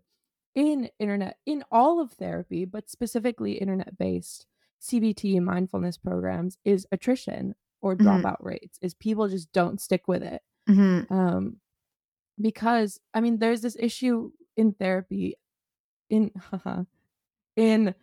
in 0.56 0.90
internet, 1.00 1.38
in 1.46 1.64
all 1.72 2.00
of 2.02 2.14
therapy, 2.14 2.66
but 2.66 2.90
specifically 2.90 3.54
internet 3.54 3.98
based 3.98 4.48
CBT 4.80 5.38
and 5.38 5.46
mindfulness 5.46 5.98
programs, 5.98 6.58
is 6.66 6.88
attrition 6.92 7.56
or 7.82 7.96
Mhm. 8.00 8.26
dropout 8.26 8.38
rates, 8.42 8.80
is 8.82 8.94
people 8.96 9.28
just 9.30 9.52
don't 9.52 9.82
stick 9.82 10.08
with 10.08 10.24
it. 10.24 10.42
Mhm. 10.68 11.08
Um, 11.10 11.62
because 12.40 13.00
I 13.14 13.22
mean, 13.22 13.40
there's 13.40 13.62
this 13.62 13.78
issue 13.80 14.32
in 14.58 14.74
therapy, 14.74 15.36
in 16.10 16.32
in 17.56 17.96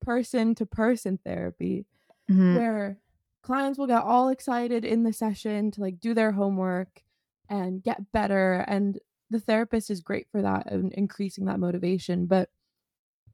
person 0.00 0.54
to 0.56 0.66
person 0.66 1.18
therapy, 1.24 1.86
Mhm. 2.30 2.56
where 2.56 2.98
clients 3.42 3.78
will 3.78 3.86
get 3.86 4.02
all 4.02 4.28
excited 4.28 4.84
in 4.84 5.02
the 5.04 5.12
session 5.12 5.70
to 5.72 5.80
like 5.80 6.00
do 6.00 6.14
their 6.14 6.32
homework 6.32 7.02
and 7.50 7.82
get 7.82 8.10
better 8.12 8.64
and 8.68 8.98
the 9.30 9.40
therapist 9.40 9.90
is 9.90 10.00
great 10.00 10.26
for 10.30 10.40
that 10.42 10.70
and 10.72 10.92
increasing 10.94 11.44
that 11.46 11.60
motivation 11.60 12.26
but 12.26 12.50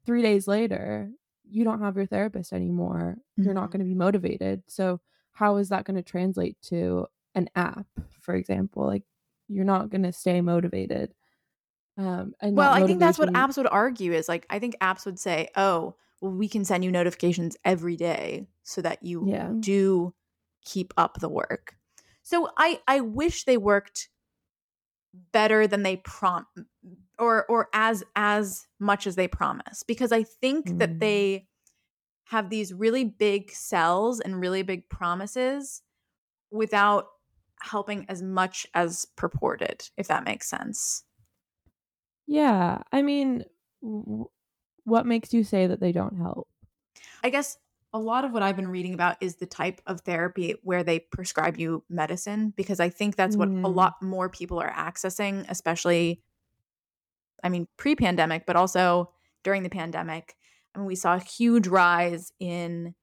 3 0.05 0.21
days 0.21 0.47
later 0.47 1.11
you 1.49 1.63
don't 1.63 1.79
have 1.81 1.95
your 1.95 2.05
therapist 2.05 2.51
anymore 2.53 3.17
you're 3.37 3.53
not 3.53 3.69
Mhm. 3.69 3.71
going 3.71 3.79
to 3.79 3.85
be 3.85 3.95
motivated 3.95 4.63
so 4.67 4.99
how 5.31 5.55
is 5.57 5.69
that 5.69 5.85
going 5.85 5.95
to 5.95 6.03
translate 6.03 6.61
to 6.61 7.07
an 7.35 7.49
app 7.55 7.87
for 8.19 8.35
example 8.35 8.85
like 8.85 9.03
you're 9.51 9.65
not 9.65 9.89
going 9.89 10.03
to 10.03 10.13
stay 10.13 10.41
motivated 10.41 11.13
um 11.97 12.33
and 12.41 12.55
Well, 12.55 12.73
I 12.73 12.83
think 12.83 12.99
that's 12.99 13.17
what 13.17 13.33
apps 13.33 13.57
would 13.57 13.67
argue 13.67 14.11
is 14.13 14.27
like 14.27 14.45
I 14.49 14.59
think 14.59 14.75
apps 14.81 15.05
would 15.05 15.19
say, 15.19 15.49
"Oh, 15.55 15.95
well 16.21 16.31
we 16.33 16.47
can 16.49 16.65
send 16.65 16.83
you 16.83 16.91
notifications 16.91 17.55
every 17.63 17.95
day 17.95 18.47
so 18.63 18.81
that 18.81 19.03
you 19.03 19.31
Yeah. 19.31 19.53
do 19.61 20.13
keep 20.65 20.93
up 20.97 21.19
the 21.19 21.29
work." 21.29 21.75
So 22.23 22.49
I 22.57 22.81
I 22.87 22.99
wish 23.01 23.45
they 23.45 23.57
worked 23.57 24.09
better 25.13 25.67
than 25.67 25.83
they 25.83 25.97
prom 25.97 26.45
or 27.19 27.45
or 27.47 27.67
as 27.73 28.03
as 28.15 28.67
much 28.79 29.05
as 29.05 29.15
they 29.15 29.27
promise 29.27 29.83
because 29.83 30.11
I 30.11 30.23
think 30.23 30.67
Mm. 30.67 30.77
that 30.77 30.99
they 30.99 31.47
have 32.25 32.49
these 32.49 32.73
really 32.73 33.05
big 33.05 33.51
sells 33.51 34.19
and 34.21 34.39
really 34.39 34.63
big 34.63 34.89
promises 34.89 35.83
without 36.51 37.07
helping 37.61 38.05
as 38.09 38.21
much 38.21 38.67
as 38.73 39.05
purported, 39.15 39.89
if 39.97 40.07
that 40.07 40.23
makes 40.25 40.49
sense. 40.49 41.03
yeah 42.27 42.81
i 42.91 43.01
mean 43.01 43.43
w- 43.81 44.25
what 44.83 45.05
makes 45.05 45.33
you 45.33 45.43
say 45.43 45.67
that 45.67 45.79
they 45.79 45.91
don't 45.91 46.17
help 46.17 46.47
I 47.23 47.29
guess 47.29 47.57
a 47.93 47.99
lot 47.99 48.25
of 48.25 48.31
what 48.31 48.41
I've 48.43 48.55
been 48.55 48.67
reading 48.67 48.93
about 48.93 49.17
is 49.21 49.35
the 49.35 49.45
type 49.45 49.81
of 49.85 50.01
therapy 50.01 50.55
where 50.63 50.83
they 50.83 50.99
prescribe 50.99 51.57
you 51.57 51.83
medicine 51.89 52.51
because 52.55 52.79
I 52.79 52.89
think 52.89 53.15
that's 53.15 53.37
what 53.37 53.49
a 53.63 53.69
Mm. 53.69 53.75
lot 53.75 54.01
more 54.01 54.27
people 54.29 54.59
are 54.59 54.71
accessing, 54.71 55.45
especially, 55.49 56.21
I 57.43 57.49
mean, 57.49 57.67
pre 57.77 57.95
pandemic, 57.95 58.45
but 58.45 58.55
also 58.55 59.11
during 59.43 59.63
the 59.63 59.69
pandemic. 59.69 60.35
I 60.73 60.79
mean, 60.79 60.87
we 60.87 60.95
saw 60.95 61.15
a 61.15 61.19
huge 61.19 61.67
rise 61.67 62.31
in 62.39 62.95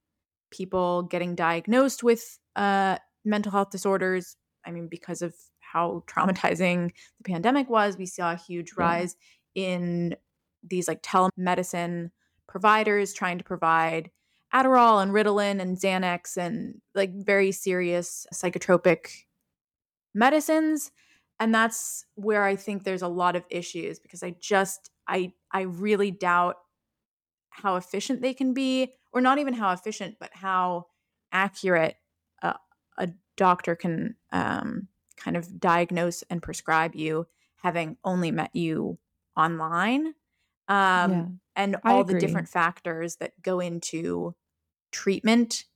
people 0.50 1.04
getting 1.04 1.34
diagnosed 1.34 2.02
with 2.02 2.38
uh, 2.56 2.98
mental 3.24 3.52
health 3.52 3.70
disorders. 3.70 4.36
I 4.68 4.70
mean, 4.70 4.88
because 4.88 5.22
of 5.22 5.34
how 5.60 6.04
traumatizing 6.06 6.92
the 7.18 7.32
pandemic 7.32 7.68
was, 7.68 7.96
we 7.96 8.06
saw 8.06 8.32
a 8.32 8.36
huge 8.36 8.74
rise 8.76 9.16
in 9.54 10.14
these 10.62 10.86
like 10.88 11.02
telemedicine 11.02 12.10
providers 12.46 13.12
trying 13.12 13.38
to 13.38 13.44
provide 13.44 14.10
Adderall 14.54 15.02
and 15.02 15.12
Ritalin 15.12 15.60
and 15.60 15.76
Xanax 15.76 16.36
and 16.36 16.80
like 16.94 17.12
very 17.14 17.52
serious 17.52 18.26
psychotropic 18.32 19.24
medicines 20.14 20.90
and 21.40 21.54
that's 21.54 22.04
where 22.14 22.44
I 22.44 22.56
think 22.56 22.82
there's 22.82 23.02
a 23.02 23.08
lot 23.08 23.36
of 23.36 23.44
issues 23.50 23.98
because 23.98 24.22
I 24.22 24.34
just 24.40 24.90
I 25.06 25.32
I 25.52 25.62
really 25.62 26.10
doubt 26.10 26.56
how 27.50 27.76
efficient 27.76 28.22
they 28.22 28.34
can 28.34 28.54
be 28.54 28.92
or 29.12 29.20
not 29.20 29.38
even 29.38 29.54
how 29.54 29.72
efficient 29.72 30.16
but 30.18 30.30
how 30.32 30.86
accurate 31.32 31.96
a, 32.42 32.54
a 32.96 33.08
doctor 33.38 33.76
can 33.76 34.16
um, 34.32 34.88
kind 35.16 35.38
of 35.38 35.60
diagnose 35.60 36.22
and 36.24 36.42
prescribe 36.42 36.96
you 36.96 37.26
having 37.56 37.96
only 38.04 38.32
met 38.32 38.54
you 38.56 38.98
online 39.36 40.14
um, 40.68 41.12
yeah 41.12 41.28
and 41.56 41.76
all 41.84 42.04
the 42.04 42.14
different 42.14 42.48
factors 42.48 43.16
that 43.18 43.40
go 43.42 43.60
into 43.60 44.36
treatment 44.92 45.66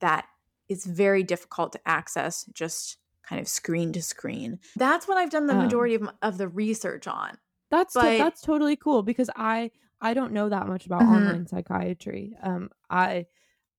that 0.00 0.26
is 0.68 0.86
very 0.86 1.22
difficult 1.22 1.72
to 1.72 1.80
access 1.88 2.44
just 2.54 2.98
kind 3.22 3.40
of 3.40 3.48
screen 3.48 3.92
to 3.92 4.02
screen. 4.02 4.58
That's 4.76 5.06
what 5.08 5.16
I've 5.18 5.30
done 5.30 5.46
the 5.46 5.54
Um, 5.54 5.62
majority 5.62 5.94
of, 5.94 6.08
of 6.22 6.38
the 6.38 6.48
research 6.48 7.06
on. 7.06 7.38
that's 7.70 7.94
But- 7.94 8.16
that's 8.18 8.40
totally 8.40 8.76
cool 8.76 9.02
because 9.02 9.30
i 9.36 9.70
i 10.00 10.14
don't 10.14 10.32
know 10.32 10.48
that 10.48 10.66
much 10.68 10.86
about 10.86 11.02
Mhm. 11.02 11.08
online 11.08 11.46
psychiatry 11.46 12.36
um 12.42 12.70
i 12.90 13.26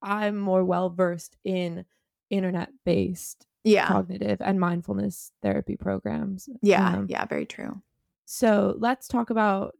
i'm 0.01 0.37
more 0.37 0.63
well 0.65 0.89
versed 0.89 1.37
in 1.43 1.85
internet 2.33 2.69
based 2.85 3.45
Yeah. 3.63 3.87
cognitive 3.87 4.39
and 4.41 4.59
mindfulness 4.59 5.31
therapy 5.41 5.75
programs 5.77 6.49
Yeah. 6.61 6.95
Um, 6.97 7.05
yeah. 7.09 7.25
Very 7.25 7.45
true. 7.45 7.81
so 8.25 8.75
let's 8.79 9.07
talk 9.07 9.29
about 9.29 9.75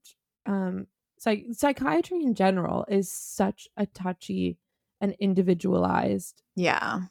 um 0.45 0.87
psych- 1.17 1.47
psychiatry 1.53 2.21
in 2.21 2.33
general 2.35 2.85
is 2.89 3.09
such 3.11 3.67
a 3.77 3.85
touchy 3.85 4.57
and 5.01 5.15
individualized 5.19 6.41
Yeah. 6.55 7.03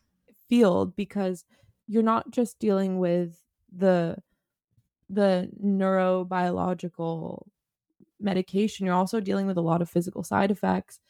field 0.48 0.94
because 0.96 1.44
you're 1.87 2.02
not 2.14 2.31
just 2.31 2.59
dealing 2.59 2.98
with 2.98 3.42
the 3.85 4.16
the 5.11 5.50
neurobiological 5.62 7.46
medication 8.20 8.87
you're 8.87 8.94
also 8.94 9.20
dealing 9.20 9.46
with 9.46 9.57
a 9.57 9.61
lot 9.62 9.83
of 9.83 9.90
physical 9.90 10.22
side 10.22 10.50
effects 10.50 11.00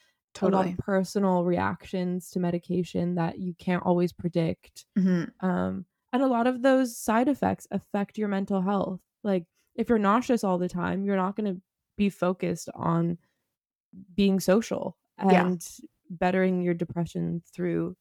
a 0.41 0.49
lot 0.49 0.67
Totally. 0.67 0.73
of 0.73 0.77
personal 0.79 1.45
reactions 1.45 2.31
to 2.31 2.41
medication 2.41 3.15
that 3.17 3.39
you 3.39 3.55
can't 3.55 3.85
always 3.85 4.13
predict 4.13 4.87
hmm 4.97 5.25
um 5.41 5.87
and 6.13 6.23
a 6.23 6.27
lot 6.29 6.47
of 6.47 6.63
those 6.63 6.97
side 6.97 7.29
effects 7.29 7.67
affect 7.71 8.19
your 8.19 8.29
mental 8.29 8.63
health 8.63 9.01
like 9.25 9.47
if 9.77 9.89
you're 9.89 9.99
nauseous 9.99 10.45
all 10.45 10.59
the 10.59 10.69
time 10.69 11.05
you're 11.05 11.17
not 11.17 11.37
going 11.37 11.55
to 11.55 11.61
be 11.97 12.11
focused 12.11 12.69
on 12.75 13.19
being 14.15 14.41
social 14.41 14.97
Yeah. 15.29 15.53
and 15.53 15.67
bettering 16.11 16.63
your 16.63 16.75
depression 16.75 17.43
through 17.55 17.97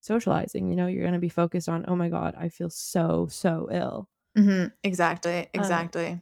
socializing 0.00 0.68
you 0.68 0.76
know 0.76 0.86
you're 0.86 1.02
going 1.02 1.14
to 1.14 1.20
be 1.20 1.28
focused 1.28 1.68
on 1.68 1.84
oh 1.88 1.96
my 1.96 2.08
god 2.08 2.34
i 2.38 2.48
feel 2.48 2.70
so 2.70 3.26
so 3.30 3.68
ill 3.72 4.08
hmm 4.36 4.66
Exactly. 4.82 5.48
Exactly. 5.54 6.20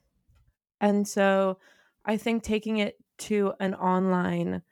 and 0.81 1.07
so 1.07 1.59
i 2.05 2.17
think 2.17 2.43
taking 2.43 2.79
it 2.79 2.97
to 3.19 3.53
an 3.61 3.75
online 3.75 4.63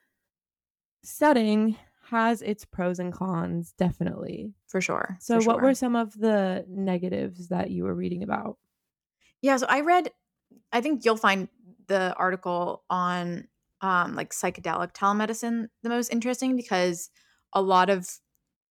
setting 1.06 1.76
has 2.10 2.42
its 2.42 2.64
pros 2.64 2.98
and 2.98 3.12
cons 3.12 3.72
definitely 3.78 4.54
for 4.66 4.80
sure. 4.80 5.16
so 5.20 5.40
for 5.40 5.46
what 5.46 5.56
sure. 5.56 5.64
were 5.64 5.74
some 5.74 5.96
of 5.96 6.12
the 6.18 6.64
negatives 6.68 7.48
that 7.48 7.70
you 7.70 7.84
were 7.84 7.94
reading 7.94 8.22
about 8.22 8.58
Yeah, 9.42 9.56
so 9.56 9.66
I 9.68 9.80
read 9.80 10.10
I 10.72 10.80
think 10.80 11.04
you'll 11.04 11.16
find 11.16 11.48
the 11.88 12.14
article 12.16 12.84
on 12.90 13.48
um 13.80 14.14
like 14.14 14.30
psychedelic 14.32 14.92
telemedicine 14.92 15.68
the 15.82 15.88
most 15.88 16.12
interesting 16.12 16.56
because 16.56 17.10
a 17.52 17.62
lot 17.62 17.90
of 17.90 18.08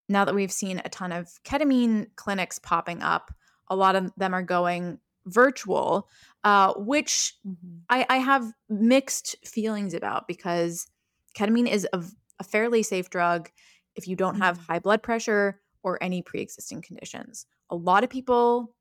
now 0.10 0.26
that 0.26 0.36
we've 0.36 0.52
seen 0.52 0.82
a 0.86 0.90
ton 0.90 1.12
of 1.12 1.30
ketamine 1.44 2.08
clinics 2.16 2.60
popping 2.60 3.02
up, 3.02 3.32
a 3.70 3.76
lot 3.76 3.96
of 3.96 4.12
them 4.18 4.34
are 4.34 4.44
going 4.44 5.00
virtual, 5.26 6.08
uh, 6.44 6.74
which 6.78 7.34
Mhm. 7.48 7.82
I, 7.90 8.06
I 8.10 8.18
have 8.18 8.54
mixed 8.70 9.36
feelings 9.46 9.94
about 9.96 10.28
because 10.28 10.88
ketamine 11.36 11.68
is 11.68 11.88
a, 11.92 12.04
a 12.40 12.44
fairly 12.44 12.84
safe 12.84 13.10
drug 13.10 13.52
if 13.96 14.08
you 14.08 14.16
don't 14.16 14.36
have 14.36 14.58
Mhm. 14.58 14.66
high 14.68 14.80
blood 14.80 15.04
pressure 15.04 15.62
or 15.84 16.02
any 16.02 16.22
pre-existing 16.22 16.82
conditions. 16.82 17.46
A 17.70 17.76
lot 17.76 18.04
of 18.04 18.10
people 18.10 18.76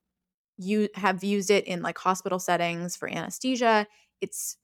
you 0.57 0.89
have 0.95 1.25
used 1.25 1.51
it 1.51 1.65
in 1.67 1.83
like 1.83 1.99
hospital 1.99 2.39
settings 2.39 2.97
for 2.97 3.09
anesthesia. 3.09 3.87
It's 4.21 4.57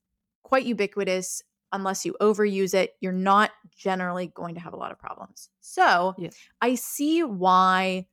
quite 0.43 0.65
ubiquitous. 0.65 1.43
Unless 1.73 2.05
you 2.05 2.15
overuse 2.21 2.73
it, 2.73 2.95
you're 2.99 3.13
not 3.13 3.51
generally 3.75 4.27
going 4.27 4.55
to 4.55 4.61
have 4.61 4.73
a 4.73 4.77
lot 4.77 4.91
of 4.91 4.99
problems. 4.99 5.49
So 5.61 6.15
Yeah. 6.15 6.31
I 6.61 6.75
see 6.75 7.23
why 7.23 8.07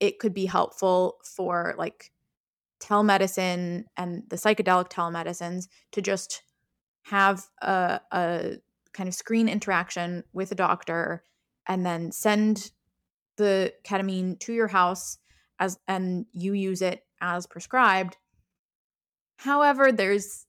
it 0.00 0.18
could 0.18 0.34
be 0.34 0.46
helpful 0.46 1.18
for 1.24 1.74
like 1.78 2.12
telemedicine 2.80 3.84
and 3.96 4.22
the 4.28 4.36
psychedelic 4.36 4.88
telemedicines 4.90 5.68
to 5.92 6.02
just 6.02 6.42
have 7.04 7.48
a, 7.62 8.00
a 8.12 8.56
kind 8.92 9.08
of 9.08 9.14
screen 9.14 9.48
interaction 9.48 10.24
with 10.32 10.50
a 10.52 10.54
doctor 10.54 11.22
and 11.66 11.84
then 11.84 12.10
send 12.12 12.70
the 13.36 13.72
ketamine 13.84 14.38
to 14.40 14.52
your 14.52 14.68
house 14.68 15.18
as 15.60 15.78
and 15.86 16.26
you 16.32 16.52
use 16.52 16.82
it 16.82 17.04
as 17.20 17.46
prescribed 17.46 18.16
however 19.38 19.92
there's 19.92 20.46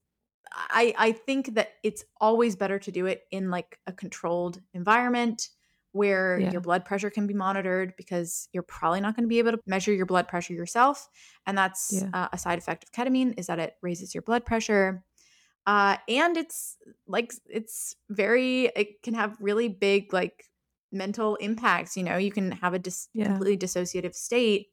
i 0.53 0.93
i 0.97 1.11
think 1.11 1.53
that 1.55 1.69
it's 1.83 2.03
always 2.19 2.55
better 2.55 2.79
to 2.79 2.91
do 2.91 3.05
it 3.05 3.23
in 3.31 3.49
like 3.51 3.79
a 3.87 3.93
controlled 3.93 4.59
environment 4.73 5.49
where 5.91 6.39
Yeah. 6.39 6.51
your 6.51 6.61
blood 6.61 6.85
pressure 6.85 7.09
can 7.09 7.25
be 7.25 7.33
monitored 7.33 7.93
because 7.97 8.47
you're 8.53 8.61
probably 8.61 9.01
not 9.01 9.15
going 9.15 9.23
to 9.23 9.27
be 9.27 9.39
able 9.39 9.53
to 9.53 9.59
measure 9.65 9.91
your 9.91 10.05
blood 10.05 10.27
pressure 10.27 10.53
yourself 10.53 11.09
and 11.47 11.57
that's 11.57 11.91
Yeah. 11.91 12.09
uh, 12.13 12.27
a 12.31 12.37
side 12.37 12.59
effect 12.59 12.83
of 12.83 12.91
ketamine 12.91 13.33
is 13.37 13.47
that 13.47 13.59
it 13.59 13.73
raises 13.81 14.13
your 14.13 14.21
blood 14.21 14.45
pressure 14.45 15.03
uh, 15.67 15.97
and 16.07 16.37
it's 16.37 16.77
like 17.07 17.33
it's 17.47 17.95
very 18.09 18.65
it 18.75 19.01
can 19.03 19.13
have 19.13 19.37
really 19.39 19.69
big 19.69 20.13
like 20.13 20.45
mental 20.91 21.35
impacts 21.37 21.95
you 21.95 22.03
know 22.03 22.17
you 22.17 22.31
can 22.31 22.51
have 22.51 22.73
a 22.73 22.79
dis- 22.79 23.09
Yeah. 23.13 23.25
completely 23.25 23.57
dissociative 23.57 24.15
state 24.15 24.69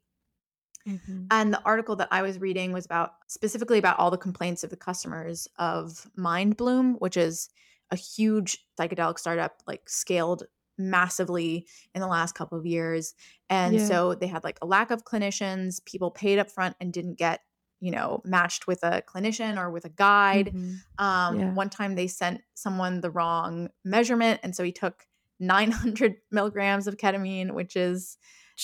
Mhm. 0.87 1.31
and 1.31 1.53
the 1.53 1.63
article 1.65 1.97
that 1.97 2.09
I 2.13 2.23
was 2.23 2.39
reading 2.41 2.73
was 2.73 2.87
about 2.87 3.15
specifically 3.27 3.79
about 3.79 3.99
all 3.99 4.11
the 4.11 4.19
complaints 4.19 4.63
of 4.63 4.71
the 4.71 4.77
customers 4.77 5.49
of 5.59 6.09
Mindbloom, 6.17 7.01
which 7.01 7.17
is 7.17 7.49
a 7.91 7.97
huge 7.97 8.59
psychedelic 8.79 9.19
startup, 9.19 9.63
like 9.67 9.89
scaled 9.89 10.45
massively 10.79 11.67
in 11.95 12.01
the 12.01 12.07
last 12.07 12.35
couple 12.35 12.59
of 12.59 12.67
years. 12.67 13.15
And 13.51 13.81
Yeah. 13.81 13.83
so 13.83 14.15
they 14.15 14.27
had 14.29 14.45
like 14.45 14.59
a 14.63 14.67
lack 14.67 14.91
of 14.91 15.05
clinicians, 15.05 15.85
people 15.85 16.11
paid 16.11 16.39
up 16.39 16.51
front 16.51 16.77
and 16.81 16.93
didn't 16.93 17.15
get, 17.19 17.41
you 17.81 17.91
know, 17.91 18.23
matched 18.25 18.67
with 18.67 18.83
a 18.83 19.03
clinician 19.03 19.59
or 19.59 19.71
with 19.71 19.85
a 19.85 19.91
guide. 19.91 20.53
Mhm. 20.55 20.79
Um, 20.99 21.39
Yeah. 21.39 21.53
One 21.53 21.71
time 21.71 21.95
they 21.95 22.07
sent 22.07 22.41
someone 22.55 23.01
the 23.01 23.11
wrong 23.11 23.69
measurement. 23.85 24.41
And 24.43 24.57
so 24.57 24.65
he 24.65 24.73
took 24.73 25.07
900 25.39 26.17
milligrams 26.31 26.87
of 26.87 26.97
ketamine, 26.97 27.53
which 27.53 27.77
is 27.77 28.17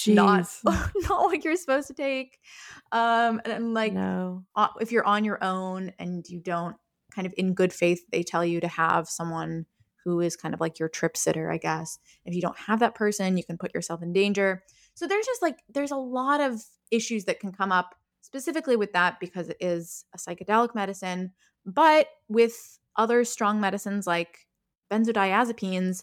not 0.06 0.48
not 0.64 1.24
what 1.24 1.44
you're 1.44 1.56
supposed 1.56 1.86
to 1.86 1.94
take 1.94 2.38
um 2.92 3.40
and, 3.44 3.52
and, 3.52 3.74
like 3.74 3.92
no. 3.92 4.42
uh, 4.56 4.68
if 4.80 4.90
you're 4.90 5.04
on 5.04 5.22
your 5.24 5.42
own 5.44 5.92
and 5.98 6.26
you 6.28 6.40
don't 6.40 6.76
kind 7.14 7.26
of 7.26 7.34
in 7.36 7.52
good 7.52 7.72
faith 7.72 8.02
they 8.10 8.22
tell 8.22 8.44
you 8.44 8.58
to 8.58 8.68
have 8.68 9.08
someone 9.08 9.66
who 10.02 10.20
is 10.20 10.34
kind 10.34 10.54
of 10.54 10.60
like 10.60 10.78
your 10.78 10.88
trip 10.88 11.14
sitter 11.14 11.50
i 11.50 11.58
guess 11.58 11.98
if 12.24 12.34
you 12.34 12.40
don't 12.40 12.58
have 12.58 12.80
that 12.80 12.94
person 12.94 13.36
you 13.36 13.44
can 13.44 13.58
put 13.58 13.74
yourself 13.74 14.02
in 14.02 14.14
danger 14.14 14.62
so 14.94 15.06
there's 15.06 15.26
just 15.26 15.42
like 15.42 15.58
there's 15.68 15.90
a 15.90 15.96
lot 15.96 16.40
of 16.40 16.64
issues 16.90 17.26
that 17.26 17.38
can 17.38 17.52
come 17.52 17.70
up 17.70 17.94
specifically 18.32 18.76
with 18.76 18.92
that 18.92 19.20
because 19.20 19.48
it 19.48 19.56
is 19.60 20.04
a 20.14 20.18
psychedelic 20.18 20.74
medicine 20.74 21.32
but 21.66 22.08
with 22.28 22.78
other 22.96 23.24
strong 23.24 23.60
medicines 23.60 24.06
like 24.06 24.46
benzodiazepines 24.90 26.02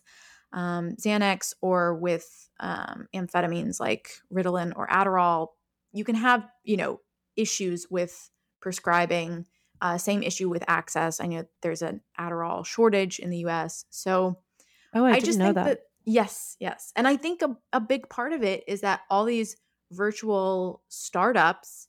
um, 0.51 0.95
Xanax 0.95 1.53
or 1.61 1.95
with 1.95 2.49
um, 2.59 3.07
amphetamines 3.13 3.79
like 3.79 4.09
Ritalin 4.33 4.73
or 4.75 4.87
Adderall, 4.87 5.49
you 5.93 6.03
can 6.03 6.15
have 6.15 6.47
you 6.63 6.77
know 6.77 7.01
issues 7.35 7.87
with 7.89 8.29
prescribing. 8.61 9.45
Uh, 9.81 9.97
same 9.97 10.23
issue 10.23 10.49
with 10.49 10.63
access. 10.67 11.21
I 11.21 11.27
know 11.27 11.45
there's 11.61 11.81
an 11.81 12.01
Adderall 12.19 12.65
shortage 12.65 13.17
in 13.19 13.29
the 13.29 13.37
U.S. 13.39 13.85
So 13.89 14.39
Oh, 14.93 15.05
I, 15.05 15.11
I, 15.11 15.13
didn't 15.13 15.25
just 15.25 15.39
know 15.39 15.45
think 15.45 15.55
that. 15.55 15.65
that. 15.65 15.79
yes, 16.05 16.57
yes, 16.59 16.91
and 16.95 17.07
I 17.07 17.15
think 17.15 17.41
a, 17.41 17.55
a 17.71 17.79
big 17.79 18.09
part 18.09 18.33
of 18.33 18.43
it 18.43 18.63
is 18.67 18.81
that 18.81 19.01
all 19.09 19.23
these 19.23 19.55
virtual 19.91 20.81
startups 20.89 21.87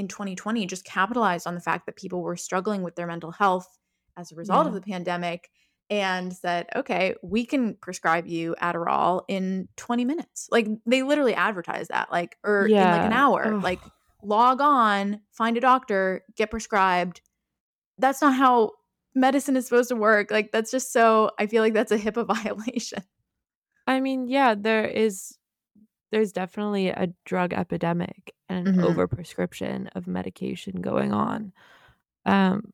in 0.00 0.08
2020 0.08 0.66
just 0.66 0.84
capitalized 0.84 1.46
on 1.46 1.54
the 1.54 1.60
fact 1.60 1.86
that 1.86 1.96
people 1.96 2.22
were 2.22 2.36
struggling 2.36 2.82
with 2.82 2.96
their 2.96 3.06
mental 3.06 3.30
health 3.30 3.78
as 4.16 4.32
a 4.32 4.34
result 4.34 4.66
of 4.66 4.74
the 4.74 4.80
pandemic 4.80 5.50
and 5.90 6.32
said, 6.32 6.66
okay, 6.74 7.14
we 7.22 7.44
can 7.44 7.74
prescribe 7.74 8.26
you 8.26 8.56
Adderall 8.62 9.22
in 9.28 9.68
20 9.76 10.04
minutes. 10.04 10.48
Like 10.50 10.68
they 10.86 11.02
literally 11.02 11.34
advertise 11.34 11.88
that, 11.88 12.10
like, 12.10 12.36
or 12.44 12.66
in 12.66 12.90
like 12.90 13.06
an 13.06 13.12
hour. 13.12 13.54
Ugh. 13.54 13.62
Like 13.62 13.80
log 14.22 14.60
on, 14.60 15.20
find 15.32 15.56
a 15.56 15.60
doctor, 15.60 16.24
get 16.36 16.50
prescribed. 16.50 17.20
That's 17.98 18.22
not 18.22 18.34
how 18.34 18.72
medicine 19.14 19.56
is 19.56 19.66
supposed 19.66 19.88
to 19.90 19.96
work. 19.96 20.30
Like 20.30 20.52
that's 20.52 20.70
just 20.70 20.92
so 20.92 21.32
I 21.38 21.46
feel 21.46 21.62
like 21.62 21.74
that's 21.74 21.92
a 21.92 21.98
HIPAA 21.98 22.26
violation. 22.42 23.02
I 23.86 24.00
mean, 24.00 24.28
yeah, 24.28 24.54
there 24.56 24.86
is 24.86 25.36
there's 26.10 26.32
definitely 26.32 26.88
a 26.88 27.08
drug 27.24 27.52
epidemic 27.52 28.34
and 28.48 28.58
an 28.68 28.74
Mhm. 28.74 28.80
overprescription 28.82 29.88
of 29.94 30.06
medication 30.06 30.80
going 30.80 31.12
on. 31.12 31.52
Um 32.26 32.72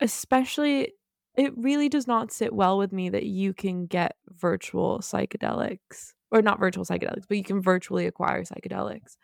especially 0.00 0.94
it 1.36 1.56
really 1.58 1.88
does 1.88 2.06
not 2.08 2.32
sit 2.32 2.52
well 2.54 2.78
with 2.78 2.92
me 2.92 3.08
that 3.10 3.26
you 3.26 3.54
can 3.54 3.86
get 3.86 4.16
virtual 4.30 5.00
psychedelics 5.00 6.14
or 6.32 6.42
not 6.42 6.58
virtual 6.60 6.84
psychedelics, 6.84 7.26
but 7.28 7.36
you 7.38 7.44
can 7.44 7.62
virtually 7.62 8.06
acquire 8.06 8.42
psychedelics. 8.44 9.16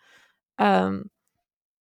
Um 0.58 1.10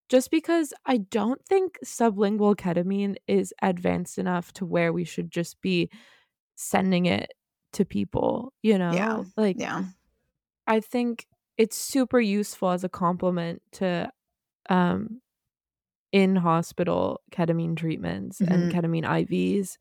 just 0.10 0.32
because 0.32 0.74
I 0.86 0.98
don't 0.98 1.44
think 1.46 1.80
sublingual 1.86 2.56
ketamine 2.56 3.16
is 3.28 3.54
advanced 3.62 4.18
enough 4.18 4.54
to 4.54 4.66
where 4.66 4.94
we 4.94 5.06
should 5.06 5.32
just 5.32 5.60
be 5.62 5.90
sending 6.56 7.06
it 7.08 7.34
to 7.74 7.86
people, 7.86 8.54
you 8.64 8.78
know? 8.80 9.06
Yeah. 9.06 9.24
Like 9.38 9.60
Yeah. 9.60 9.86
I 10.68 10.80
think 10.80 11.28
it's 11.58 11.78
super 11.78 12.20
useful 12.20 12.70
as 12.72 12.84
a 12.84 12.90
complement 12.90 13.62
to 13.74 14.12
um 14.70 15.22
in 16.12 16.36
hospital 16.36 17.22
ketamine 17.32 17.76
treatments 17.76 18.40
and 18.42 18.70
Mhm. 18.70 18.72
ketamine 18.72 19.04
IVs. 19.06 19.78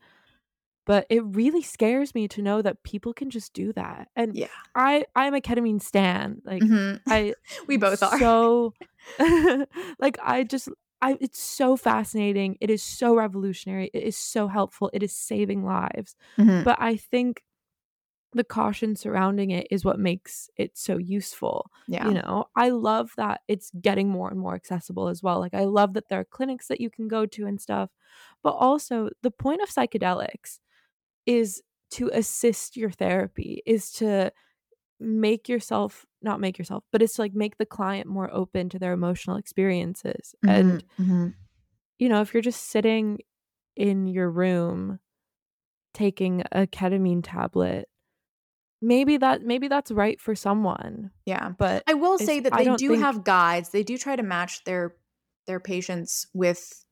But 0.86 1.06
it 1.10 1.22
really 1.24 1.62
scares 1.62 2.14
me 2.14 2.26
to 2.28 2.42
know 2.42 2.60
that 2.62 2.82
people 2.82 3.12
can 3.12 3.30
just 3.30 3.52
do 3.52 3.72
that. 3.74 4.08
And 4.16 4.34
Yeah. 4.36 4.48
I 4.74 5.04
I'm 5.14 5.34
a 5.34 5.40
ketamine 5.40 5.80
stan. 5.82 6.42
Like 6.44 6.62
Mhm. 6.64 7.00
I 7.08 7.34
we 7.68 7.76
both 7.76 8.02
are. 8.02 8.18
so 8.18 8.74
like 10.00 10.18
I 10.22 10.44
just 10.44 10.68
I 11.00 11.16
it's 11.20 11.38
so 11.40 11.76
fascinating. 11.76 12.56
It 12.60 12.70
is 12.70 12.82
so 12.82 13.14
revolutionary. 13.14 13.90
It 13.94 14.02
is 14.04 14.16
so 14.16 14.48
helpful. 14.48 14.90
It 14.92 15.02
is 15.02 15.12
saving 15.12 15.64
lives. 15.64 16.16
Mhm. 16.38 16.64
But 16.64 16.78
I 16.80 16.96
think 16.96 17.42
the 18.34 18.44
caution 18.44 18.96
surrounding 18.96 19.50
it 19.50 19.66
is 19.70 19.84
what 19.84 19.98
makes 19.98 20.48
it 20.56 20.76
so 20.76 20.96
useful. 20.96 21.70
Yeah. 21.88 22.08
You 22.08 22.14
know, 22.14 22.46
I 22.56 22.70
love 22.70 23.12
that 23.16 23.42
it's 23.48 23.70
getting 23.80 24.08
more 24.08 24.30
and 24.30 24.38
more 24.40 24.54
accessible 24.54 25.08
as 25.08 25.22
well. 25.22 25.38
Like 25.40 25.54
I 25.54 25.64
love 25.64 25.94
that 25.94 26.08
there 26.08 26.20
are 26.20 26.24
clinics 26.24 26.68
that 26.68 26.80
you 26.80 26.90
can 26.90 27.08
go 27.08 27.26
to 27.26 27.46
and 27.46 27.60
stuff. 27.60 27.90
But 28.42 28.52
also 28.52 29.10
the 29.22 29.30
point 29.30 29.62
of 29.62 29.68
psychedelics 29.68 30.58
is 31.26 31.62
to 31.92 32.10
assist 32.12 32.76
your 32.76 32.90
therapy, 32.90 33.62
is 33.66 33.92
to 33.92 34.32
make 35.00 35.48
yourself 35.48 36.06
not 36.22 36.40
make 36.40 36.58
yourself, 36.58 36.84
but 36.92 37.02
it's 37.02 37.14
to 37.14 37.22
like 37.22 37.34
make 37.34 37.58
the 37.58 37.66
client 37.66 38.06
more 38.08 38.30
open 38.32 38.68
to 38.70 38.78
their 38.78 38.92
emotional 38.92 39.36
experiences. 39.36 40.34
And 40.46 40.84
Mhm. 40.98 41.06
Mhm. 41.06 41.34
you 41.98 42.08
know, 42.08 42.20
if 42.20 42.34
you're 42.34 42.42
just 42.42 42.64
sitting 42.68 43.20
in 43.76 44.06
your 44.06 44.30
room 44.30 44.98
taking 45.94 46.42
a 46.52 46.66
ketamine 46.66 47.22
tablet, 47.22 47.88
maybe 48.82 49.16
that 49.16 49.42
maybe 49.42 49.68
that's 49.68 49.90
right 49.90 50.20
for 50.20 50.34
someone. 50.34 51.10
yeah. 51.24 51.50
But 51.56 51.84
I 51.86 51.94
will 51.94 52.18
say 52.18 52.40
that 52.40 52.52
they 52.52 52.64
don't 52.64 52.78
think- 52.78 53.00
have 53.00 53.24
guides. 53.24 53.70
They 53.70 53.82
do 53.82 53.96
try 53.96 54.16
to 54.16 54.22
match 54.22 54.64
their 54.64 54.96
their 55.46 55.60
patients 55.60 56.26
with 56.34 56.84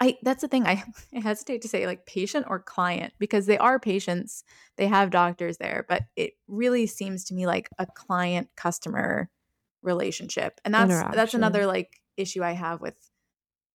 I 0.00 0.16
that's 0.22 0.42
the 0.42 0.48
thing 0.48 0.66
I, 0.66 0.84
I 1.14 1.20
hesitate 1.20 1.62
to 1.62 1.68
say 1.68 1.86
like 1.86 2.06
patient 2.06 2.46
or 2.48 2.60
client 2.60 3.14
because 3.18 3.46
they 3.46 3.58
are 3.58 3.80
patients. 3.80 4.44
They 4.76 4.86
have 4.86 5.10
doctors 5.10 5.56
there, 5.58 5.84
but 5.88 6.04
it 6.14 6.34
really 6.46 6.86
seems 6.86 7.24
to 7.24 7.34
me 7.34 7.46
like 7.46 7.68
a 7.78 7.86
client 7.86 8.48
customer 8.56 9.30
relationship. 9.82 10.60
And 10.64 10.74
that's 10.74 10.92
that's 11.14 11.34
another 11.34 11.66
like 11.66 12.00
issue 12.16 12.42
I 12.42 12.52
have 12.52 12.80
with 12.80 12.94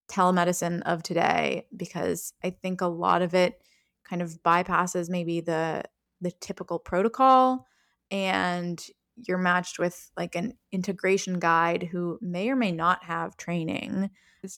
telemedicine 0.09 0.81
of 0.83 1.01
today 1.01 1.65
because 1.75 2.33
I 2.43 2.51
think 2.51 2.81
a 2.81 2.87
lot 2.87 3.21
of 3.21 3.33
it 3.33 3.61
kind 4.03 4.21
of 4.21 4.41
bypasses 4.43 5.09
maybe 5.09 5.41
the 5.41 5.83
the 6.23 6.31
typical 6.31 6.79
protocol 6.79 7.67
and 8.09 8.83
you're 9.15 9.37
matched 9.37 9.77
with 9.77 10.11
like 10.17 10.35
an 10.35 10.53
integration 10.71 11.39
guide 11.39 11.83
who 11.91 12.17
may 12.21 12.49
or 12.49 12.55
may 12.55 12.71
not 12.71 13.03
have 13.03 13.37
training. 13.37 14.09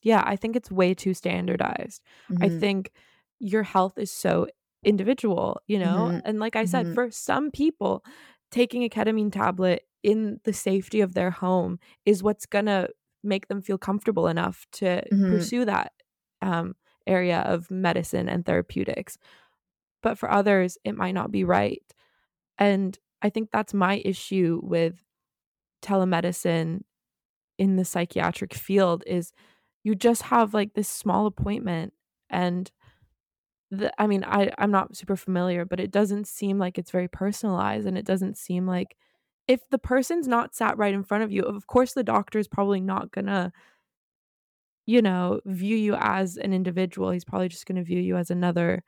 Yeah, 0.01 0.24
I 0.26 0.36
think 0.36 0.55
it's 0.55 0.72
way 0.72 0.93
too 0.93 1.13
standardized. 1.13 2.01
Mm-hmm. 2.32 2.43
I 2.43 2.49
think 2.49 2.91
your 3.39 3.63
health 3.63 3.97
is 3.97 4.11
so 4.11 4.47
individual, 4.84 5.61
you 5.68 5.80
know? 5.80 6.07
Mm-hmm. 6.09 6.20
And 6.26 6.39
like 6.39 6.55
I 6.55 6.66
said, 6.66 6.86
mm-hmm. 6.86 6.95
for 6.95 7.11
some 7.11 7.51
people, 7.51 8.03
taking 8.51 8.84
a 8.84 8.89
ketamine 8.89 9.32
tablet 9.32 9.84
in 10.03 10.39
the 10.43 10.53
safety 10.53 11.01
of 11.01 11.13
their 11.13 11.32
home 11.32 11.80
is 12.05 12.24
what's 12.24 12.45
going 12.45 12.68
to 12.68 12.89
make 13.24 13.47
them 13.47 13.61
feel 13.61 13.78
comfortable 13.78 14.28
enough 14.28 14.66
to 14.72 14.86
mm-hmm. 14.86 15.32
pursue 15.32 15.66
that 15.66 15.91
um, 16.41 16.76
area 17.07 17.39
of 17.39 17.70
medicine 17.70 18.30
and 18.30 18.45
therapeutics. 18.45 19.18
But 20.06 20.20
for 20.20 20.30
others, 20.30 20.78
it 20.84 20.95
might 20.95 21.16
not 21.16 21.32
be 21.32 21.43
right. 21.43 21.82
And 22.60 22.95
I 23.24 23.32
think 23.32 23.49
that's 23.51 23.74
my 23.74 24.03
issue 24.06 24.62
with 24.62 25.01
telemedicine 25.82 26.82
in 27.58 27.76
the 27.76 27.86
psychiatric 27.86 28.53
field 28.53 29.03
is 29.08 29.34
you 29.84 29.95
just 29.95 30.22
have 30.22 30.53
like 30.53 30.76
this 30.76 30.88
small 30.88 31.26
appointment 31.26 31.91
and 32.30 32.72
the, 33.72 33.91
I 33.99 34.06
mean 34.06 34.24
I 34.24 34.51
I'm 34.60 34.70
not 34.70 34.95
super 34.95 35.16
familiar 35.16 35.66
but 35.66 35.80
it 35.80 35.89
doesn't 35.89 36.28
seem 36.28 36.60
like 36.60 36.78
it's 36.78 36.91
very 36.91 37.08
personalized 37.08 37.88
and 37.88 37.97
it 37.97 38.06
doesn't 38.06 38.38
seem 38.38 38.68
like 38.68 38.95
if 39.47 39.62
the 39.72 39.80
person's 39.80 40.28
not 40.28 40.53
sat 40.53 40.78
right 40.78 40.93
in 40.93 41.03
front 41.03 41.24
of 41.24 41.32
you 41.32 41.41
of 41.41 41.66
course 41.66 41.93
the 41.93 42.03
doctor 42.03 42.38
is 42.38 42.47
probably 42.47 42.80
not 42.80 43.12
going 43.12 43.26
to 43.26 43.51
you 44.86 45.01
know 45.01 45.39
view 45.45 45.76
you 45.76 45.95
as 45.95 46.38
an 46.38 46.53
individual 46.53 47.10
he's 47.10 47.26
probably 47.26 47.49
just 47.49 47.66
going 47.66 47.76
to 47.78 47.84
view 47.84 47.99
you 47.99 48.18
as 48.18 48.30
another 48.30 48.84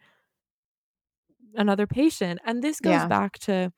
another 1.56 1.88
patient 1.88 2.40
and 2.46 2.62
this 2.62 2.80
goes 2.80 2.92
yeah. 2.92 3.08
back 3.08 3.38
to 3.40 3.72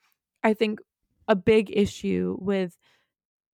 I 0.44 0.54
think 0.54 0.80
a 1.28 1.36
big 1.36 1.70
issue 1.76 2.38
with 2.40 2.78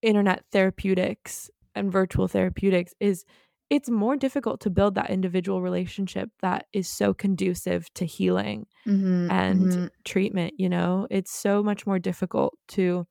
internet 0.02 0.44
therapeutics 0.52 1.50
and 1.74 1.92
virtual 1.92 2.28
therapeutics 2.28 2.94
is 3.00 3.26
it's 3.70 3.90
more 3.90 4.16
difficult 4.16 4.62
to 4.62 4.70
build 4.70 4.96
that 4.96 5.10
individual 5.10 5.62
relationship 5.62 6.30
that 6.42 6.68
is 6.72 6.88
so 6.88 7.14
conducive 7.14 7.92
to 7.96 8.06
healing 8.06 8.68
mm-hmm, 8.88 9.30
and 9.32 9.68
mm-hmm. 9.68 9.86
treatment 10.04 10.54
you 10.58 10.70
know 10.70 11.08
it's 11.10 11.32
so 11.32 11.64
much 11.64 11.86
more 11.86 12.00
difficult 12.00 12.58
to 12.68 13.06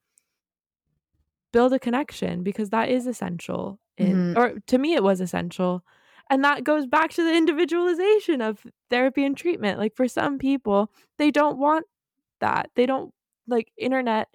build 1.53 1.73
a 1.73 1.79
connection 1.79 2.43
because 2.43 2.71
that 2.71 2.89
is 2.89 3.07
essential 3.07 3.79
in, 3.97 4.35
mm-hmm. 4.35 4.39
or 4.39 4.55
to 4.67 4.79
me 4.79 4.95
it 4.95 5.03
was 5.03 5.21
essential 5.21 5.85
and 6.31 6.45
that 6.45 6.65
goes 6.65 6.87
back 6.87 7.11
to 7.11 7.23
the 7.23 7.35
individualization 7.35 8.41
of 8.41 8.67
therapy 8.91 9.25
and 9.25 9.37
treatment 9.37 9.79
like 9.79 9.95
for 9.95 10.09
some 10.09 10.39
people 10.39 10.91
they 11.19 11.31
don't 11.31 11.59
want 11.59 11.87
that 12.41 12.71
they 12.77 12.87
don't 12.87 13.13
like 13.47 13.71
internet 13.79 14.29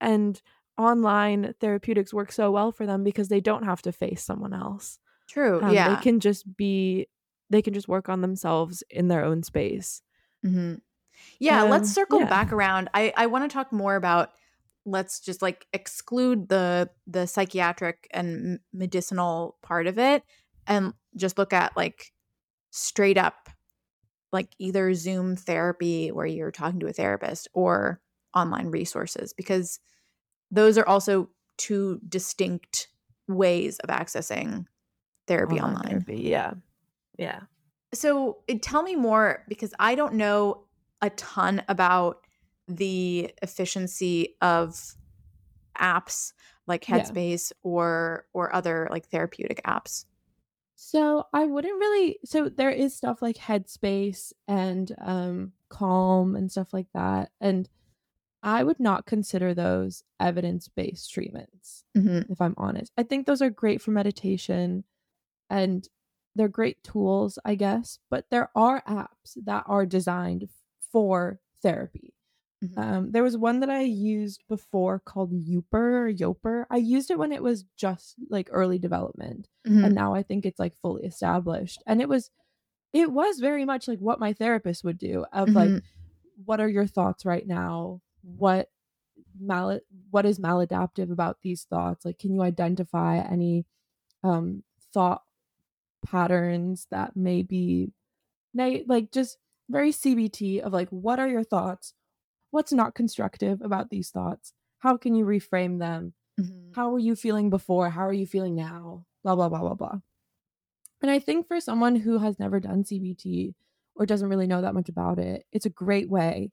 and 0.00 0.40
online 0.78 1.54
therapeutics 1.60 2.12
work 2.12 2.32
so 2.32 2.50
well 2.50 2.72
for 2.72 2.86
them 2.86 3.04
because 3.04 3.28
they 3.28 3.40
don't 3.40 3.64
have 3.64 3.82
to 3.82 3.92
face 3.92 4.22
someone 4.22 4.52
else. 4.52 4.98
True. 5.28 5.62
Um, 5.62 5.72
yeah. 5.72 5.94
They 5.94 6.02
can 6.02 6.20
just 6.20 6.56
be, 6.56 7.08
they 7.50 7.62
can 7.62 7.74
just 7.74 7.88
work 7.88 8.08
on 8.08 8.20
themselves 8.20 8.82
in 8.90 9.08
their 9.08 9.24
own 9.24 9.42
space. 9.42 10.02
Mm-hmm. 10.44 10.74
Yeah. 11.38 11.62
Um, 11.62 11.70
let's 11.70 11.92
circle 11.92 12.20
yeah. 12.20 12.28
back 12.28 12.52
around. 12.52 12.88
I, 12.94 13.12
I 13.16 13.26
want 13.26 13.48
to 13.48 13.52
talk 13.52 13.72
more 13.72 13.96
about, 13.96 14.30
let's 14.84 15.20
just 15.20 15.42
like 15.42 15.66
exclude 15.72 16.48
the, 16.48 16.90
the 17.06 17.26
psychiatric 17.26 18.08
and 18.10 18.58
medicinal 18.72 19.56
part 19.62 19.86
of 19.86 19.98
it 19.98 20.24
and 20.66 20.94
just 21.16 21.38
look 21.38 21.52
at 21.52 21.76
like 21.76 22.12
straight 22.70 23.18
up, 23.18 23.48
like 24.32 24.48
either 24.58 24.94
Zoom 24.94 25.36
therapy 25.36 26.10
where 26.10 26.26
you're 26.26 26.50
talking 26.50 26.80
to 26.80 26.86
a 26.86 26.92
therapist 26.92 27.48
or 27.52 28.00
online 28.34 28.68
resources 28.68 29.32
because 29.32 29.78
those 30.50 30.78
are 30.78 30.86
also 30.86 31.28
two 31.58 32.00
distinct 32.08 32.88
ways 33.28 33.78
of 33.80 33.90
accessing 33.90 34.66
therapy 35.26 35.56
online. 35.56 35.76
online. 35.76 36.00
Therapy, 36.04 36.22
yeah. 36.22 36.54
Yeah. 37.18 37.40
So 37.94 38.38
eh, 38.48 38.58
tell 38.60 38.82
me 38.82 38.96
more 38.96 39.44
because 39.48 39.74
I 39.78 39.94
don't 39.94 40.14
know 40.14 40.64
a 41.00 41.10
ton 41.10 41.62
about 41.68 42.26
the 42.68 43.32
efficiency 43.42 44.36
of 44.40 44.94
apps 45.78 46.32
like 46.66 46.84
Headspace 46.84 47.50
yeah. 47.50 47.58
or 47.62 48.26
or 48.32 48.54
other 48.54 48.88
like 48.90 49.08
therapeutic 49.08 49.62
apps. 49.64 50.04
So 50.84 51.28
I 51.32 51.44
wouldn't 51.44 51.78
really 51.78 52.18
so 52.24 52.48
there 52.48 52.68
is 52.70 52.92
stuff 52.92 53.22
like 53.22 53.36
Headspace 53.36 54.32
and 54.48 54.90
um 54.98 55.52
Calm 55.68 56.34
and 56.34 56.50
stuff 56.50 56.74
like 56.74 56.88
that. 56.92 57.30
And 57.40 57.68
I 58.42 58.64
would 58.64 58.80
not 58.80 59.06
consider 59.06 59.54
those 59.54 60.02
evidence 60.18 60.66
based 60.66 61.12
treatments, 61.12 61.84
mm-hmm. 61.96 62.32
if 62.32 62.40
I'm 62.40 62.56
honest. 62.56 62.90
I 62.98 63.04
think 63.04 63.26
those 63.26 63.40
are 63.40 63.48
great 63.48 63.80
for 63.80 63.92
meditation 63.92 64.82
and 65.48 65.88
they're 66.34 66.48
great 66.48 66.82
tools, 66.82 67.38
I 67.44 67.54
guess, 67.54 68.00
but 68.10 68.26
there 68.30 68.50
are 68.56 68.82
apps 68.82 69.36
that 69.44 69.62
are 69.68 69.86
designed 69.86 70.48
for 70.90 71.38
therapy. 71.62 72.11
Mm-hmm. 72.62 72.78
Um, 72.78 73.10
there 73.12 73.22
was 73.22 73.36
one 73.36 73.60
that 73.60 73.70
I 73.70 73.82
used 73.82 74.44
before 74.48 75.00
called 75.00 75.32
Youper 75.32 75.72
or 75.72 76.12
Yoper. 76.12 76.64
I 76.70 76.76
used 76.76 77.10
it 77.10 77.18
when 77.18 77.32
it 77.32 77.42
was 77.42 77.64
just 77.76 78.14
like 78.30 78.48
early 78.52 78.78
development, 78.78 79.48
mm-hmm. 79.66 79.84
and 79.84 79.94
now 79.94 80.14
I 80.14 80.22
think 80.22 80.46
it's 80.46 80.60
like 80.60 80.76
fully 80.80 81.04
established. 81.04 81.82
And 81.86 82.00
it 82.00 82.08
was, 82.08 82.30
it 82.92 83.10
was 83.10 83.40
very 83.40 83.64
much 83.64 83.88
like 83.88 83.98
what 83.98 84.20
my 84.20 84.32
therapist 84.32 84.84
would 84.84 84.98
do 84.98 85.24
of 85.32 85.48
like, 85.48 85.70
mm-hmm. 85.70 85.78
what 86.44 86.60
are 86.60 86.68
your 86.68 86.86
thoughts 86.86 87.24
right 87.24 87.46
now? 87.46 88.00
what 88.22 88.68
mal 89.38 89.78
what 90.10 90.26
is 90.26 90.38
maladaptive 90.38 91.10
about 91.10 91.38
these 91.42 91.64
thoughts 91.64 92.04
like 92.04 92.18
can 92.18 92.32
you 92.32 92.42
identify 92.42 93.18
any 93.18 93.64
um 94.22 94.62
thought 94.92 95.22
patterns 96.04 96.86
that 96.90 97.16
may 97.16 97.42
be 97.42 97.92
like 98.54 99.10
just 99.10 99.38
very 99.70 99.90
cbt 99.90 100.60
of 100.60 100.72
like 100.72 100.88
what 100.90 101.18
are 101.18 101.28
your 101.28 101.44
thoughts 101.44 101.94
what's 102.52 102.72
not 102.72 102.94
constructive 102.94 103.60
about 103.60 103.90
these 103.90 104.10
thoughts 104.10 104.52
how 104.78 104.96
can 104.96 105.16
you 105.16 105.24
reframe 105.24 105.80
them 105.80 106.14
mm-hmm. 106.40 106.72
how 106.74 106.90
were 106.90 107.00
you 107.00 107.16
feeling 107.16 107.50
before 107.50 107.90
how 107.90 108.06
are 108.06 108.12
you 108.12 108.26
feeling 108.26 108.54
now 108.54 109.04
blah 109.24 109.34
blah 109.34 109.48
blah 109.48 109.60
blah 109.60 109.74
blah 109.74 109.98
and 111.02 111.10
i 111.10 111.18
think 111.18 111.48
for 111.48 111.60
someone 111.60 111.96
who 111.96 112.18
has 112.18 112.38
never 112.38 112.60
done 112.60 112.84
cbt 112.84 113.52
or 113.96 114.06
doesn't 114.06 114.28
really 114.28 114.46
know 114.46 114.62
that 114.62 114.74
much 114.74 114.88
about 114.88 115.18
it 115.18 115.44
it's 115.52 115.66
a 115.66 115.70
great 115.70 116.08
way 116.08 116.52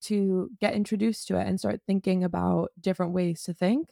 to 0.00 0.50
get 0.60 0.74
introduced 0.74 1.28
to 1.28 1.38
it 1.38 1.46
and 1.46 1.58
start 1.58 1.80
thinking 1.86 2.24
about 2.24 2.70
different 2.80 3.12
ways 3.12 3.42
to 3.44 3.54
think. 3.54 3.88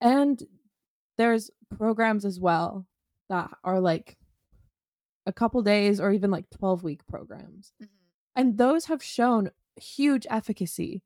And 0.00 0.42
there's 1.16 1.50
programs 1.76 2.24
as 2.24 2.38
well 2.38 2.86
that 3.28 3.50
are 3.64 3.80
like 3.80 4.16
a 5.26 5.32
couple 5.32 5.62
days 5.62 6.00
or 6.00 6.12
even 6.12 6.30
like 6.30 6.48
12 6.50 6.82
week 6.82 7.06
programs. 7.06 7.72
Mm-hmm. 7.82 7.94
And 8.36 8.58
those 8.58 8.86
have 8.86 9.02
shown 9.02 9.50
huge 9.76 10.26
efficacy. 10.30 11.02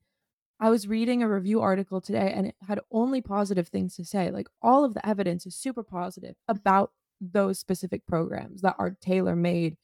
I 0.60 0.70
was 0.70 0.86
reading 0.86 1.22
a 1.22 1.28
review 1.28 1.60
article 1.60 2.00
today 2.00 2.32
and 2.34 2.46
it 2.46 2.54
had 2.66 2.80
only 2.90 3.20
positive 3.20 3.68
things 3.68 3.96
to 3.96 4.04
say. 4.04 4.30
Like 4.30 4.48
all 4.62 4.84
of 4.84 4.94
the 4.94 5.06
evidence 5.06 5.46
is 5.46 5.56
super 5.56 5.82
positive 5.82 6.36
about 6.48 6.92
those 7.20 7.58
specific 7.58 8.06
programs 8.06 8.62
that 8.62 8.76
are 8.78 8.96
tailor 9.00 9.36
made 9.36 9.76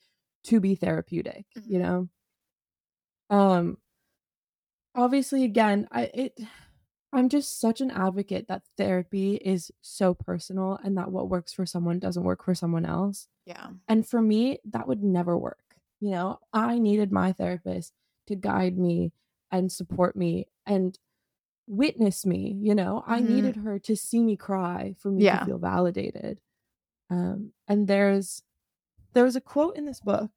to 0.44 0.60
be 0.60 0.74
therapeutic, 0.74 1.46
mm-hmm. 1.58 1.72
you 1.72 1.78
know? 1.78 2.08
Um 3.30 3.78
obviously 4.94 5.44
again 5.44 5.86
i 5.92 6.02
it 6.12 6.38
i'm 7.12 7.28
just 7.28 7.60
such 7.60 7.80
an 7.80 7.90
advocate 7.90 8.46
that 8.48 8.62
therapy 8.76 9.34
is 9.36 9.70
so 9.80 10.14
personal 10.14 10.78
and 10.82 10.96
that 10.96 11.10
what 11.10 11.28
works 11.28 11.52
for 11.52 11.64
someone 11.64 11.98
doesn't 11.98 12.24
work 12.24 12.44
for 12.44 12.54
someone 12.54 12.84
else 12.84 13.28
yeah 13.46 13.68
and 13.88 14.06
for 14.06 14.20
me 14.20 14.58
that 14.64 14.88
would 14.88 15.02
never 15.02 15.38
work 15.38 15.76
you 16.00 16.10
know 16.10 16.38
i 16.52 16.78
needed 16.78 17.12
my 17.12 17.32
therapist 17.32 17.92
to 18.26 18.34
guide 18.34 18.78
me 18.78 19.12
and 19.50 19.70
support 19.70 20.16
me 20.16 20.46
and 20.66 20.98
witness 21.66 22.26
me 22.26 22.56
you 22.60 22.74
know 22.74 23.02
mm-hmm. 23.02 23.12
i 23.12 23.20
needed 23.20 23.56
her 23.56 23.78
to 23.78 23.94
see 23.94 24.22
me 24.22 24.36
cry 24.36 24.94
for 24.98 25.10
me 25.10 25.24
yeah. 25.24 25.40
to 25.40 25.46
feel 25.46 25.58
validated 25.58 26.40
um 27.10 27.52
and 27.68 27.86
there's 27.86 28.42
there 29.12 29.24
was 29.24 29.36
a 29.36 29.40
quote 29.40 29.76
in 29.76 29.86
this 29.86 30.00
book 30.00 30.30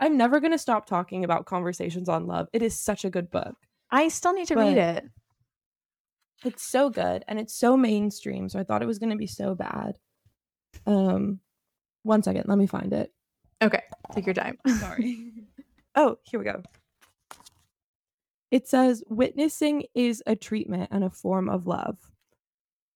I'm 0.00 0.16
never 0.16 0.40
going 0.40 0.52
to 0.52 0.58
stop 0.58 0.86
talking 0.86 1.24
about 1.24 1.44
conversations 1.44 2.08
on 2.08 2.26
love. 2.26 2.48
It 2.52 2.62
is 2.62 2.78
such 2.78 3.04
a 3.04 3.10
good 3.10 3.30
book. 3.30 3.54
I 3.90 4.08
still 4.08 4.32
need 4.32 4.48
to 4.48 4.56
read 4.56 4.78
it. 4.78 5.04
It's 6.42 6.62
so 6.62 6.88
good 6.88 7.22
and 7.28 7.38
it's 7.38 7.54
so 7.54 7.76
mainstream. 7.76 8.48
So 8.48 8.58
I 8.58 8.64
thought 8.64 8.82
it 8.82 8.86
was 8.86 8.98
going 8.98 9.10
to 9.10 9.16
be 9.16 9.26
so 9.26 9.54
bad. 9.54 9.98
Um, 10.86 11.40
one 12.02 12.22
second, 12.22 12.44
let 12.46 12.56
me 12.56 12.66
find 12.66 12.94
it. 12.94 13.12
Okay, 13.62 13.82
take 14.12 14.24
your 14.24 14.34
time. 14.34 14.56
Sorry. 14.78 15.32
oh, 16.00 16.18
here 16.22 16.40
we 16.40 16.46
go. 16.46 16.62
It 18.50 18.66
says 18.66 19.04
witnessing 19.08 19.84
is 19.94 20.22
a 20.26 20.34
treatment 20.34 20.88
and 20.90 21.04
a 21.04 21.10
form 21.10 21.48
of 21.48 21.66
love. 21.66 21.98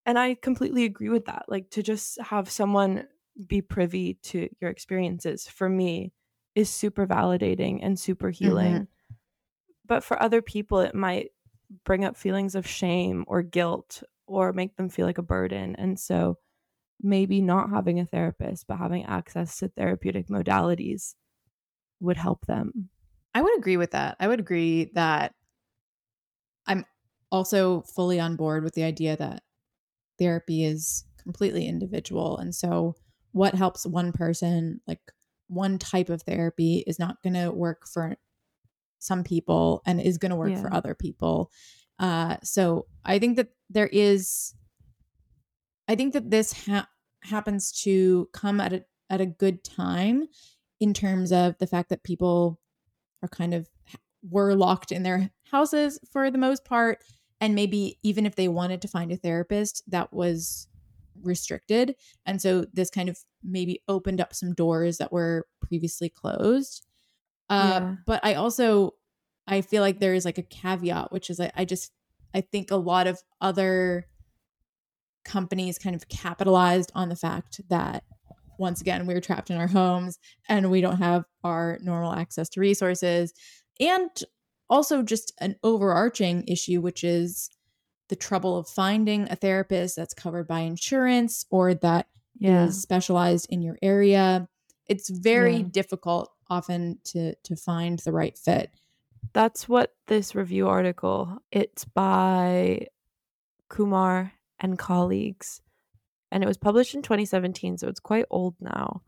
And 0.07 0.19
I 0.19 0.35
completely 0.35 0.85
agree 0.85 1.11
with 1.11 1.27
that. 1.27 1.45
Like 1.49 1.71
to 1.71 1.83
just 1.83 2.21
have 2.21 2.51
someone 2.51 3.07
be 3.47 3.61
privy 3.61 4.15
to 4.15 4.49
your 4.61 4.71
experiences 4.71 5.47
for 5.47 5.69
me 5.69 6.13
is 6.55 6.71
super 6.71 7.07
validating 7.07 7.81
and 7.83 7.99
super 7.99 8.31
healing. 8.31 8.73
Mm-hmm. 8.73 9.15
But 9.87 10.03
for 10.03 10.21
other 10.23 10.41
people, 10.41 10.81
it 10.81 10.95
might 10.95 11.31
bring 11.85 12.05
up 12.05 12.17
feelings 12.17 12.55
of 12.55 12.67
shame 12.67 13.25
or 13.27 13.43
guilt 13.43 14.03
or 14.27 14.53
make 14.53 14.77
them 14.77 14.89
feel 14.89 15.07
like 15.07 15.19
a 15.19 15.23
burden. 15.23 15.77
And 15.77 15.99
so 15.99 16.39
maybe 17.03 17.41
not 17.43 17.71
having 17.71 18.01
a 18.01 18.07
therapist, 18.07 18.67
but 18.67 18.79
having 18.79 19.05
access 19.05 19.59
to 19.59 19.69
therapeutic 19.69 20.29
modalities 20.29 21.15
would 22.01 22.17
help 22.17 22.47
them. 22.47 22.91
I 23.35 23.43
would 23.43 23.59
agree 23.59 23.77
with 23.77 23.91
that. 23.91 24.17
I 24.21 24.29
would 24.29 24.41
agree 24.41 24.91
that 24.95 25.35
I'm 26.67 26.85
also 27.33 27.83
fully 27.83 28.21
on 28.21 28.37
board 28.37 28.63
with 28.63 28.75
the 28.75 28.85
idea 28.85 29.17
that 29.17 29.43
therapy 30.19 30.65
is 30.65 31.05
completely 31.23 31.67
individual. 31.67 32.39
And 32.39 32.55
so, 32.55 32.95
what 33.33 33.57
helps 33.57 33.85
one 33.85 34.13
person, 34.13 34.81
like 34.87 35.01
one 35.49 35.79
type 35.79 36.09
of 36.09 36.23
therapy, 36.23 36.85
is 36.87 37.01
not 37.01 37.21
going 37.23 37.35
to 37.35 37.51
work 37.51 37.89
for 37.93 38.17
some 39.01 39.25
people 39.25 39.83
and 39.85 40.01
is 40.01 40.19
going 40.19 40.31
to 40.31 40.37
work 40.37 40.53
yeah. 40.53 40.63
for 40.63 40.73
other 40.73 40.95
people. 40.95 41.51
Uh, 41.99 42.37
so, 42.45 42.87
I 43.05 43.19
think 43.19 43.37
that 43.37 43.49
there 43.69 43.89
is, 43.89 44.55
I 45.89 45.97
think 45.97 46.13
that 46.13 46.31
this 46.31 46.67
ha- 46.67 46.89
happens 47.25 47.73
to 47.83 48.29
come 48.33 48.61
at 48.61 48.73
a 48.73 48.85
at 49.11 49.21
a 49.21 49.27
good 49.27 49.65
time 49.65 50.27
in 50.81 50.95
terms 50.95 51.33
of 51.33 51.59
the 51.59 51.67
fact 51.67 51.89
that 51.91 52.03
people 52.03 52.59
are 53.25 53.29
kind 53.29 53.55
of 53.55 53.69
were 54.29 54.55
locked 54.55 54.93
in 54.93 55.03
their 55.03 55.31
houses 55.51 55.99
for 56.11 56.31
the 56.31 56.39
most 56.39 56.65
part. 56.65 57.03
And 57.41 57.55
maybe 57.55 57.99
even 58.03 58.27
if 58.27 58.37
they 58.37 58.49
wanted 58.49 58.81
to 58.83 58.89
find 58.89 59.13
a 59.13 59.17
therapist 59.17 59.83
that 59.89 60.13
was 60.13 60.69
restricted. 61.23 61.97
And 62.27 62.41
so 62.41 62.67
this 62.73 62.91
kind 62.91 63.09
of 63.09 63.19
maybe 63.43 63.83
opened 63.89 64.21
up 64.21 64.35
some 64.35 64.55
doors 64.55 64.99
that 64.99 65.13
were 65.13 65.47
previously 65.61 66.09
closed. 66.09 66.87
Uh, 67.51 67.81
yeah. 67.83 67.95
but 68.07 68.25
i 68.25 68.33
also 68.33 68.95
i 69.47 69.61
feel 69.61 69.83
like 69.83 70.01
there 70.01 70.15
is 70.15 70.25
like 70.25 70.39
a 70.39 70.43
caveat 70.43 71.13
which 71.13 71.29
is 71.29 71.39
I, 71.39 71.53
I 71.55 71.67
just 71.67 71.93
i 72.33 72.41
think 72.41 72.71
a 72.71 72.77
lot 72.77 73.07
of 73.07 73.23
other 73.39 74.07
companies 75.27 75.79
kind 75.79 75.95
of 75.95 76.09
capitalized 76.09 76.91
on 76.95 77.11
the 77.11 77.17
fact 77.17 77.61
that 77.69 78.03
once 78.59 78.81
again 78.81 79.07
we 79.07 79.15
are 79.15 79.21
trapped 79.21 79.51
in 79.51 79.57
our 79.57 79.67
homes 79.67 80.19
and 80.49 80.71
we 80.71 80.81
don't 80.81 80.99
have 80.99 81.25
our 81.43 81.79
normal 81.83 82.13
access 82.13 82.49
to 82.49 82.61
resources 82.61 83.33
and 83.81 84.11
also 84.71 85.03
just 85.03 85.33
an 85.41 85.57
overarching 85.63 86.45
issue 86.47 86.81
which 86.81 87.05
is 87.05 87.51
the 88.09 88.17
trouble 88.17 88.59
of 88.59 88.69
finding 88.69 89.31
a 89.31 89.37
therapist 89.37 89.97
that's 89.97 90.15
covered 90.15 90.47
by 90.47 90.61
insurance 90.61 91.45
or 91.51 91.75
that 91.75 92.07
yeah. 92.39 92.65
is 92.65 92.81
specialized 92.81 93.47
in 93.51 93.63
your 93.63 93.79
area 93.83 94.49
it's 94.87 95.09
very 95.09 95.57
yeah. 95.57 95.67
difficult 95.71 96.31
often 96.51 96.99
to 97.05 97.35
to 97.45 97.57
find 97.57 97.99
the 98.01 98.13
right 98.13 98.37
fit 98.37 98.71
that's 99.33 99.69
what 99.69 99.95
this 100.07 100.35
review 100.35 100.69
article 100.69 101.39
it's 101.51 101.85
by 101.85 102.87
kumar 103.69 104.33
and 104.61 104.79
colleagues. 104.79 105.61
And 106.35 106.43
it 106.43 106.49
was 106.49 106.59
published 106.59 106.97
in 106.97 107.03
2017, 107.03 107.79
so 107.79 107.87
it's 107.87 108.01
quite 108.01 108.27
old 108.29 108.57
now. 108.61 109.03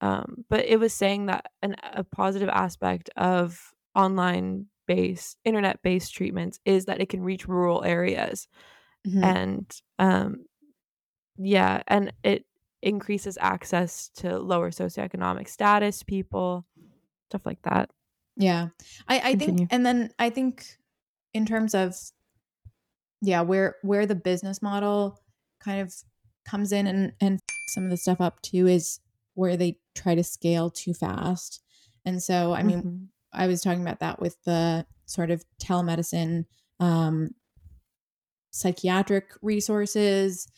Um, 0.00 0.44
but 0.48 0.64
it 0.64 0.78
was 0.78 0.94
saying 0.94 1.26
that 1.26 1.46
an, 1.62 1.74
a 1.82 2.04
positive 2.04 2.48
aspect 2.48 3.10
of 3.16 3.60
online 3.96 4.66
based, 4.86 5.36
internet 5.44 5.82
based 5.82 6.14
treatments 6.14 6.60
is 6.64 6.84
that 6.84 7.00
it 7.00 7.08
can 7.08 7.22
reach 7.22 7.48
rural 7.48 7.82
areas. 7.82 8.46
Mm-hmm. 9.04 9.24
And 9.24 9.80
um, 9.98 10.44
yeah, 11.36 11.82
and 11.88 12.12
it 12.22 12.46
increases 12.82 13.36
access 13.40 14.08
to 14.18 14.38
lower 14.38 14.70
socioeconomic 14.70 15.48
status 15.48 16.04
people, 16.04 16.64
stuff 17.30 17.42
like 17.44 17.60
that. 17.62 17.90
Yeah. 18.36 18.68
I, 19.08 19.20
I 19.30 19.34
think, 19.34 19.66
and 19.72 19.84
then 19.84 20.12
I 20.20 20.30
think 20.30 20.66
in 21.34 21.46
terms 21.46 21.74
of 21.74 21.96
yeah 23.22 23.40
where 23.42 23.74
where 23.82 24.06
the 24.06 24.14
business 24.14 24.62
model 24.62 25.20
kind 25.60 25.80
of 25.82 25.92
comes 26.50 26.72
in 26.72 26.86
and 26.86 27.12
and 27.20 27.40
some 27.68 27.84
of 27.84 27.90
the 27.90 27.96
stuff 27.96 28.20
up 28.20 28.42
too 28.42 28.66
is 28.66 28.98
where 29.34 29.56
they 29.56 29.78
try 29.94 30.14
to 30.14 30.24
scale 30.24 30.68
too 30.68 30.92
fast 30.92 31.62
and 32.04 32.22
so 32.22 32.52
i 32.52 32.62
mean 32.62 32.78
mm-hmm. 32.78 33.04
i 33.32 33.46
was 33.46 33.60
talking 33.60 33.82
about 33.82 34.00
that 34.00 34.20
with 34.20 34.36
the 34.44 34.84
sort 35.06 35.30
of 35.30 35.44
telemedicine 35.62 36.44
um 36.80 37.30
psychiatric 38.50 39.30
resources 39.42 40.48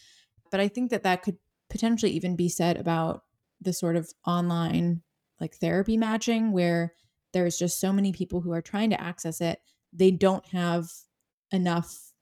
but 0.50 0.60
i 0.60 0.66
think 0.66 0.90
that 0.90 1.02
that 1.02 1.22
could 1.22 1.36
potentially 1.68 2.12
even 2.12 2.36
be 2.36 2.48
said 2.48 2.78
about 2.78 3.24
the 3.60 3.72
sort 3.72 3.96
of 3.96 4.10
online 4.26 5.02
like 5.40 5.54
therapy 5.56 5.96
matching 5.96 6.52
where 6.52 6.94
there's 7.32 7.58
just 7.58 7.80
so 7.80 7.92
many 7.92 8.12
people 8.12 8.40
who 8.40 8.52
are 8.52 8.62
trying 8.62 8.88
to 8.90 9.00
access 9.00 9.40
it 9.40 9.60
they 9.92 10.10
don't 10.10 10.46
have 10.48 10.88
enough 11.52 12.12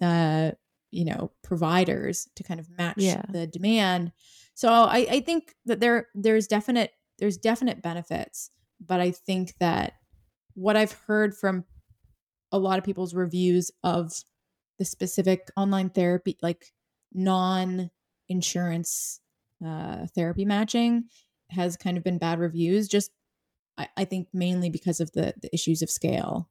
uh, 0.00 0.50
you 0.92 1.04
know 1.04 1.32
providers 1.42 2.28
to 2.36 2.44
kind 2.44 2.60
of 2.60 2.68
match 2.78 2.98
yeah. 2.98 3.22
the 3.28 3.46
demand. 3.46 4.12
So 4.54 4.68
I, 4.68 5.06
I 5.10 5.20
think 5.20 5.54
that 5.66 5.80
there 5.80 6.06
there's 6.14 6.46
definite 6.46 6.92
there's 7.18 7.36
definite 7.36 7.82
benefits 7.82 8.50
but 8.84 9.00
i 9.00 9.10
think 9.10 9.54
that 9.60 9.92
what 10.54 10.76
i've 10.76 10.92
heard 11.06 11.36
from 11.36 11.64
a 12.50 12.58
lot 12.58 12.78
of 12.78 12.84
people's 12.84 13.14
reviews 13.14 13.70
of 13.84 14.12
the 14.78 14.84
specific 14.84 15.50
online 15.56 15.88
therapy 15.88 16.36
like 16.42 16.72
non 17.12 17.90
insurance 18.28 19.20
uh, 19.64 20.06
therapy 20.14 20.44
matching 20.44 21.04
has 21.50 21.76
kind 21.76 21.96
of 21.96 22.02
been 22.02 22.18
bad 22.18 22.40
reviews 22.40 22.88
just 22.88 23.12
I, 23.78 23.88
I 23.96 24.04
think 24.04 24.28
mainly 24.32 24.70
because 24.70 25.00
of 25.00 25.12
the 25.12 25.34
the 25.40 25.52
issues 25.54 25.82
of 25.82 25.90
scale. 25.90 26.50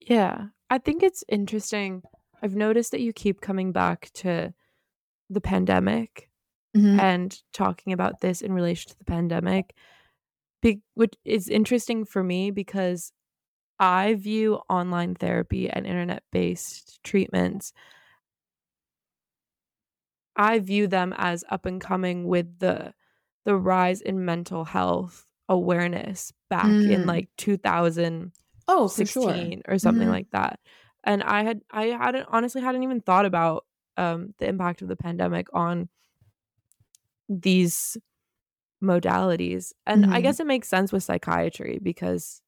Yeah. 0.00 0.46
I 0.70 0.78
think 0.78 1.02
it's 1.02 1.24
interesting 1.28 2.02
I've 2.42 2.56
noticed 2.56 2.92
that 2.92 3.00
you 3.00 3.12
keep 3.12 3.40
coming 3.40 3.72
back 3.72 4.10
to 4.14 4.52
the 5.30 5.40
pandemic 5.40 6.28
mm-hmm. 6.76 7.00
and 7.00 7.40
talking 7.52 7.92
about 7.92 8.20
this 8.20 8.40
in 8.40 8.52
relation 8.52 8.90
to 8.90 8.98
the 8.98 9.04
pandemic, 9.04 9.74
be- 10.62 10.82
which 10.94 11.14
is 11.24 11.48
interesting 11.48 12.04
for 12.04 12.22
me 12.22 12.50
because 12.50 13.12
I 13.78 14.14
view 14.14 14.60
online 14.68 15.14
therapy 15.14 15.70
and 15.70 15.86
internet 15.86 16.22
based 16.32 17.00
treatments. 17.02 17.72
I 20.36 20.58
view 20.60 20.86
them 20.86 21.14
as 21.16 21.44
up 21.50 21.66
and 21.66 21.80
coming 21.80 22.26
with 22.26 22.58
the 22.58 22.94
the 23.44 23.56
rise 23.56 24.00
in 24.00 24.24
mental 24.24 24.64
health 24.64 25.24
awareness 25.48 26.32
back 26.50 26.66
mm. 26.66 26.90
in 26.90 27.06
like 27.06 27.28
2016 27.38 28.32
oh, 28.68 28.88
sure. 28.88 29.62
or 29.66 29.78
something 29.78 30.02
mm-hmm. 30.02 30.10
like 30.10 30.30
that 30.32 30.60
and 31.08 31.22
i 31.24 31.42
had 31.42 31.62
i 31.72 31.86
hadn't 31.86 32.26
honestly 32.28 32.60
hadn't 32.60 32.84
even 32.84 33.00
thought 33.00 33.24
about 33.24 33.64
um, 33.96 34.32
the 34.38 34.46
impact 34.46 34.80
of 34.80 34.86
the 34.86 34.94
pandemic 34.94 35.48
on 35.52 35.88
these 37.28 37.96
modalities 38.80 39.72
and 39.86 40.04
mm-hmm. 40.04 40.12
i 40.12 40.20
guess 40.20 40.38
it 40.38 40.46
makes 40.46 40.68
sense 40.68 40.92
with 40.92 41.02
psychiatry 41.02 41.80
because 41.82 42.42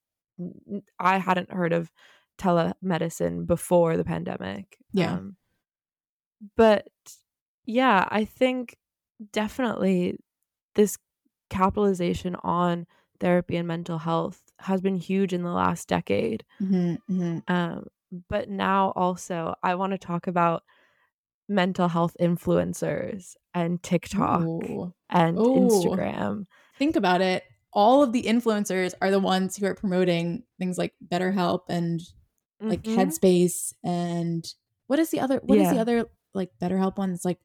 i 1.00 1.18
hadn't 1.18 1.50
heard 1.50 1.72
of 1.72 1.90
telemedicine 2.38 3.46
before 3.46 3.96
the 3.96 4.04
pandemic 4.04 4.76
yeah 4.92 5.14
um, 5.14 5.36
but 6.56 6.88
yeah 7.66 8.06
i 8.10 8.24
think 8.24 8.76
definitely 9.32 10.16
this 10.76 10.96
capitalization 11.50 12.36
on 12.36 12.86
therapy 13.18 13.56
and 13.56 13.66
mental 13.66 13.98
health 13.98 14.40
has 14.60 14.80
been 14.80 14.96
huge 14.96 15.32
in 15.32 15.42
the 15.42 15.50
last 15.50 15.88
decade 15.88 16.44
mm-hmm, 16.62 16.94
mm-hmm. 17.12 17.52
Um, 17.52 17.86
but 18.28 18.48
now 18.48 18.92
also 18.96 19.54
I 19.62 19.74
want 19.74 19.92
to 19.92 19.98
talk 19.98 20.26
about 20.26 20.62
mental 21.48 21.88
health 21.88 22.16
influencers 22.20 23.34
and 23.54 23.82
TikTok 23.82 24.42
Ooh. 24.42 24.94
and 25.10 25.38
Ooh. 25.38 25.68
Instagram. 25.68 26.46
Think 26.78 26.96
about 26.96 27.20
it. 27.20 27.44
All 27.72 28.02
of 28.02 28.12
the 28.12 28.22
influencers 28.22 28.94
are 29.00 29.10
the 29.10 29.20
ones 29.20 29.56
who 29.56 29.66
are 29.66 29.74
promoting 29.74 30.44
things 30.58 30.78
like 30.78 30.94
BetterHelp 31.06 31.62
and 31.68 32.00
like 32.60 32.82
mm-hmm. 32.82 32.98
Headspace 32.98 33.72
and 33.84 34.44
what 34.86 34.98
is 34.98 35.10
the 35.10 35.20
other 35.20 35.40
What 35.42 35.58
yeah. 35.58 35.66
is 35.66 35.72
the 35.72 35.80
other 35.80 36.06
like 36.34 36.50
BetterHelp 36.60 36.98
one? 36.98 37.12
It's 37.12 37.24
like 37.24 37.38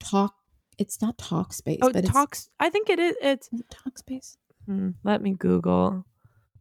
talk 0.00 0.34
it's 0.78 1.00
not 1.00 1.16
Talkspace, 1.16 1.78
oh, 1.82 1.92
but 1.92 2.04
talks 2.04 2.50
I 2.60 2.68
think 2.70 2.90
it 2.90 2.98
is 2.98 3.16
it's 3.22 3.48
is 3.52 3.60
it 3.60 3.66
Talkspace. 3.70 4.36
Hmm, 4.66 4.90
let 5.04 5.22
me 5.22 5.32
Google. 5.32 6.04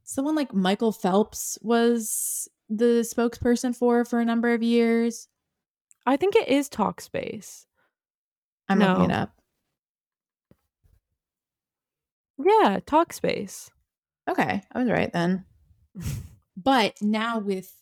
Someone 0.04 0.36
like 0.36 0.54
Michael 0.54 0.92
Phelps 0.92 1.58
was 1.62 2.48
the 2.70 3.06
spokesperson 3.06 3.76
for 3.76 4.06
for 4.06 4.20
a 4.20 4.26
number 4.26 4.54
of 4.54 4.64
years. 4.64 5.28
I 6.06 6.18
think 6.18 6.36
it 6.36 6.48
is 6.48 6.70
Talkspace. 6.70 7.66
I'm 8.70 8.80
no. 8.80 8.94
looking 8.94 9.12
it 9.12 9.16
up. 9.16 9.42
Yeah, 12.38 12.80
Talkspace. 12.86 13.70
Okay, 14.30 14.62
I 14.72 14.80
was 14.80 14.90
right 14.90 15.12
then. 15.12 15.46
but 16.58 17.02
now 17.02 17.40
with 17.40 17.74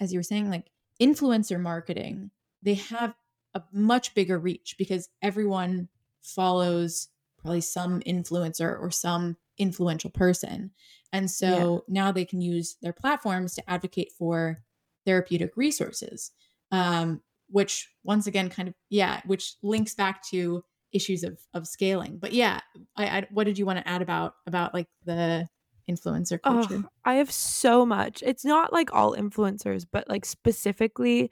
as 0.00 0.12
you 0.12 0.18
were 0.18 0.24
saying 0.24 0.50
like 0.50 0.66
influencer 1.00 1.60
marketing, 1.60 2.30
they 2.62 2.74
have 2.74 3.14
a 3.54 3.62
much 3.72 4.14
bigger 4.14 4.38
reach 4.38 4.76
because 4.78 5.08
everyone 5.22 5.88
follows 6.22 7.08
probably 7.38 7.60
some 7.60 8.00
influencer 8.00 8.78
or 8.80 8.90
some 8.90 9.36
influential 9.60 10.10
person. 10.10 10.72
And 11.12 11.30
so 11.30 11.84
yeah. 11.88 12.02
now 12.02 12.12
they 12.12 12.24
can 12.24 12.40
use 12.40 12.76
their 12.82 12.92
platforms 12.92 13.54
to 13.54 13.70
advocate 13.70 14.12
for 14.18 14.62
therapeutic 15.06 15.56
resources 15.56 16.32
um, 16.72 17.20
which 17.48 17.88
once 18.04 18.26
again 18.26 18.48
kind 18.48 18.68
of 18.68 18.74
yeah 18.90 19.20
which 19.26 19.56
links 19.62 19.94
back 19.94 20.22
to 20.30 20.62
issues 20.92 21.22
of 21.24 21.38
of 21.54 21.66
scaling 21.66 22.18
but 22.20 22.32
yeah 22.32 22.60
I, 22.96 23.06
I 23.06 23.26
what 23.30 23.44
did 23.44 23.58
you 23.58 23.66
want 23.66 23.78
to 23.78 23.88
add 23.88 24.02
about 24.02 24.34
about 24.46 24.74
like 24.74 24.88
the 25.04 25.48
influencer 25.90 26.40
culture 26.40 26.82
Oh, 26.84 26.88
I 27.04 27.14
have 27.14 27.30
so 27.30 27.84
much. 27.84 28.22
It's 28.24 28.44
not 28.44 28.72
like 28.72 28.92
all 28.94 29.16
influencers, 29.16 29.84
but 29.90 30.08
like 30.08 30.24
specifically 30.24 31.30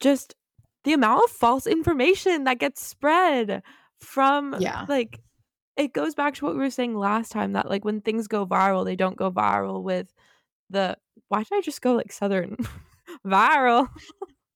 just 0.00 0.34
the 0.82 0.92
amount 0.94 1.22
of 1.24 1.30
false 1.30 1.66
information 1.66 2.44
that 2.44 2.58
gets 2.58 2.84
spread 2.84 3.62
from 4.00 4.56
Yeah. 4.58 4.86
like 4.88 5.20
it 5.80 5.92
goes 5.92 6.14
back 6.14 6.34
to 6.34 6.44
what 6.44 6.54
we 6.54 6.60
were 6.60 6.70
saying 6.70 6.94
last 6.94 7.32
time 7.32 7.54
that 7.54 7.68
like 7.68 7.84
when 7.84 8.00
things 8.00 8.28
go 8.28 8.46
viral, 8.46 8.84
they 8.84 8.96
don't 8.96 9.16
go 9.16 9.30
viral 9.30 9.82
with 9.82 10.12
the 10.70 10.96
why 11.28 11.42
did 11.42 11.52
I 11.52 11.60
just 11.60 11.82
go 11.82 11.94
like 11.94 12.12
southern? 12.12 12.56
Viral. 13.26 13.88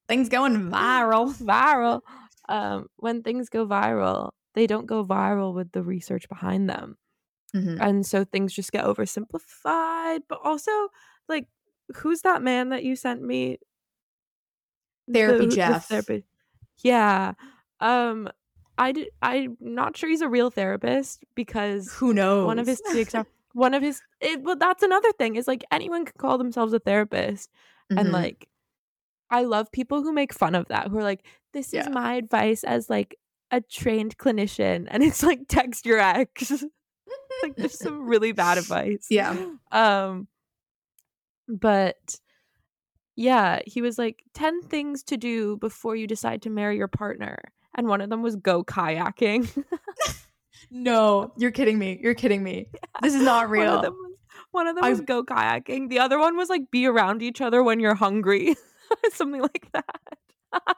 Things 0.08 0.28
going 0.28 0.70
viral. 0.70 1.34
Viral. 1.52 2.00
Um 2.48 2.86
when 2.96 3.22
things 3.22 3.48
go 3.48 3.66
viral, 3.66 4.30
they 4.54 4.66
don't 4.66 4.86
go 4.86 5.04
viral 5.04 5.54
with 5.54 5.72
the 5.72 5.82
research 5.82 6.28
behind 6.28 6.68
them. 6.70 6.96
Mhm. 7.54 7.78
and 7.80 8.04
so 8.04 8.24
things 8.24 8.52
just 8.52 8.72
get 8.72 8.84
oversimplified 8.84 10.22
but 10.28 10.40
also 10.42 10.72
like 11.28 11.46
who's 11.96 12.22
that 12.22 12.42
man 12.42 12.70
that 12.70 12.82
you 12.84 12.96
sent 12.96 13.22
me? 13.22 13.58
Therapy 15.12 15.38
The- 15.44 15.46
the 15.50 15.54
Jeff. 15.56 15.86
therapy- 15.88 16.24
yeah. 16.82 17.34
Um 17.80 18.28
i 18.78 18.92
did 18.92 19.08
i'm 19.22 19.56
not 19.60 19.96
sure 19.96 20.08
he's 20.08 20.20
a 20.20 20.28
real 20.28 20.50
therapist 20.50 21.24
because 21.34 21.92
who 21.94 22.12
knows 22.14 22.46
one 22.46 22.58
of 22.58 22.66
his 22.66 22.82
one 23.52 23.74
of 23.74 23.82
his 23.82 24.00
it, 24.20 24.42
well 24.42 24.56
that's 24.56 24.82
another 24.82 25.12
thing 25.12 25.36
is 25.36 25.46
like 25.46 25.64
anyone 25.70 26.04
can 26.04 26.14
call 26.18 26.38
themselves 26.38 26.72
a 26.72 26.78
therapist 26.78 27.50
and 27.90 28.08
Mhm. 28.08 28.12
like 28.12 28.48
i 29.30 29.42
love 29.42 29.70
people 29.72 30.02
who 30.02 30.12
make 30.12 30.32
fun 30.32 30.54
of 30.54 30.66
that 30.68 30.88
who 30.88 30.98
are 30.98 31.02
like 31.02 31.24
this 31.52 31.68
is 31.68 31.86
Yeah. 31.86 31.88
my 31.90 32.14
advice 32.14 32.64
as 32.64 32.90
like 32.90 33.16
a 33.50 33.60
trained 33.60 34.18
clinician 34.18 34.86
and 34.90 35.02
it's 35.02 35.22
like 35.22 35.40
text 35.48 35.86
your 35.86 36.00
ex 36.00 36.50
like 37.42 37.54
there's 37.56 37.78
some 37.78 38.06
really 38.08 38.32
bad 38.32 38.58
advice 38.64 39.06
Yeah. 39.10 39.36
um 39.70 40.26
but 41.48 42.18
yeah 43.16 43.60
he 43.66 43.80
was 43.82 43.98
like 43.98 44.24
10 44.34 44.62
things 44.62 45.02
to 45.04 45.16
do 45.16 45.56
before 45.58 45.94
you 45.94 46.06
decide 46.06 46.42
to 46.42 46.50
marry 46.50 46.76
your 46.76 46.88
partner 46.88 47.38
and 47.74 47.86
one 47.88 48.00
of 48.00 48.10
them 48.10 48.22
was 48.22 48.36
go 48.36 48.64
kayaking. 48.64 49.48
No 50.70 51.32
you're 51.36 51.50
kidding 51.52 51.78
me 51.78 51.98
you're 52.02 52.14
kidding 52.14 52.42
me. 52.42 52.68
This 53.02 53.14
is 53.14 53.22
not 53.22 53.42
one 53.44 53.50
real. 53.50 53.74
of 53.76 53.82
them 53.82 53.92
was, 53.92 54.12
one 54.50 54.66
of 54.66 54.74
them 54.74 54.84
I- 54.84 54.90
was 54.90 55.00
go 55.02 55.22
kayaking. 55.22 55.88
The 55.88 55.98
other 56.00 56.18
one 56.18 56.36
was 56.36 56.48
like 56.48 56.70
be 56.70 56.86
around 56.86 57.22
each 57.22 57.40
other 57.40 57.62
when 57.62 57.78
you're 57.80 57.94
hungry. 57.94 58.56
Something 59.12 59.42
like 59.42 59.68
that. 59.72 59.84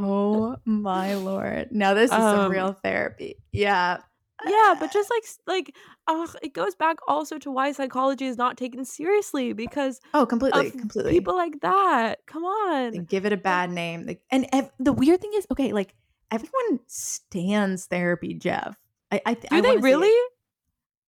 Oh 0.00 0.56
my 0.64 1.14
lord. 1.14 1.68
Now 1.72 1.94
this 1.94 2.10
is 2.10 2.16
some 2.16 2.38
Um, 2.40 2.52
real 2.52 2.72
therapy. 2.72 3.36
Yeah 3.52 3.98
yeah 4.46 4.74
but 4.78 4.92
just 4.92 5.10
like 5.10 5.24
like 5.46 5.74
ugh, 6.06 6.34
it 6.42 6.52
goes 6.54 6.74
back 6.74 6.96
also 7.08 7.38
to 7.38 7.50
why 7.50 7.72
psychology 7.72 8.26
is 8.26 8.36
not 8.36 8.56
taken 8.56 8.84
seriously 8.84 9.52
because 9.52 10.00
oh 10.14 10.24
completely 10.26 10.70
completely 10.70 11.12
people 11.12 11.34
like 11.34 11.60
that 11.60 12.20
come 12.26 12.44
on 12.44 12.92
They 12.92 12.98
give 12.98 13.26
it 13.26 13.32
a 13.32 13.36
bad 13.36 13.70
name. 13.70 14.06
Like, 14.06 14.22
and 14.30 14.46
ev- 14.52 14.70
the 14.78 14.92
weird 14.92 15.20
thing 15.20 15.32
is, 15.34 15.46
okay, 15.50 15.72
like 15.72 15.94
everyone 16.30 16.80
stands 16.86 17.86
therapy, 17.86 18.34
Jeff. 18.34 18.76
I, 19.10 19.20
I 19.26 19.34
do 19.34 19.48
I 19.50 19.60
they 19.60 19.68
wanna 19.68 19.82
say 19.82 19.88
it. 19.88 19.96
really 19.96 20.18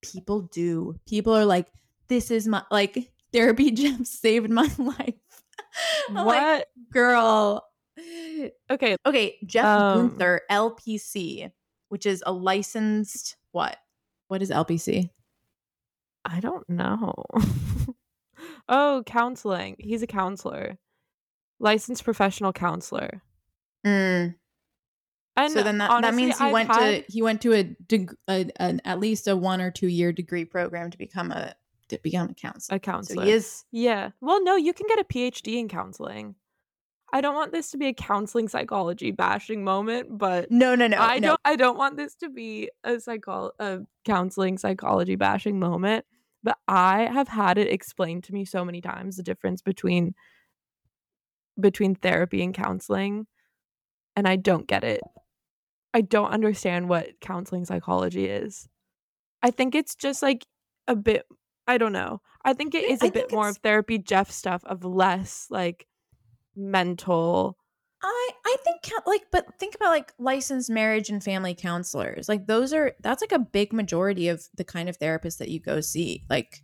People 0.03 0.41
do. 0.51 0.97
People 1.07 1.37
are 1.37 1.45
like, 1.45 1.67
this 2.09 2.31
is 2.31 2.49
my 2.49 2.63
like 2.71 3.13
therapy. 3.33 3.71
Jeff 3.71 4.07
saved 4.07 4.51
my 4.51 4.69
life. 4.79 5.15
I'm 6.09 6.15
like, 6.15 6.25
what 6.27 6.69
girl? 6.91 7.67
okay 8.71 8.97
Okay, 9.07 9.37
Jeff 9.45 9.65
Um, 9.67 10.11
Guenther, 10.19 10.39
LPC, 10.51 11.51
which 11.91 12.07
is 12.07 12.23
a 12.27 12.33
licensed 12.33 13.37
what? 13.53 13.77
What 14.29 14.41
is 14.43 14.51
LPC? 14.51 15.11
I 16.25 16.41
don't 16.41 16.69
know. 16.69 17.13
oh, 18.69 19.03
counseling. 19.07 19.77
He's 19.79 20.03
a 20.03 20.07
counselor, 20.07 20.79
licensed 21.59 22.05
professional 22.05 22.53
counselor. 22.53 23.23
Mm. 23.87 24.35
And 25.37 25.53
so 25.53 25.63
then 25.63 25.79
that, 25.79 26.03
that 26.03 26.15
means 26.15 26.39
he 26.39 26.45
I've 26.45 26.53
went 26.53 26.69
had- 26.69 27.07
to 27.07 27.13
he 27.13 27.23
went 27.23 27.41
to 27.43 27.53
a, 27.55 27.65
deg- 27.65 28.15
a 28.29 28.51
an 28.57 28.81
at 28.85 29.01
least 29.01 29.27
a 29.29 29.37
one 29.37 29.61
or 29.61 29.71
two 29.71 29.87
year 29.89 30.13
degree 30.13 30.45
program 30.45 30.91
to 30.91 30.99
become 30.99 31.31
a 31.33 31.55
to 31.89 31.99
become 32.03 32.31
a 32.31 32.35
counselor. 32.35 32.77
a 32.77 32.79
So 32.79 32.81
counselor. 32.81 33.25
he 33.25 33.31
is 33.33 33.65
Yeah. 33.73 34.11
Well, 34.21 34.43
no, 34.45 34.57
you 34.57 34.73
can 34.73 34.87
get 34.89 34.99
a 35.01 35.05
PhD 35.05 35.59
in 35.59 35.69
counseling. 35.69 36.35
I 37.13 37.21
don't 37.21 37.35
want 37.35 37.53
this 37.53 37.71
to 37.73 37.79
be 37.79 37.89
a 37.89 37.95
counseling 37.95 38.49
psychology 38.49 39.11
bashing 39.11 39.65
moment, 39.65 40.17
but 40.17 40.51
no 40.51 40.75
no 40.75 40.87
no 40.87 40.99
I 40.99 41.19
no. 41.19 41.29
don't 41.29 41.41
I 41.45 41.57
don't 41.57 41.77
want 41.79 41.97
this 41.97 42.15
to 42.17 42.29
be 42.29 42.71
a 42.85 43.01
psycho 43.01 43.51
a 43.59 43.81
counseling 44.05 44.59
psychology 44.59 45.17
bashing 45.17 45.59
moment, 45.59 46.05
but 46.43 46.59
I 46.69 47.03
have 47.13 47.29
had 47.29 47.59
it 47.59 47.69
explained 47.73 48.25
to 48.25 48.33
me 48.33 48.45
so 48.45 48.65
many 48.65 48.81
times 48.81 49.17
the 49.17 49.23
difference 49.23 49.61
between 49.63 50.15
between 51.59 51.95
therapy 51.95 52.43
and 52.43 52.55
counseling 52.55 53.27
and 54.17 54.29
I 54.29 54.37
don't 54.37 54.67
get 54.67 54.85
it. 54.85 55.01
I 55.93 56.03
don't 56.03 56.31
understand 56.31 56.89
what 56.89 57.21
counseling 57.21 57.65
psychology 57.65 58.27
is. 58.27 58.69
I 59.43 59.51
think 59.51 59.75
it's 59.75 59.95
just 59.95 60.23
like 60.23 60.47
a 60.87 60.95
bit 60.95 61.27
I 61.67 61.79
don't 61.79 61.93
know. 61.93 62.21
I 62.45 62.55
think 62.55 62.75
it 62.75 62.85
is 62.85 63.03
a 63.03 63.07
I 63.07 63.11
bit 63.11 63.33
more 63.33 63.49
of 63.49 63.59
therapy 63.59 63.99
Jeff 63.99 64.31
stuff 64.31 64.63
of 64.65 64.85
less 64.85 65.47
like 65.51 65.87
mental 66.57 67.57
I 68.03 68.31
I 68.47 68.57
think 68.65 68.91
like 69.07 69.27
but 69.31 69.59
think 69.59 69.75
about 69.75 69.91
like 69.91 70.13
licensed 70.19 70.71
marriage 70.71 71.11
and 71.11 71.23
family 71.23 71.55
counselors. 71.55 72.29
Like 72.29 72.47
those 72.47 72.73
are 72.73 72.95
that's 73.01 73.23
like 73.23 73.33
a 73.33 73.39
big 73.39 73.73
majority 73.73 74.29
of 74.29 74.49
the 74.55 74.65
kind 74.65 74.89
of 74.89 74.99
therapists 74.99 75.39
that 75.39 75.51
you 75.51 75.61
go 75.61 75.81
see. 75.81 76.25
Like 76.31 76.63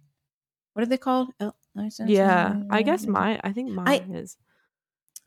what 0.72 0.82
are 0.82 0.87
they 0.87 0.99
called? 0.99 1.28
Licensed 1.74 2.12
Yeah, 2.12 2.61
I 2.70 2.82
guess 2.82 3.07
my. 3.07 3.41
I 3.43 3.53
think 3.53 3.70
mine 3.70 3.89
I- 3.89 4.16
is. 4.16 4.37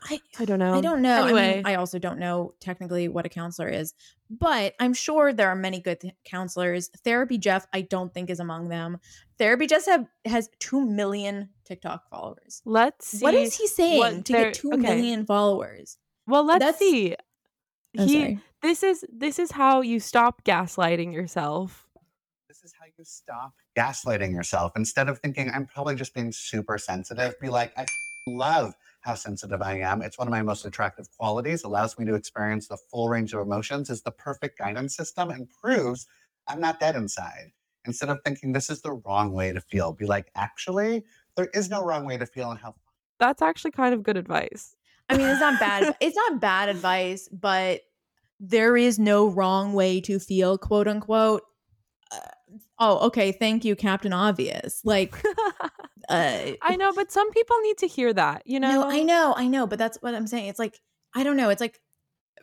I 0.02 0.22
I 0.40 0.46
don't 0.46 0.60
know. 0.60 0.76
I 0.76 0.82
don't 0.82 1.02
know. 1.02 1.26
Anyway, 1.26 1.50
I, 1.50 1.56
mean, 1.56 1.66
I 1.66 1.76
also 1.76 2.00
don't 2.00 2.20
know 2.20 2.54
technically 2.62 3.10
what 3.10 3.26
a 3.26 3.30
counselor 3.30 3.68
is, 3.68 3.94
but 4.30 4.74
I'm 4.80 4.94
sure 4.94 5.34
there 5.34 5.50
are 5.50 5.56
many 5.56 5.82
good 5.82 6.00
th- 6.00 6.14
counselors. 6.24 6.90
Therapy 7.04 7.38
Jeff, 7.38 7.68
I 7.74 7.82
don't 7.82 8.14
think 8.14 8.30
is 8.30 8.40
among 8.40 8.70
them. 8.70 9.00
Therapy 9.38 9.68
Jeff 9.68 9.86
have, 9.88 10.06
has 10.24 10.50
two 10.60 10.86
million 10.86 11.50
TikTok 11.70 12.10
followers. 12.10 12.62
let's 12.66 13.08
see. 13.08 13.24
what 13.24 13.34
is 13.34 13.56
he 13.56 13.68
saying 13.68 14.24
to 14.24 14.34
get 14.34 14.54
two 14.56 14.74
okay. 14.74 14.82
million 14.82 15.26
followers? 15.26 15.98
Well, 16.28 16.44
let's 16.46 16.60
That's- 16.60 16.80
see. 16.80 17.16
Oh, 17.98 18.06
he. 18.06 18.20
sorry. 18.20 18.40
This 18.62 18.84
is 18.84 19.06
this 19.12 19.40
is 19.40 19.52
how 19.52 19.82
you 19.82 20.00
stop 20.00 20.44
gaslighting 20.44 21.14
yourself. 21.14 21.88
This 22.48 22.64
is 22.64 22.74
how 22.78 22.86
you 22.86 23.04
stop 23.06 23.54
gaslighting 23.78 24.34
yourself. 24.34 24.74
Instead 24.76 25.08
of 25.08 25.20
thinking, 25.20 25.50
I'm 25.50 25.66
probably 25.66 25.96
just 25.96 26.14
being 26.14 26.32
super 26.32 26.78
sensitive, 26.78 27.40
be 27.40 27.48
like, 27.50 27.72
I 27.78 27.86
love 28.28 28.74
how 29.02 29.16
sensitive 29.16 29.62
I 29.62 29.80
am. 29.80 30.02
It's 30.02 30.18
one 30.18 30.28
of 30.28 30.32
my 30.32 30.42
most 30.42 30.66
attractive 30.66 31.08
qualities, 31.18 31.64
allows 31.64 31.98
me 31.98 32.06
to 32.06 32.16
experience 32.16 32.68
the 32.68 32.78
full 32.92 33.08
range 33.08 33.34
of 33.34 33.40
emotions, 33.40 33.90
is 33.90 34.02
the 34.02 34.12
perfect 34.12 34.58
guidance 34.58 34.96
system, 34.96 35.30
and 35.30 35.48
proves 35.50 36.06
I'm 36.48 36.60
not 36.60 36.80
dead 36.80 36.96
inside. 36.96 37.52
Instead 37.86 38.10
of 38.10 38.20
thinking 38.26 38.52
this 38.52 38.70
is 38.70 38.82
the 38.82 38.92
wrong 38.92 39.32
way 39.32 39.54
to 39.54 39.62
feel, 39.62 39.94
be 39.94 40.06
like, 40.06 40.30
actually, 40.36 41.06
there 41.40 41.50
is 41.54 41.70
no 41.70 41.84
wrong 41.84 42.06
way 42.06 42.18
to 42.18 42.26
feel 42.26 42.52
and 42.52 42.60
how 42.60 42.76
That's 43.20 43.42
actually 43.42 43.72
kind 43.72 43.94
of 43.94 44.04
good 44.04 44.18
advice. 44.18 44.76
I 45.10 45.18
mean, 45.18 45.28
it's 45.28 45.40
not 45.40 45.60
bad. 45.60 45.96
it's 46.02 46.16
not 46.16 46.40
bad 46.40 46.70
advice, 46.70 47.28
but 47.32 47.82
there 48.40 48.78
is 48.78 49.00
no 49.00 49.28
wrong 49.28 49.74
way 49.74 50.02
to 50.02 50.20
feel, 50.20 50.58
quote 50.58 50.88
unquote. 50.88 51.44
Uh, 52.12 52.20
oh, 52.80 53.08
okay. 53.08 53.32
Thank 53.32 53.66
you, 53.66 53.76
Captain 53.76 54.14
Obvious. 54.14 54.82
Like, 54.84 55.16
uh, 56.10 56.52
I 56.62 56.76
know, 56.78 56.94
but 56.94 57.12
some 57.12 57.32
people 57.32 57.58
need 57.62 57.78
to 57.80 57.88
hear 57.88 58.14
that. 58.14 58.44
You 58.46 58.60
know. 58.60 58.82
no, 58.82 58.90
I 58.90 59.04
know, 59.04 59.34
I 59.36 59.48
know, 59.48 59.68
but 59.68 59.80
that's 59.80 59.98
what 60.02 60.14
I'm 60.14 60.28
saying. 60.28 60.48
It's 60.48 60.60
like, 60.60 60.80
I 61.16 61.24
don't 61.24 61.38
know. 61.38 61.50
It's 61.50 61.62
like, 61.62 61.80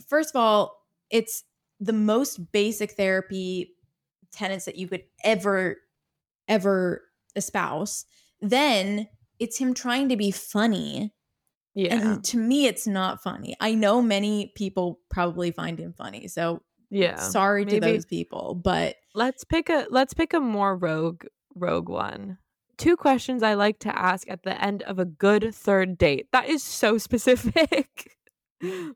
first 0.09 0.35
of 0.35 0.41
all, 0.41 0.85
it's 1.11 1.45
the 1.81 1.93
most 1.93 2.53
basic 2.53 2.93
therapy 2.93 3.75
tenets 4.33 4.65
that 4.65 4.77
you 4.77 4.89
could 4.89 5.05
ever, 5.23 5.77
ever 6.49 7.03
espouse. 7.37 8.07
Then 8.41 9.09
it's 9.39 9.59
him 9.59 9.75
trying 9.75 10.09
to 10.09 10.17
be 10.17 10.31
funny. 10.31 11.13
Yeah. 11.75 11.95
And 11.95 12.25
to 12.25 12.39
me, 12.39 12.67
it's 12.67 12.87
not 12.87 13.23
funny. 13.23 13.55
I 13.61 13.75
know 13.75 14.01
many 14.01 14.53
people 14.57 15.01
probably 15.11 15.51
find 15.51 15.79
him 15.79 15.93
funny. 15.97 16.27
So 16.29 16.63
yeah. 16.91 17.17
sorry 17.17 17.65
to 17.67 17.81
maybe- 17.81 17.93
those 17.93 18.07
people. 18.07 18.55
But 18.55 18.97
Let's 19.15 19.45
pick 19.45 19.71
a 19.71 19.87
let's 19.91 20.13
pick 20.15 20.35
a 20.35 20.41
more 20.41 20.77
rogue 20.77 21.25
rogue 21.55 21.89
one. 21.89 22.39
Two 22.77 22.97
questions 22.97 23.43
I 23.43 23.55
like 23.55 23.79
to 23.81 23.99
ask 23.99 24.29
at 24.31 24.43
the 24.43 24.63
end 24.63 24.83
of 24.83 24.99
a 24.99 25.07
good 25.07 25.55
third 25.55 25.97
date. 25.97 26.29
That 26.33 26.49
is 26.49 26.63
so 26.63 26.99
specific. 27.09 28.13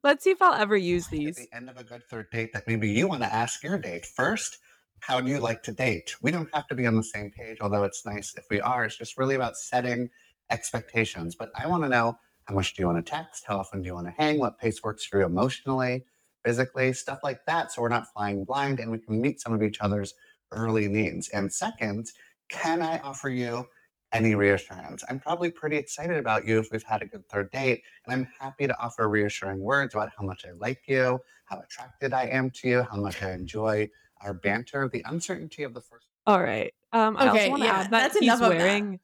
let's 0.03 0.25
see 0.25 0.31
if 0.31 0.41
I'll 0.43 0.55
ever 0.55 0.77
use 0.77 1.07
At 1.07 1.11
these. 1.13 1.37
the 1.37 1.49
end 1.57 1.69
of 1.71 1.77
a 1.79 1.85
good 1.85 2.03
third 2.11 2.27
date 2.31 2.53
that 2.53 2.67
maybe 2.67 2.89
you 2.91 3.09
want 3.09 3.23
to 3.23 3.33
ask 3.33 3.63
your 3.63 3.79
date 3.79 4.05
first 4.07 4.59
how 5.03 5.21
do 5.21 5.31
you 5.31 5.39
like 5.39 5.63
to 5.63 5.73
date 5.73 6.15
we 6.23 6.31
don't 6.31 6.49
have 6.55 6.67
to 6.67 6.75
be 6.75 6.87
on 6.87 6.97
the 6.97 7.03
same 7.03 7.31
page 7.31 7.59
although 7.61 7.85
it's 7.85 8.05
nice 8.07 8.35
if 8.37 8.45
we 8.51 8.61
are 8.61 8.85
it's 8.85 8.97
just 8.97 9.19
really 9.19 9.35
about 9.35 9.57
setting 9.57 10.09
expectations. 10.51 11.35
But 11.35 11.51
I 11.55 11.67
want 11.67 11.83
to 11.85 11.89
know 11.89 12.19
how 12.45 12.55
much 12.55 12.75
do 12.75 12.83
you 12.83 12.87
want 12.87 13.05
to 13.05 13.11
text? 13.11 13.45
How 13.47 13.59
often 13.59 13.83
do 13.83 13.87
you 13.87 13.95
want 13.95 14.09
to 14.09 14.15
hang? 14.17 14.39
What 14.39 14.59
pace 14.59 14.83
works 14.83 15.05
for 15.05 15.21
you 15.21 15.27
emotionally, 15.27 16.05
physically, 16.45 16.93
stuff 16.93 17.21
like 17.23 17.45
that. 17.47 17.73
So 17.73 17.83
we're 17.83 17.89
not 17.89 18.13
flying 18.13 18.45
blind 18.45 18.81
and 18.81 18.91
we 18.91 18.99
can 18.99 19.21
meet 19.21 19.41
some 19.41 19.53
of 19.53 19.63
each 19.63 19.81
other's 19.81 20.15
early 20.53 20.89
needs. 20.89 21.29
And 21.29 21.53
second, 21.53 22.11
can 22.49 22.83
I 22.83 22.99
offer 22.99 23.29
you 23.29 23.67
any 24.13 24.35
reassurance? 24.35 25.05
I'm 25.09 25.21
probably 25.21 25.53
pretty 25.53 25.77
excited 25.77 26.17
about 26.17 26.45
you 26.45 26.59
if 26.59 26.73
we've 26.73 26.83
had 26.83 27.03
a 27.03 27.07
good 27.07 27.29
third 27.29 27.53
date. 27.53 27.83
And 28.05 28.13
I'm 28.13 28.29
happy 28.41 28.67
to 28.67 28.81
offer 28.81 29.09
reassuring 29.09 29.61
words 29.61 29.95
about 29.95 30.11
how 30.19 30.25
much 30.25 30.45
I 30.45 30.51
like 30.59 30.83
you, 30.89 31.21
how 31.45 31.61
attracted 31.61 32.13
I 32.13 32.25
am 32.25 32.51
to 32.51 32.69
you, 32.69 32.87
how 32.91 32.97
much 32.97 33.23
I 33.23 33.33
enjoy 33.33 33.89
our 34.23 34.35
banter, 34.35 34.89
the 34.93 35.03
uncertainty 35.07 35.63
of 35.63 35.75
the 35.75 35.81
first. 35.81 36.07
All 36.27 36.43
right. 36.43 36.73
Um, 36.93 37.17
I 37.17 37.29
also 37.29 37.39
Okay, 37.39 37.49
want 37.51 37.63
to 37.63 37.67
yeah, 37.69 37.75
add 37.75 37.85
that 37.87 37.91
that's 37.91 38.15
he's 38.19 38.25
enough 38.25 38.43
of 38.43 38.51
that. 38.51 38.59
wearing 38.59 39.01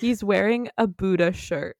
he's 0.00 0.22
wearing 0.24 0.68
a 0.78 0.86
Buddha 0.86 1.32
shirt. 1.32 1.76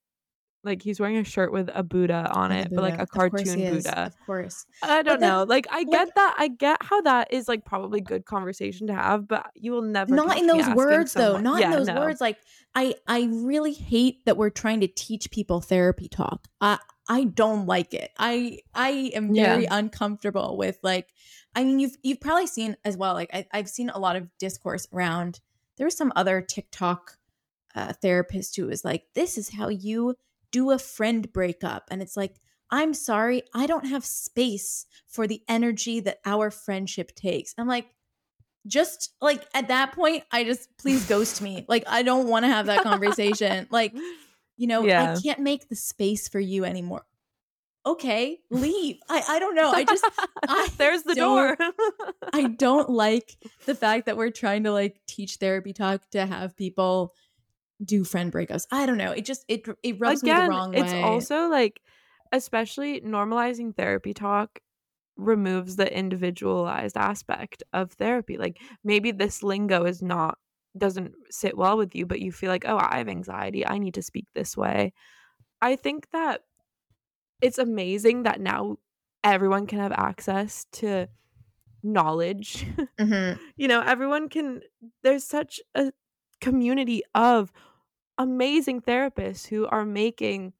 Like 0.64 0.82
he's 0.82 0.98
wearing 0.98 1.16
a 1.18 1.22
shirt 1.24 1.52
with 1.52 1.70
a 1.74 1.82
Buddha 1.84 2.28
on 2.34 2.50
it, 2.50 2.70
the 2.70 2.74
but 2.76 2.82
like 2.82 2.92
Buddha. 2.94 3.00
a 3.00 3.02
Of 3.04 3.10
course 3.10 3.30
cartoon 3.44 3.60
is, 3.60 3.84
Buddha. 3.84 4.00
Of 4.06 4.16
course. 4.26 4.66
I 4.82 5.02
don't 5.02 5.20
then, 5.20 5.30
know. 5.30 5.42
Like 5.44 5.66
I 5.70 5.78
like- 5.78 5.90
get 5.90 6.14
that. 6.16 6.34
I 6.38 6.48
get 6.48 6.82
how 6.82 7.00
that 7.02 7.32
is 7.32 7.46
like 7.46 7.64
probably 7.64 8.00
good 8.00 8.24
conversation 8.24 8.88
to 8.88 8.94
have, 8.94 9.28
but 9.28 9.46
you 9.54 9.70
will 9.72 9.82
never 9.82 10.12
Not 10.14 10.38
in 10.38 10.46
those 10.48 10.60
asking 10.62 10.74
words 10.76 11.12
though. 11.12 11.38
Not 11.38 11.60
Yeah, 11.60 11.66
in 11.66 11.72
those 11.72 11.86
no. 11.88 12.00
words. 12.00 12.20
Like 12.20 12.38
I 12.74 12.94
I 13.06 13.28
really 13.32 13.72
hate 13.74 14.24
that 14.26 14.36
we're 14.36 14.50
trying 14.50 14.80
to 14.80 14.88
teach 14.88 15.30
people 15.30 15.60
therapy 15.60 16.08
talk. 16.08 16.48
I 16.60 16.78
I 17.08 17.24
don't 17.24 17.66
like 17.66 17.94
it. 17.94 18.10
I 18.18 18.58
I 18.74 19.12
am 19.14 19.34
Yeah. 19.36 19.54
very 19.54 19.66
uncomfortable 19.66 20.56
with 20.56 20.78
like 20.82 21.06
I 21.56 21.64
mean 21.64 21.80
you've 21.80 21.96
you've 22.02 22.20
probably 22.20 22.46
seen 22.46 22.76
as 22.84 22.96
well, 22.96 23.14
like 23.14 23.30
I, 23.32 23.46
I've 23.52 23.68
seen 23.68 23.90
a 23.90 23.98
lot 23.98 24.14
of 24.14 24.28
discourse 24.38 24.86
around 24.92 25.40
there 25.76 25.86
was 25.86 25.96
some 25.96 26.12
other 26.16 26.40
TikTok 26.40 27.18
uh, 27.74 27.92
therapist 27.92 28.56
who 28.56 28.66
was 28.66 28.84
like, 28.84 29.04
This 29.14 29.38
is 29.38 29.50
how 29.50 29.68
you 29.68 30.14
do 30.50 30.70
a 30.70 30.78
friend 30.78 31.30
breakup. 31.32 31.88
And 31.90 32.00
it's 32.00 32.16
like, 32.16 32.36
I'm 32.70 32.94
sorry, 32.94 33.42
I 33.54 33.66
don't 33.66 33.86
have 33.86 34.04
space 34.04 34.86
for 35.06 35.26
the 35.26 35.42
energy 35.48 36.00
that 36.00 36.18
our 36.24 36.50
friendship 36.50 37.14
takes. 37.14 37.54
I'm 37.58 37.68
like, 37.68 37.86
just 38.66 39.14
like 39.20 39.46
at 39.54 39.68
that 39.68 39.92
point, 39.92 40.24
I 40.32 40.42
just 40.44 40.68
please 40.78 41.06
ghost 41.06 41.40
me. 41.40 41.64
Like, 41.68 41.84
I 41.86 42.02
don't 42.02 42.26
want 42.26 42.44
to 42.44 42.48
have 42.48 42.66
that 42.66 42.82
conversation. 42.82 43.68
like, 43.70 43.94
you 44.56 44.66
know, 44.66 44.84
Yeah. 44.84 45.14
I 45.16 45.20
can't 45.20 45.40
make 45.40 45.68
the 45.68 45.76
space 45.76 46.28
for 46.28 46.40
you 46.40 46.64
anymore. 46.64 47.04
Okay, 47.86 48.40
leave. 48.50 48.98
I, 49.08 49.22
I 49.28 49.38
don't 49.38 49.54
know. 49.54 49.70
I 49.70 49.84
just 49.84 50.04
I 50.48 50.68
there's 50.76 51.04
the 51.04 51.14
door. 51.14 51.56
I 52.32 52.48
don't 52.48 52.90
like 52.90 53.36
the 53.64 53.76
fact 53.76 54.06
that 54.06 54.16
we're 54.16 54.30
trying 54.32 54.64
to 54.64 54.72
like 54.72 55.00
teach 55.06 55.36
therapy 55.36 55.72
talk 55.72 56.02
to 56.10 56.26
have 56.26 56.56
people 56.56 57.14
do 57.84 58.02
friend 58.02 58.32
breakups. 58.32 58.66
I 58.72 58.86
don't 58.86 58.98
know. 58.98 59.12
It 59.12 59.24
just 59.24 59.44
it 59.48 59.68
it 59.84 60.00
rubs 60.00 60.24
me 60.24 60.30
the 60.30 60.36
Again, 60.36 60.50
wrong 60.50 60.74
it's 60.74 60.92
way. 60.92 61.02
also 61.02 61.48
like, 61.48 61.80
especially 62.32 63.00
normalizing 63.02 63.76
therapy 63.76 64.12
talk 64.12 64.58
removes 65.16 65.76
the 65.76 65.96
individualized 65.96 66.96
aspect 66.96 67.62
of 67.72 67.92
therapy. 67.92 68.36
Like 68.36 68.58
maybe 68.82 69.12
this 69.12 69.44
lingo 69.44 69.84
is 69.84 70.02
not 70.02 70.38
doesn't 70.76 71.14
sit 71.30 71.56
well 71.56 71.76
with 71.76 71.94
you, 71.94 72.04
but 72.04 72.20
you 72.20 72.32
feel 72.32 72.50
like, 72.50 72.64
oh, 72.66 72.78
I 72.78 72.98
have 72.98 73.08
anxiety. 73.08 73.66
I 73.66 73.78
need 73.78 73.94
to 73.94 74.02
speak 74.02 74.26
this 74.34 74.56
way. 74.56 74.92
I 75.62 75.76
think 75.76 76.08
that 76.12 76.42
it's 77.40 77.58
amazing 77.58 78.22
that 78.24 78.40
now 78.40 78.78
everyone 79.24 79.66
can 79.66 79.78
have 79.78 79.92
access 79.92 80.66
to 80.72 81.08
knowledge 81.82 82.66
Mhm. 83.00 83.38
you 83.56 83.68
know 83.68 83.80
everyone 83.82 84.28
can 84.28 84.62
there's 85.02 85.24
such 85.24 85.60
a 85.74 85.92
community 86.40 87.02
of 87.14 87.52
amazing 88.18 88.80
therapists 88.82 89.46
who 89.46 89.66
are 89.68 89.84
making 89.84 90.52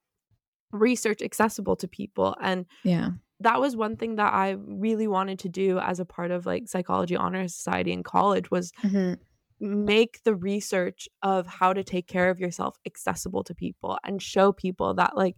research 0.73 1.23
accessible 1.23 1.77
to 1.77 1.89
people 1.89 2.37
and 2.41 2.67
Yeah. 2.83 3.11
that 3.41 3.61
was 3.61 3.77
one 3.77 3.97
thing 3.97 4.17
that 4.17 4.33
i 4.35 4.51
really 4.67 5.09
wanted 5.09 5.39
to 5.41 5.49
do 5.49 5.79
as 5.79 6.01
a 6.01 6.05
part 6.07 6.31
of 6.33 6.47
like 6.47 6.69
psychology 6.69 7.17
Honor 7.17 7.49
society 7.49 7.93
in 7.93 8.03
college 8.03 8.51
was 8.51 8.73
Mhm. 8.83 9.17
make 9.61 10.23
the 10.25 10.35
research 10.35 11.09
of 11.23 11.47
how 11.47 11.73
to 11.73 11.83
take 11.85 12.07
care 12.07 12.31
of 12.31 12.39
yourself 12.41 12.77
accessible 12.87 13.43
to 13.45 13.55
people 13.55 13.99
and 14.05 14.23
show 14.23 14.53
people 14.53 14.95
that 14.95 15.17
like 15.17 15.37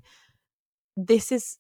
this 1.07 1.33
is 1.33 1.59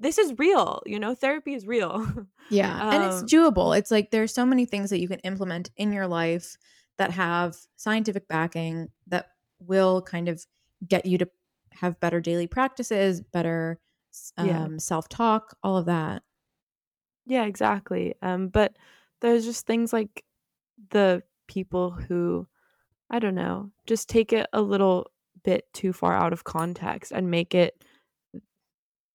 this 0.00 0.18
is 0.18 0.34
real 0.38 0.82
you 0.86 0.98
know 0.98 1.14
therapy 1.14 1.54
is 1.54 1.66
real 1.66 2.04
Yeah. 2.48 2.82
and 2.90 3.04
it's 3.04 3.22
Um, 3.22 3.26
doable. 3.26 3.76
It's 3.78 3.90
like 3.90 4.10
there's 4.10 4.34
so 4.34 4.46
many 4.46 4.66
things 4.66 4.90
that 4.90 5.00
you 5.00 5.08
can 5.08 5.20
implement 5.20 5.70
in 5.76 5.92
your 5.92 6.06
life 6.06 6.56
that 6.98 7.12
have 7.12 7.56
scientific 7.76 8.26
backing 8.28 8.88
that 9.06 9.26
will 9.60 10.02
kind 10.02 10.28
of 10.28 10.44
get 10.86 11.06
you 11.06 11.18
to 11.18 11.28
have 11.72 12.00
better 12.00 12.20
daily 12.20 12.46
practices, 12.46 13.20
better 13.20 13.80
um, 14.38 14.46
Yeah. 14.48 14.68
self-talk, 14.78 15.56
all 15.62 15.76
of 15.76 15.86
that. 15.86 16.22
Yeah, 17.26 17.44
exactly. 17.44 18.14
Um, 18.22 18.48
but 18.48 18.76
there's 19.20 19.44
just 19.44 19.66
things 19.66 19.92
like 19.92 20.24
the 20.90 21.22
people 21.46 21.90
who, 21.90 22.46
I 23.10 23.18
don't 23.18 23.34
know, 23.34 23.70
just 23.86 24.08
take 24.08 24.32
it 24.32 24.48
a 24.52 24.62
little 24.62 25.10
bit 25.44 25.72
too 25.74 25.92
far 25.92 26.14
out 26.16 26.32
of 26.32 26.44
context 26.44 27.12
and 27.12 27.30
make 27.30 27.54
it 27.54 27.84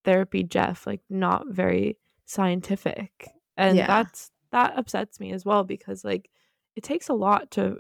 therapy 0.04 0.44
Jeff 0.44 0.86
like 0.88 1.02
not 1.10 1.48
very 1.50 1.98
scientific. 2.26 3.30
And 3.58 3.78
Yeah. 3.78 3.88
that's 3.88 4.32
that 4.52 4.78
upsets 4.78 5.20
me 5.20 5.32
as 5.34 5.46
well 5.46 5.64
because 5.64 6.04
like 6.04 6.30
it 6.76 6.84
takes 6.84 7.10
a 7.10 7.14
lot 7.14 7.52
to 7.52 7.78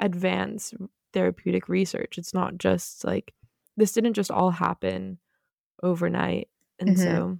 advance 0.00 0.72
therapeutic 1.12 1.68
research. 1.68 2.18
It's 2.18 2.34
not 2.34 2.58
just 2.58 3.04
like 3.04 3.32
this 3.76 3.92
didn't 3.92 4.14
just 4.14 4.30
all 4.30 4.50
happen 4.50 5.18
overnight. 5.82 6.48
And 6.78 6.96
Mhm. 6.96 7.02
so 7.04 7.38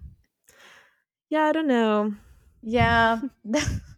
yeah, 1.31 1.43
I 1.45 1.53
don't 1.53 1.67
know. 1.69 2.15
Yeah. 2.63 3.21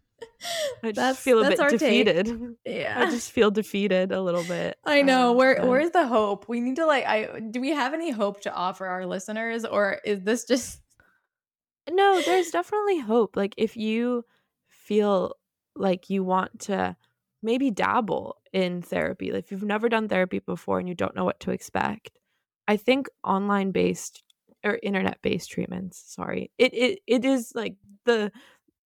I 0.82 0.86
just 0.88 0.96
That's- 0.96 1.18
feel 1.18 1.42
a 1.44 1.48
bit 1.48 1.60
our 1.60 1.70
take. 1.70 1.78
defeated. 1.80 2.56
yeah. 2.66 3.00
I 3.00 3.10
just 3.10 3.32
feel 3.32 3.50
defeated 3.50 4.12
a 4.12 4.20
little 4.20 4.44
bit. 4.44 4.76
I 4.84 5.02
know. 5.02 5.30
um, 5.30 5.36
Where 5.36 5.56
but- 5.56 5.68
where's 5.68 5.90
the 5.90 6.06
hope? 6.06 6.48
We 6.48 6.60
need 6.60 6.76
to 6.76 6.86
like 6.86 7.04
I 7.06 7.40
do 7.50 7.60
we 7.60 7.70
have 7.70 7.94
any 7.94 8.10
hope 8.10 8.40
to 8.42 8.52
offer 8.54 8.86
our 8.86 9.06
listeners 9.06 9.64
or 9.64 10.00
is 10.04 10.22
this 10.22 10.44
just 10.44 10.80
No, 11.90 12.20
there's 12.22 12.50
definitely 12.50 12.98
hope. 12.98 13.36
Like 13.36 13.54
if 13.56 13.76
you 13.76 14.24
feel 14.68 15.34
like 15.76 16.10
you 16.10 16.24
want 16.24 16.60
to 16.60 16.96
maybe 17.42 17.70
dabble 17.70 18.36
in 18.52 18.82
therapy, 18.82 19.30
like 19.30 19.44
if 19.44 19.50
you've 19.52 19.62
never 19.62 19.88
done 19.88 20.08
therapy 20.08 20.40
before 20.40 20.78
and 20.80 20.88
you 20.88 20.94
don't 20.94 21.14
know 21.14 21.24
what 21.24 21.38
to 21.40 21.50
expect, 21.52 22.18
I 22.66 22.76
think 22.76 23.08
online 23.22 23.70
based 23.70 24.24
or 24.64 24.80
internet 24.82 25.22
based 25.22 25.50
treatments, 25.50 26.02
sorry. 26.12 26.50
It 26.58 26.74
it 26.74 26.98
it 27.06 27.24
is 27.24 27.52
like 27.54 27.76
the 28.04 28.32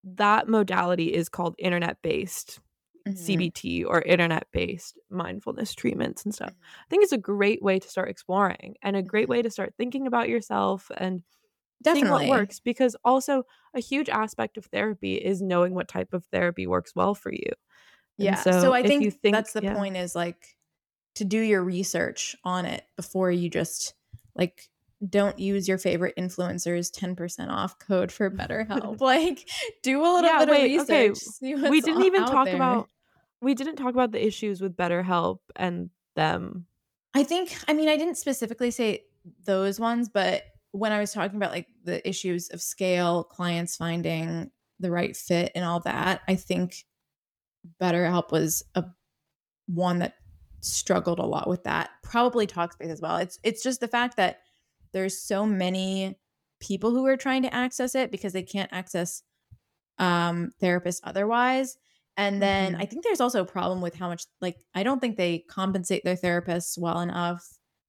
that 0.03 0.47
modality 0.47 1.13
is 1.13 1.29
called 1.29 1.55
internet 1.57 2.01
based 2.01 2.59
Mm-hmm. 3.07 3.41
CBT 3.41 3.85
or 3.87 4.03
internet 4.03 4.45
based 4.51 4.99
mindfulness 5.09 5.73
treatments 5.73 6.23
and 6.23 6.35
stuff. 6.35 6.53
I 6.53 6.85
think 6.89 7.01
it's 7.01 7.11
a 7.11 7.17
great 7.17 7.63
way 7.63 7.79
to 7.79 7.89
start 7.89 8.09
exploring 8.09 8.75
and 8.83 8.95
a 8.95 9.01
great 9.01 9.27
way 9.27 9.41
to 9.41 9.49
start 9.49 9.73
thinking 9.75 10.05
about 10.05 10.29
yourself 10.29 10.91
and 10.95 11.23
seeing 11.83 12.09
what 12.09 12.27
works 12.27 12.59
because 12.59 12.95
also 13.03 13.43
a 13.73 13.79
huge 13.79 14.07
aspect 14.07 14.57
of 14.57 14.65
therapy 14.65 15.15
is 15.15 15.41
knowing 15.41 15.73
what 15.73 15.87
type 15.87 16.13
of 16.13 16.25
therapy 16.25 16.67
works 16.67 16.93
well 16.95 17.15
for 17.15 17.31
you. 17.33 17.51
Yeah. 18.19 18.35
So, 18.35 18.51
so 18.51 18.73
I 18.73 18.83
think, 18.83 19.03
you 19.03 19.09
think- 19.09 19.35
that's 19.35 19.53
the 19.53 19.63
yeah. 19.63 19.73
point 19.73 19.97
is 19.97 20.15
like 20.15 20.55
to 21.15 21.25
do 21.25 21.39
your 21.39 21.63
research 21.63 22.35
on 22.43 22.65
it 22.65 22.85
before 22.95 23.31
you 23.31 23.49
just 23.49 23.95
like 24.35 24.69
don't 25.09 25.39
use 25.39 25.67
your 25.67 25.77
favorite 25.77 26.15
influencers 26.17 26.91
10% 26.91 27.49
off 27.49 27.79
code 27.79 28.11
for 28.11 28.29
BetterHelp. 28.29 29.01
like 29.01 29.49
do 29.83 30.01
a 30.01 30.03
little 30.03 30.23
Yeah, 30.29 30.45
bit 30.45 30.49
wait, 30.49 30.75
of 30.75 30.81
okay, 30.83 31.09
research. 31.09 31.17
see 31.17 31.55
we 31.55 31.81
didn't 31.81 32.03
even 32.03 32.25
talk 32.25 32.45
there. 32.45 32.55
about 32.55 32.89
we 33.41 33.55
didn't 33.55 33.77
talk 33.77 33.93
about 33.93 34.11
the 34.11 34.23
issues 34.25 34.61
with 34.61 34.77
BetterHelp 34.77 35.39
and 35.55 35.89
them. 36.15 36.67
I 37.13 37.23
think 37.23 37.55
I 37.67 37.73
mean 37.73 37.89
I 37.89 37.97
didn't 37.97 38.15
specifically 38.17 38.71
say 38.71 39.05
those 39.45 39.79
ones, 39.79 40.09
but 40.09 40.43
when 40.71 40.91
I 40.91 40.99
was 40.99 41.11
talking 41.11 41.37
about 41.37 41.51
like 41.51 41.67
the 41.83 42.07
issues 42.07 42.49
of 42.49 42.61
scale, 42.61 43.23
clients 43.23 43.75
finding 43.75 44.51
the 44.79 44.91
right 44.91 45.15
fit 45.17 45.51
and 45.55 45.65
all 45.65 45.79
that, 45.81 46.21
I 46.27 46.35
think 46.35 46.85
BetterHelp 47.81 48.31
was 48.31 48.63
a 48.75 48.85
one 49.67 49.99
that 49.99 50.15
struggled 50.61 51.19
a 51.19 51.25
lot 51.25 51.49
with 51.49 51.63
that. 51.63 51.89
Probably 52.03 52.45
Talkspace 52.47 52.91
as 52.91 53.01
well. 53.01 53.17
It's 53.17 53.39
it's 53.43 53.63
just 53.63 53.79
the 53.79 53.87
fact 53.87 54.17
that 54.17 54.41
there's 54.93 55.19
so 55.19 55.45
many 55.45 56.19
people 56.59 56.91
who 56.91 57.05
are 57.07 57.17
trying 57.17 57.43
to 57.43 57.53
access 57.53 57.95
it 57.95 58.11
because 58.11 58.33
they 58.33 58.43
can't 58.43 58.71
access 58.73 59.23
um 59.99 60.51
therapists 60.61 61.01
otherwise. 61.03 61.77
And 62.17 62.41
then 62.41 62.75
Mhm. 62.75 62.79
I 62.79 62.85
think 62.85 63.03
there's 63.03 63.21
also 63.21 63.41
a 63.41 63.45
problem 63.47 63.81
with 63.81 63.95
how 63.95 64.09
much 64.09 64.25
like 64.41 64.57
I 64.75 64.83
don't 64.83 64.99
think 64.99 65.17
they 65.17 65.39
compensate 65.49 66.03
their 66.03 66.15
therapists 66.17 66.77
well 66.77 66.99
enough. 67.01 67.45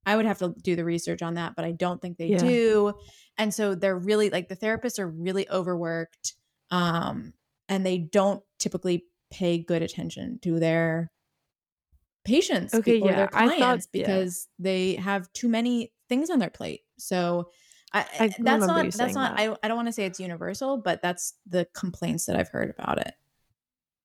I 0.06 0.16
would 0.16 0.26
have 0.26 0.38
to 0.38 0.54
do 0.62 0.76
the 0.76 0.84
research 0.84 1.22
on 1.22 1.34
that, 1.34 1.54
but 1.56 1.64
I 1.64 1.72
don't 1.72 2.02
think 2.02 2.18
they 2.18 2.30
Yeah. 2.30 2.32
do. 2.32 2.94
And 3.38 3.54
so 3.54 3.74
they're 3.74 3.98
really 3.98 4.30
like 4.30 4.48
the 4.48 4.56
therapists 4.56 4.98
are 4.98 5.08
really 5.08 5.48
overworked 5.50 6.34
um 6.70 7.34
and 7.68 7.86
they 7.86 7.98
don't 7.98 8.42
typically 8.58 9.06
pay 9.30 9.58
good 9.62 9.82
attention 9.82 10.38
to 10.40 10.58
their 10.60 11.11
patients 12.24 12.74
Okay, 12.74 13.00
or 13.00 13.10
yeah, 13.10 13.16
their 13.16 13.30
I 13.32 13.48
thought- 13.48 13.56
clients 13.58 13.88
yeah. 13.92 14.02
because 14.06 14.48
they 14.58 14.94
have 14.96 15.32
too 15.32 15.48
many 15.48 15.92
things 16.08 16.30
on 16.30 16.38
their 16.38 16.50
plate. 16.50 16.82
So 16.98 17.50
I, 17.92 18.00
I 18.20 18.34
that's 18.38 18.66
not 18.66 18.84
that's 18.92 19.14
not 19.14 19.36
that. 19.36 19.40
I, 19.50 19.56
I 19.62 19.68
don't 19.68 19.76
want 19.76 19.88
to 19.88 19.92
say 19.92 20.04
it's 20.06 20.20
universal, 20.20 20.76
but 20.78 21.02
that's 21.02 21.34
the 21.46 21.66
complaints 21.74 22.26
that 22.26 22.36
I've 22.36 22.48
heard 22.48 22.70
about 22.70 22.98
it. 22.98 23.14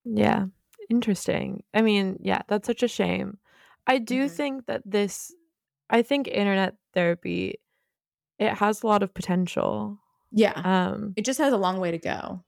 Yeah. 0.04 0.46
Interesting. 0.90 1.64
I 1.74 1.82
mean, 1.82 2.18
yeah, 2.22 2.42
that's 2.48 2.66
such 2.68 2.84
a 2.84 2.88
shame. 2.88 3.38
I 3.86 3.98
do 4.00 4.26
Mhm. 4.26 4.32
think 4.32 4.66
that 4.68 4.82
this 4.86 5.34
I 5.90 6.02
think 6.02 6.28
internet 6.28 6.76
therapy 6.94 7.60
it 8.40 8.54
has 8.54 8.84
a 8.84 8.88
lot 8.88 9.04
of 9.04 9.14
potential. 9.14 10.00
Yeah. 10.32 10.54
Um 10.54 11.14
it 11.16 11.24
just 11.26 11.40
has 11.40 11.54
a 11.54 11.58
long 11.58 11.80
way 11.80 11.92
to 11.92 11.98
go. 11.98 12.44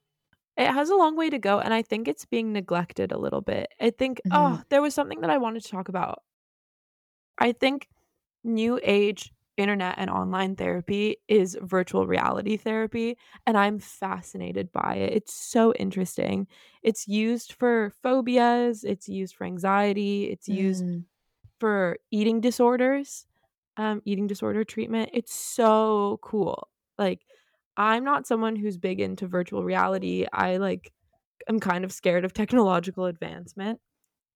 It 0.60 0.72
has 0.72 0.90
a 0.90 0.96
long 0.96 1.16
way 1.16 1.30
to 1.30 1.38
go 1.38 1.60
and 1.60 1.74
I 1.74 1.82
think 1.82 2.08
it's 2.08 2.24
being 2.26 2.52
neglected 2.52 3.12
a 3.12 3.18
little 3.18 3.40
bit. 3.40 3.72
I 3.80 3.90
think 3.90 4.20
Mhm. 4.24 4.32
oh, 4.32 4.62
there 4.70 4.82
was 4.82 4.94
something 4.94 5.20
that 5.22 5.30
I 5.30 5.38
wanted 5.38 5.62
to 5.64 5.70
talk 5.70 5.88
about. 5.88 6.22
I 7.38 7.52
think 7.52 7.88
new 8.44 8.80
age 8.82 9.32
internet 9.56 9.96
and 9.98 10.10
online 10.10 10.56
therapy 10.56 11.18
is 11.28 11.58
virtual 11.62 12.06
reality 12.06 12.56
therapy 12.56 13.18
and 13.46 13.58
I'm 13.58 13.78
fascinated 13.78 14.72
by 14.72 14.94
it. 14.96 15.12
It's 15.12 15.34
so 15.34 15.74
interesting. 15.74 16.48
It's 16.82 17.06
used 17.06 17.52
for 17.52 17.92
phobias, 18.02 18.84
it's 18.84 19.08
used 19.08 19.36
for 19.36 19.44
anxiety, 19.44 20.30
it's 20.30 20.48
used 20.48 20.86
Mm. 20.86 21.04
for 21.60 21.98
eating 22.10 22.40
disorders, 22.40 23.26
um, 23.76 24.02
eating 24.04 24.26
disorder 24.26 24.64
treatment. 24.64 25.10
It's 25.14 25.34
so 25.34 26.20
cool. 26.22 26.68
Like, 26.98 27.26
I'm 27.76 28.04
not 28.04 28.26
someone 28.26 28.56
who's 28.56 28.76
big 28.78 29.00
into 29.00 29.26
virtual 29.28 29.64
reality. 29.64 30.26
I 30.32 30.56
like, 30.58 30.92
I'm 31.48 31.60
kind 31.60 31.84
of 31.84 31.92
scared 31.92 32.24
of 32.24 32.32
technological 32.34 33.06
advancement, 33.06 33.80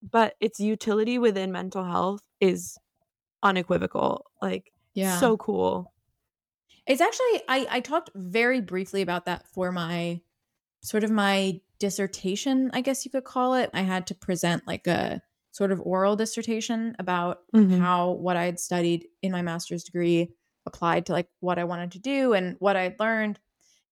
but 0.03 0.35
its 0.41 0.59
utility 0.59 1.19
within 1.19 1.51
mental 1.51 1.85
health 1.85 2.21
is 2.41 2.77
unequivocal. 3.43 4.25
Like, 4.41 4.71
Yeah. 4.93 5.29
so 5.29 5.37
cool. 5.37 5.93
It's 6.87 7.01
actually 7.01 7.41
I 7.47 7.67
I 7.69 7.79
talked 7.79 8.11
very 8.15 8.61
briefly 8.61 9.01
about 9.01 9.25
that 9.25 9.47
for 9.47 9.71
my 9.71 10.21
sort 10.83 11.03
of 11.03 11.11
my 11.11 11.61
dissertation, 11.79 12.71
I 12.73 12.81
guess 12.81 13.05
you 13.05 13.11
could 13.11 13.25
call 13.25 13.55
it. 13.55 13.69
I 13.73 13.81
had 13.83 14.07
to 14.07 14.15
present 14.15 14.67
like 14.67 14.87
a 14.87 15.21
sort 15.51 15.71
of 15.71 15.81
oral 15.81 16.15
dissertation 16.15 16.95
about 16.99 17.39
Mhm. 17.53 17.85
how 17.85 18.11
what 18.13 18.37
I 18.37 18.45
had 18.45 18.59
studied 18.59 19.07
in 19.21 19.31
my 19.31 19.41
master's 19.43 19.83
degree 19.83 20.35
applied 20.65 21.05
to 21.07 21.13
like 21.13 21.29
what 21.39 21.59
I 21.59 21.63
wanted 21.63 21.91
to 21.93 21.99
do 21.99 22.33
and 22.33 22.55
what 22.59 22.75
I 22.75 22.83
had 22.83 22.99
learned, 22.99 23.39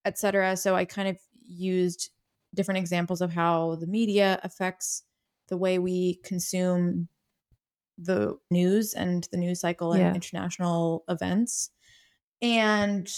etc. 0.05 0.57
So 0.57 0.75
I 0.75 0.85
kind 0.85 1.07
of 1.07 1.17
used 1.41 2.09
different 2.55 2.79
examples 2.79 3.21
of 3.21 3.31
how 3.31 3.75
the 3.75 3.87
media 3.87 4.39
affects 4.43 5.03
the 5.49 5.57
way 5.57 5.79
we 5.79 6.15
consume 6.23 7.07
the 7.97 8.37
news 8.49 8.93
and 8.93 9.27
the 9.31 9.37
news 9.37 9.59
cycle 9.61 9.93
and 9.93 10.01
Yeah. 10.01 10.13
international 10.15 11.03
events. 11.09 11.69
And 12.41 13.11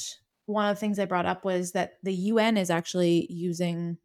one 0.46 0.70
of 0.70 0.76
the 0.76 0.80
things 0.80 1.00
I 1.00 1.06
brought 1.06 1.26
up 1.26 1.44
was 1.46 1.72
that 1.72 1.94
the 2.04 2.14
UN 2.14 2.58
is 2.58 2.70
actually 2.70 3.28
using 3.32 3.98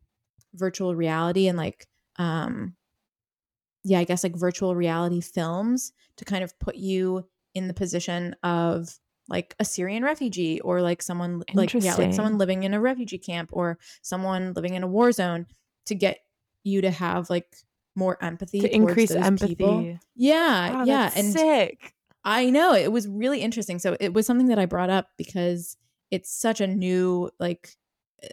virtual 0.55 0.95
reality 0.97 1.49
and 1.49 1.59
like 1.59 1.87
um 2.17 2.77
yeah, 3.85 3.99
I 3.99 4.05
guess 4.05 4.23
like 4.23 4.37
virtual 4.37 4.75
reality 4.75 5.21
films 5.21 5.93
to 6.17 6.25
kind 6.25 6.45
of 6.45 6.59
put 6.59 6.77
you 6.77 7.27
in 7.55 7.67
the 7.67 7.75
position 7.75 8.37
of 8.43 8.99
like 9.31 9.55
a 9.59 9.65
Syrian 9.65 10.03
refugee 10.03 10.61
or 10.61 10.83
like 10.83 11.01
someone 11.03 11.43
like 11.55 11.73
yeah, 11.73 11.95
like 11.95 12.13
someone 12.13 12.37
living 12.37 12.65
in 12.65 12.75
a 12.75 12.81
refugee 12.81 13.19
camp 13.19 13.51
or 13.53 13.79
someone 14.03 14.53
living 14.53 14.75
in 14.75 14.83
a 14.83 14.89
war 14.89 15.13
zone 15.13 15.47
to 15.87 15.95
get 15.95 16.19
you 16.65 16.83
to 16.83 16.91
have 16.91 17.31
like 17.31 17.47
more 17.97 18.23
empathy 18.23 18.61
To 18.61 18.75
increase 18.75 19.11
empathy. 19.13 19.55
people. 19.55 19.97
Yeah, 20.17 20.73
Wow, 20.73 20.85
yeah, 20.85 21.11
and 21.15 21.33
sick. 21.33 21.95
I 22.25 22.51
know 22.51 22.75
it 22.75 22.93
was 22.93 23.09
really 23.09 23.41
interesting. 23.41 23.79
So 23.79 23.97
it 23.99 24.13
was 24.13 24.27
something 24.27 24.49
that 24.49 24.59
I 24.59 24.67
brought 24.67 24.91
up 24.91 25.07
because 25.17 25.77
it's 26.11 26.31
such 26.33 26.61
a 26.61 26.67
new, 26.67 27.31
like, 27.39 27.77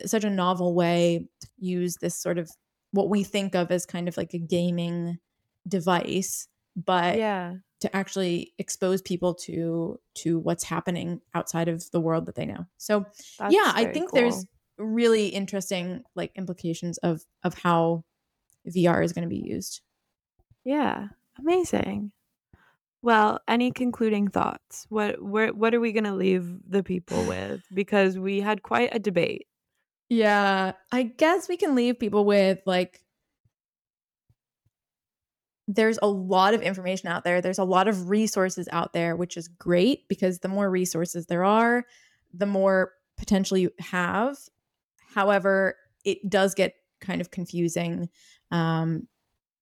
such 0.06 0.24
a 0.26 0.30
novel 0.30 0.74
way 0.74 1.30
to 1.40 1.48
use 1.58 1.96
this 1.98 2.16
sort 2.16 2.38
of 2.38 2.52
what 2.92 3.10
we 3.10 3.24
think 3.24 3.56
of 3.56 3.72
as 3.72 3.86
kind 3.86 4.08
of 4.08 4.18
like 4.18 4.34
a 4.34 4.40
gaming 4.40 5.20
device, 5.68 6.48
but 6.78 7.18
Yeah. 7.18 7.56
to 7.82 7.96
actually 7.96 8.54
expose 8.58 9.02
people 9.02 9.34
to 9.34 10.00
to 10.16 10.40
what's 10.40 10.64
happening 10.64 11.22
outside 11.34 11.68
of 11.68 11.90
the 11.92 12.00
world 12.00 12.28
that 12.28 12.36
they 12.36 12.46
know. 12.46 12.66
So 12.78 13.06
That's 13.38 13.54
yeah, 13.54 13.72
I 13.76 13.86
think 13.86 14.12
cool. 14.12 14.20
there's 14.22 14.46
really 14.78 15.28
interesting 15.30 16.04
like 16.16 16.32
implications 16.36 16.98
of 17.00 17.26
of 17.44 17.56
how 17.56 18.04
VR 18.68 19.04
is 19.04 19.14
going 19.14 19.24
to 19.24 19.30
be 19.30 19.44
used. 19.44 19.82
Yeah, 20.64 21.08
amazing. 21.40 22.12
Well, 23.02 23.40
any 23.48 23.72
concluding 23.72 24.28
thoughts? 24.30 24.86
What 24.90 25.22
where 25.22 25.54
what 25.54 25.74
are 25.76 25.80
we 25.80 25.92
going 25.94 26.04
to 26.06 26.14
leave 26.16 26.58
the 26.68 26.84
people 26.84 27.26
with? 27.26 27.62
Because 27.74 28.18
we 28.18 28.42
had 28.42 28.64
quite 28.64 28.90
a 28.96 29.00
debate. 29.00 29.48
Yeah, 30.10 30.74
I 30.92 31.04
guess 31.04 31.48
we 31.50 31.58
can 31.58 31.76
leave 31.76 32.00
people 32.00 32.26
with 32.26 32.60
like 32.66 33.02
there's 35.68 36.00
a 36.02 36.08
lot 36.08 36.54
of 36.54 36.62
information 36.62 37.10
out 37.10 37.24
there. 37.24 37.42
There's 37.42 37.60
a 37.60 37.64
lot 37.66 37.88
of 37.88 38.10
resources 38.10 38.70
out 38.72 38.94
there, 38.94 39.16
which 39.16 39.36
is 39.36 39.48
great 39.48 40.08
because 40.08 40.40
the 40.40 40.48
more 40.48 40.70
resources 40.70 41.26
there 41.26 41.44
are, 41.44 41.86
the 42.34 42.46
more 42.46 42.94
potential 43.18 43.58
you 43.58 43.72
have. 43.80 44.38
However, 45.14 45.76
it 46.06 46.30
does 46.30 46.56
get 46.56 46.76
kind 47.02 47.20
of 47.20 47.32
confusing 47.32 48.10
um, 48.52 49.08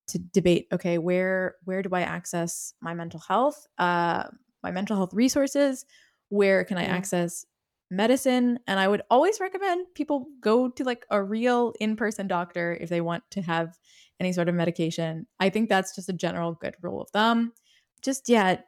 to 0.07 0.19
debate. 0.19 0.67
Okay, 0.71 0.99
where 0.99 1.55
where 1.63 1.81
do 1.81 1.89
I 1.93 2.01
access 2.01 2.73
my 2.81 2.93
mental 2.93 3.19
health? 3.19 3.65
Uh, 3.77 4.25
my 4.61 4.71
mental 4.71 4.95
health 4.95 5.13
resources. 5.13 5.85
Where 6.29 6.63
can 6.65 6.77
I 6.77 6.85
access 6.85 7.45
medicine? 7.89 8.59
And 8.67 8.79
I 8.79 8.87
would 8.87 9.01
always 9.09 9.39
recommend 9.39 9.87
people 9.95 10.27
go 10.39 10.69
to 10.69 10.83
like 10.83 11.05
a 11.09 11.23
real 11.23 11.73
in 11.79 11.95
person 11.95 12.27
doctor 12.27 12.77
if 12.79 12.89
they 12.89 13.01
want 13.01 13.23
to 13.31 13.41
have 13.41 13.77
any 14.19 14.33
sort 14.33 14.49
of 14.49 14.55
medication. 14.55 15.27
I 15.39 15.49
think 15.49 15.69
that's 15.69 15.95
just 15.95 16.09
a 16.09 16.13
general 16.13 16.53
good 16.53 16.75
rule 16.81 17.01
of 17.01 17.09
thumb. 17.11 17.53
Just 18.01 18.29
yeah, 18.29 18.61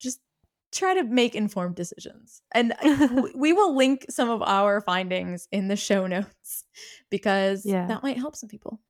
just 0.00 0.20
try 0.72 0.94
to 0.94 1.04
make 1.04 1.34
informed 1.34 1.76
decisions. 1.76 2.42
And 2.54 2.74
we 3.36 3.52
will 3.52 3.76
link 3.76 4.06
some 4.10 4.30
of 4.30 4.42
our 4.42 4.80
findings 4.80 5.48
in 5.52 5.68
the 5.68 5.76
show 5.76 6.06
notes 6.08 6.64
because 7.10 7.64
Yeah. 7.64 7.88
that 7.88 8.02
might 8.02 8.18
help 8.18 8.36
some 8.36 8.48
people. 8.48 8.80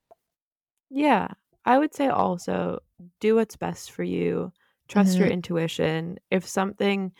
Yeah, 0.90 1.28
I 1.64 1.78
would 1.78 1.94
say 1.94 2.08
also 2.08 2.80
do 3.20 3.36
what's 3.36 3.56
best 3.56 3.90
for 3.90 4.02
you. 4.02 4.52
Trust 4.88 5.18
your 5.18 5.28
Mhm. 5.28 5.28
intuition. 5.28 6.18
If 6.30 6.46
something 6.46 7.12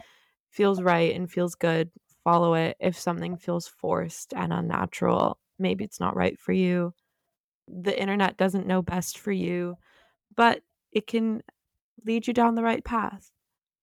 feels 0.50 0.82
right 0.82 1.14
and 1.14 1.30
feels 1.30 1.54
good, 1.54 1.90
follow 2.24 2.54
it. 2.54 2.76
If 2.80 2.98
something 2.98 3.36
feels 3.38 3.68
forced 3.68 4.34
and 4.34 4.52
unnatural, 4.52 5.40
maybe 5.58 5.84
it's 5.84 6.00
not 6.00 6.16
right 6.16 6.38
for 6.38 6.52
you. 6.52 6.94
The 7.68 7.98
internet 7.98 8.36
doesn't 8.36 8.66
know 8.66 8.82
best 8.82 9.18
for 9.18 9.32
you, 9.32 9.76
but 10.36 10.62
it 10.92 11.06
can 11.06 11.42
lead 12.04 12.26
you 12.26 12.34
down 12.34 12.54
the 12.54 12.62
right 12.62 12.84
path. 12.84 13.30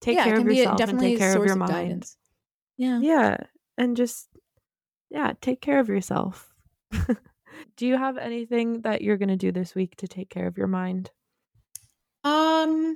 Take 0.01 0.17
yeah, 0.17 0.23
care 0.25 0.33
of 0.35 0.39
can 0.39 0.47
be 0.47 0.61
a, 0.61 0.63
yourself 0.63 0.89
and 0.89 0.99
take 0.99 1.17
care 1.17 1.37
of 1.37 1.43
your 1.43 1.53
of 1.53 1.59
mind. 1.59 1.71
guidance. 1.71 2.17
Yeah. 2.77 2.99
Yeah, 2.99 3.37
and 3.77 3.95
just 3.95 4.29
yeah, 5.09 5.33
take 5.41 5.61
care 5.61 5.79
of 5.79 5.89
yourself. 5.89 6.53
do 7.75 7.85
you 7.85 7.97
have 7.97 8.17
anything 8.17 8.81
that 8.81 9.01
you're 9.01 9.17
going 9.17 9.29
to 9.29 9.35
do 9.35 9.51
this 9.51 9.75
week 9.75 9.95
to 9.97 10.07
take 10.07 10.29
care 10.29 10.47
of 10.47 10.57
your 10.57 10.67
mind? 10.67 11.11
Um 12.23 12.95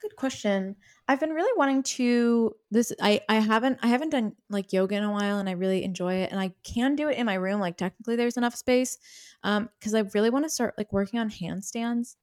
good 0.00 0.16
question. 0.16 0.76
I've 1.08 1.20
been 1.20 1.30
really 1.30 1.56
wanting 1.56 1.84
to 1.84 2.56
this 2.70 2.92
I 3.00 3.20
I 3.28 3.36
haven't 3.36 3.78
I 3.82 3.86
haven't 3.88 4.10
done 4.10 4.34
like 4.50 4.72
yoga 4.72 4.96
in 4.96 5.04
a 5.04 5.10
while 5.12 5.38
and 5.38 5.48
I 5.48 5.52
really 5.52 5.84
enjoy 5.84 6.14
it 6.14 6.32
and 6.32 6.40
I 6.40 6.52
can 6.64 6.96
do 6.96 7.08
it 7.08 7.16
in 7.16 7.26
my 7.26 7.34
room 7.34 7.60
like 7.60 7.76
technically 7.76 8.16
there's 8.16 8.36
enough 8.36 8.56
space 8.56 8.98
um 9.44 9.70
cuz 9.80 9.94
I 9.94 10.00
really 10.14 10.30
want 10.30 10.44
to 10.46 10.50
start 10.50 10.74
like 10.76 10.92
working 10.92 11.20
on 11.20 11.30
handstands 11.30 12.16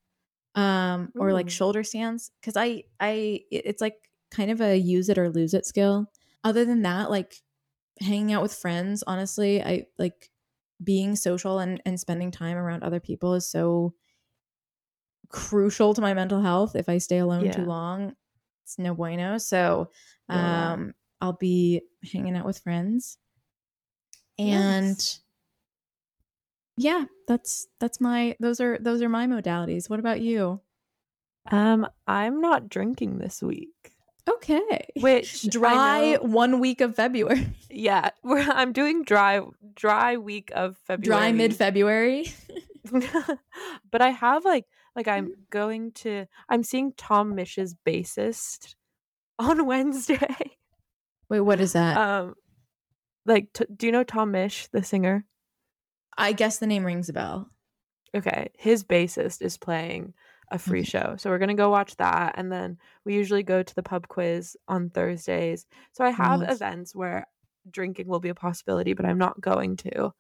um 0.55 1.13
or 1.17 1.33
like 1.33 1.49
shoulder 1.49 1.83
stands 1.83 2.31
cuz 2.43 2.55
I 2.57 2.85
I 2.99 3.41
it's 3.51 3.81
like 3.81 4.11
kind 4.31 4.51
of 4.51 4.61
a 4.61 4.77
use 4.77 5.09
it 5.09 5.17
or 5.17 5.29
lose 5.29 5.53
it 5.53 5.65
skill. 5.65 6.11
Other 6.43 6.65
than 6.65 6.81
that 6.83 7.09
like 7.09 7.43
hanging 8.01 8.33
out 8.33 8.43
with 8.43 8.53
friends 8.53 9.03
honestly 9.07 9.63
I 9.63 9.87
like 9.99 10.31
being 10.83 11.15
social 11.15 11.59
and 11.59 11.81
and 11.85 11.99
spending 11.99 12.31
time 12.31 12.57
around 12.57 12.83
other 12.83 12.99
people 13.01 13.35
is 13.35 13.47
so 13.47 13.95
crucial 15.29 15.93
to 15.93 16.01
my 16.01 16.13
mental 16.13 16.41
health. 16.41 16.75
If 16.75 16.89
I 16.89 16.97
stay 16.97 17.17
alone 17.17 17.51
too 17.51 17.65
long, 17.65 18.15
it's 18.63 18.79
no 18.79 18.93
bueno. 18.95 19.37
So 19.37 19.89
that. 20.29 20.35
um 20.73 20.93
I'll 21.21 21.33
be 21.33 21.81
hanging 22.11 22.35
out 22.35 22.45
with 22.45 22.59
friends. 22.59 23.17
And 24.39 24.87
Nice. 24.87 25.19
yeah, 26.77 27.05
that's 27.27 27.67
that's 27.79 28.01
my 28.01 28.35
those 28.39 28.59
are 28.59 28.77
those 28.79 29.01
are 29.01 29.09
my 29.09 29.27
modalities. 29.27 29.89
What 29.89 29.99
about 29.99 30.21
you? 30.21 30.59
Um, 31.51 31.87
I'm 32.07 32.41
not 32.41 32.69
drinking 32.69 33.17
this 33.19 33.41
week, 33.41 33.93
Okay. 34.29 34.87
which 35.01 35.43
Dry 35.49 36.15
one 36.21 36.59
week 36.61 36.79
of 36.81 36.95
February. 36.95 37.47
yeah, 37.69 38.09
we're, 38.23 38.39
I'm 38.39 38.71
doing 38.73 39.03
dry 39.03 39.41
dry 39.75 40.17
week 40.17 40.51
of 40.55 40.77
February. 40.87 41.05
Dry 41.21 41.31
mid 41.31 41.55
February. 41.55 42.33
but 43.91 44.01
I 44.01 44.09
have 44.09 44.43
like 44.45 44.65
Like 44.95 45.07
I'm 45.07 45.33
going 45.49 45.91
to 45.93 46.25
I'm 46.49 46.63
seeing 46.63 46.93
Tom 46.93 47.35
Misch's 47.35 47.75
bassist 47.85 48.75
on 49.39 49.65
Wednesday. 49.65 50.57
Wait, 51.29 51.39
what 51.41 51.59
is 51.59 51.73
that? 51.73 51.97
um 51.97 52.35
like 53.25 53.51
t- 53.53 53.65
do 53.75 53.85
you 53.85 53.91
know 53.91 54.03
Tom 54.03 54.31
Misch, 54.33 54.69
the 54.71 54.83
singer? 54.83 55.25
I 56.17 56.33
guess 56.33 56.59
the 56.59 56.67
name 56.67 56.85
rings 56.85 57.09
a 57.09 57.13
bell. 57.13 57.49
Okay, 58.15 58.51
his 58.57 58.83
bassist 58.83 59.41
is 59.41 59.57
playing 59.57 60.13
a 60.51 60.59
free 60.59 60.81
Okay. 60.81 60.89
show. 60.89 61.15
So 61.17 61.29
we're 61.31 61.39
going 61.39 61.47
to 61.49 61.55
go 61.55 61.69
watch 61.71 61.95
that 61.95 62.35
and 62.37 62.51
then 62.51 62.77
we 63.05 63.15
usually 63.15 63.41
go 63.41 63.63
to 63.63 63.75
the 63.75 63.81
pub 63.81 64.07
quiz 64.07 64.55
on 64.67 64.91
Thursdays. 64.91 65.65
So 65.93 66.03
I 66.03 66.11
have 66.11 66.41
Nice. 66.41 66.55
events 66.57 66.93
where 66.95 67.25
drinking 67.71 68.07
will 68.07 68.19
be 68.19 68.29
a 68.29 68.35
possibility, 68.35 68.93
but 68.93 69.05
I'm 69.05 69.17
not 69.17 69.41
going 69.41 69.77
to. 69.77 70.13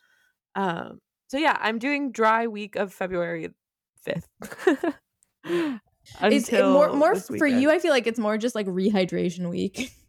Um 0.55 0.99
so 1.27 1.37
yeah, 1.37 1.57
I'm 1.59 1.77
doing 1.79 2.11
dry 2.11 2.47
week 2.47 2.75
of 2.75 2.93
February 2.93 3.49
5th. 4.05 5.79
It's 6.21 6.49
it 6.49 6.65
more 6.65 6.93
more 6.93 7.15
for 7.15 7.47
you. 7.47 7.71
I 7.71 7.79
feel 7.79 7.91
like 7.91 8.07
it's 8.07 8.19
more 8.19 8.37
just 8.37 8.55
like 8.55 8.67
rehydration 8.67 9.49
week. 9.49 9.91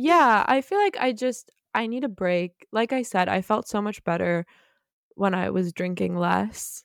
Yeah, 0.00 0.44
I 0.46 0.60
feel 0.60 0.78
like 0.78 0.96
I 1.00 1.10
just 1.10 1.50
I 1.74 1.88
need 1.88 2.04
a 2.04 2.08
break. 2.08 2.68
Like 2.70 2.92
I 2.92 3.02
said, 3.02 3.28
I 3.28 3.42
felt 3.42 3.66
so 3.66 3.82
much 3.82 4.04
better 4.04 4.46
when 5.16 5.34
I 5.34 5.50
was 5.50 5.72
drinking 5.72 6.16
less. 6.16 6.84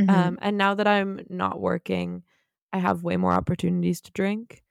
Mm-hmm. 0.00 0.10
Um 0.10 0.38
and 0.42 0.58
now 0.58 0.74
that 0.74 0.88
I'm 0.88 1.20
not 1.28 1.60
working, 1.60 2.24
I 2.72 2.78
have 2.78 3.04
way 3.04 3.16
more 3.16 3.32
opportunities 3.32 4.00
to 4.00 4.10
drink. 4.10 4.64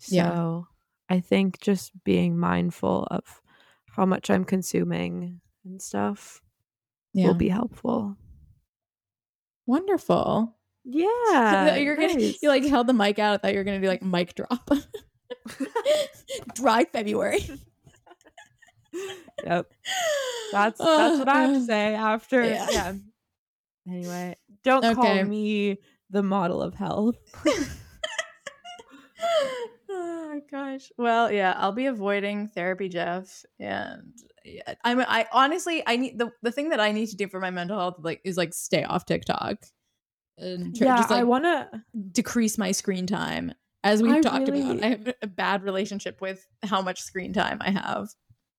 So 0.00 0.16
Yeah. 0.16 0.62
I 1.08 1.20
think 1.20 1.60
just 1.60 1.92
being 2.02 2.36
mindful 2.36 3.06
of 3.08 3.40
how 3.86 4.04
much 4.04 4.30
I'm 4.30 4.44
consuming 4.44 5.40
and 5.64 5.80
stuff 5.80 6.42
yeah, 7.12 7.28
will 7.28 7.34
be 7.34 7.50
helpful. 7.50 8.16
Wonderful. 9.68 10.56
Yeah. 10.84 11.76
you're 11.76 11.96
gonna 11.96 12.18
you 12.18 12.48
like 12.48 12.64
held 12.64 12.86
the 12.86 12.94
mic 12.94 13.18
out. 13.18 13.34
I 13.34 13.36
thought 13.38 13.52
you 13.52 13.58
were 13.58 13.64
gonna 13.64 13.80
do 13.80 13.86
like 13.86 14.02
mic 14.02 14.34
drop. 14.34 14.68
Dry 16.54 16.84
February. 16.84 17.44
Yep. 19.44 19.70
That's 20.52 20.78
that's 20.78 21.18
what 21.18 21.28
I 21.28 21.42
have 21.42 21.52
to 21.52 21.58
oh. 21.58 21.66
say 21.66 21.94
after 21.94 22.42
Yeah. 22.42 22.66
yeah. 22.70 22.92
Anyway, 23.86 24.36
don't 24.64 24.84
Okay. 24.84 24.94
call 24.94 25.24
me 25.24 25.78
the 26.10 26.22
model 26.22 26.62
of 26.62 26.74
health. 26.74 27.16
oh 29.90 30.28
my 30.28 30.40
gosh. 30.50 30.90
Well, 30.96 31.30
yeah, 31.30 31.54
I'll 31.56 31.72
be 31.72 31.86
avoiding 31.86 32.48
therapy, 32.48 32.88
Jeff, 32.88 33.44
and 33.60 34.12
I'm. 34.84 35.00
I 35.00 35.26
honestly, 35.32 35.82
I 35.86 35.96
need 35.96 36.18
the 36.18 36.30
the 36.42 36.52
thing 36.52 36.70
that 36.70 36.80
I 36.80 36.92
need 36.92 37.06
to 37.08 37.16
do 37.16 37.28
for 37.28 37.40
my 37.40 37.50
mental 37.50 37.78
health, 37.78 37.96
like, 38.00 38.20
is 38.24 38.36
like 38.36 38.52
stay 38.54 38.84
off 38.84 39.06
TikTok 39.06 39.56
and 40.38 40.76
try, 40.76 40.86
yeah, 40.86 40.96
just 40.98 41.10
like 41.10 41.20
I 41.20 41.24
want 41.24 41.44
to 41.44 41.82
decrease 42.12 42.58
my 42.58 42.72
screen 42.72 43.06
time. 43.06 43.52
As 43.84 44.02
we've 44.02 44.12
I 44.12 44.20
talked 44.20 44.48
really- 44.48 44.62
about, 44.78 44.82
I 44.84 44.88
have 44.88 45.14
a 45.22 45.26
bad 45.26 45.62
relationship 45.62 46.20
with 46.20 46.46
how 46.62 46.82
much 46.82 47.00
screen 47.00 47.32
time 47.32 47.58
I 47.60 47.70
have. 47.70 48.08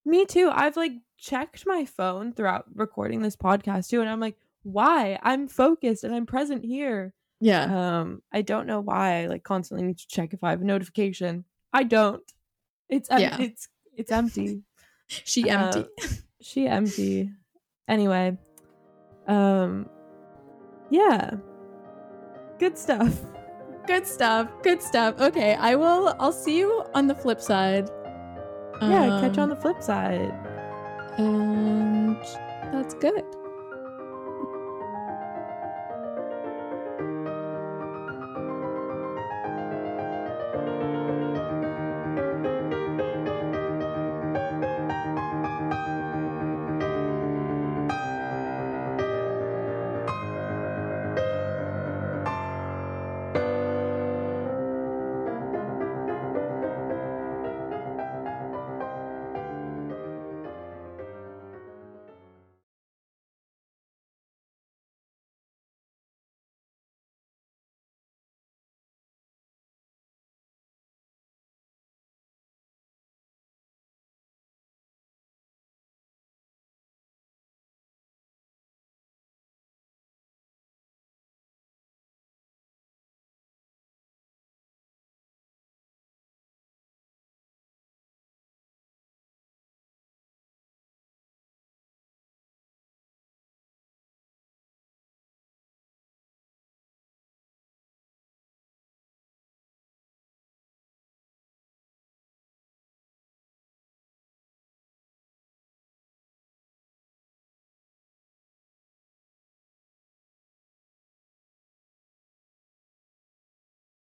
Me 0.05 0.25
too. 0.25 0.49
I've 0.51 0.77
like 0.77 0.93
checked 1.17 1.63
my 1.65 1.85
phone 1.85 2.33
throughout 2.33 2.65
recording 2.73 3.21
this 3.21 3.35
podcast 3.35 3.89
too 3.89 3.99
and 4.01 4.09
I'm 4.09 4.19
like, 4.21 4.37
"Why? 4.63 5.19
I'm 5.23 5.47
focused 5.47 6.03
and 6.03 6.15
I'm 6.15 6.25
present 6.25 6.63
here." 6.63 7.13
Yeah, 7.41 7.99
Um, 7.99 8.21
I 8.33 8.41
don't 8.41 8.67
know 8.67 8.81
why 8.81 9.21
I 9.23 9.27
like 9.27 9.43
constantly 9.43 9.85
need 9.87 9.97
to 9.99 10.07
check 10.07 10.33
if 10.33 10.43
I 10.43 10.49
have 10.49 10.61
a 10.61 10.65
notification. 10.65 11.45
I 11.71 11.83
don't. 11.83 12.21
It's 12.89 13.09
em- 13.11 13.21
Yeah. 13.21 13.37
it's 13.39 13.67
it's 13.95 14.11
empty. 14.11 14.63
She 15.09 15.49
uh, 15.49 15.65
empty. 15.65 15.89
she 16.41 16.67
empty. 16.67 17.31
Anyway, 17.87 18.37
um 19.27 19.89
yeah. 20.89 21.31
Good 22.59 22.77
stuff. 22.77 23.17
Good 23.87 24.05
stuff. 24.05 24.49
Good 24.63 24.81
stuff. 24.81 25.19
Okay, 25.19 25.55
I 25.55 25.75
will. 25.75 26.15
I'll 26.19 26.31
see 26.31 26.57
you 26.57 26.83
on 26.93 27.07
the 27.07 27.15
flip 27.15 27.41
side. 27.41 27.89
Yeah, 28.81 29.19
catch 29.21 29.35
you 29.37 29.43
on 29.43 29.49
Um, 29.49 29.49
the 29.49 29.55
flip 29.55 29.81
side. 29.81 30.31
And 31.17 32.17
that's 32.71 32.93
good. 32.95 33.23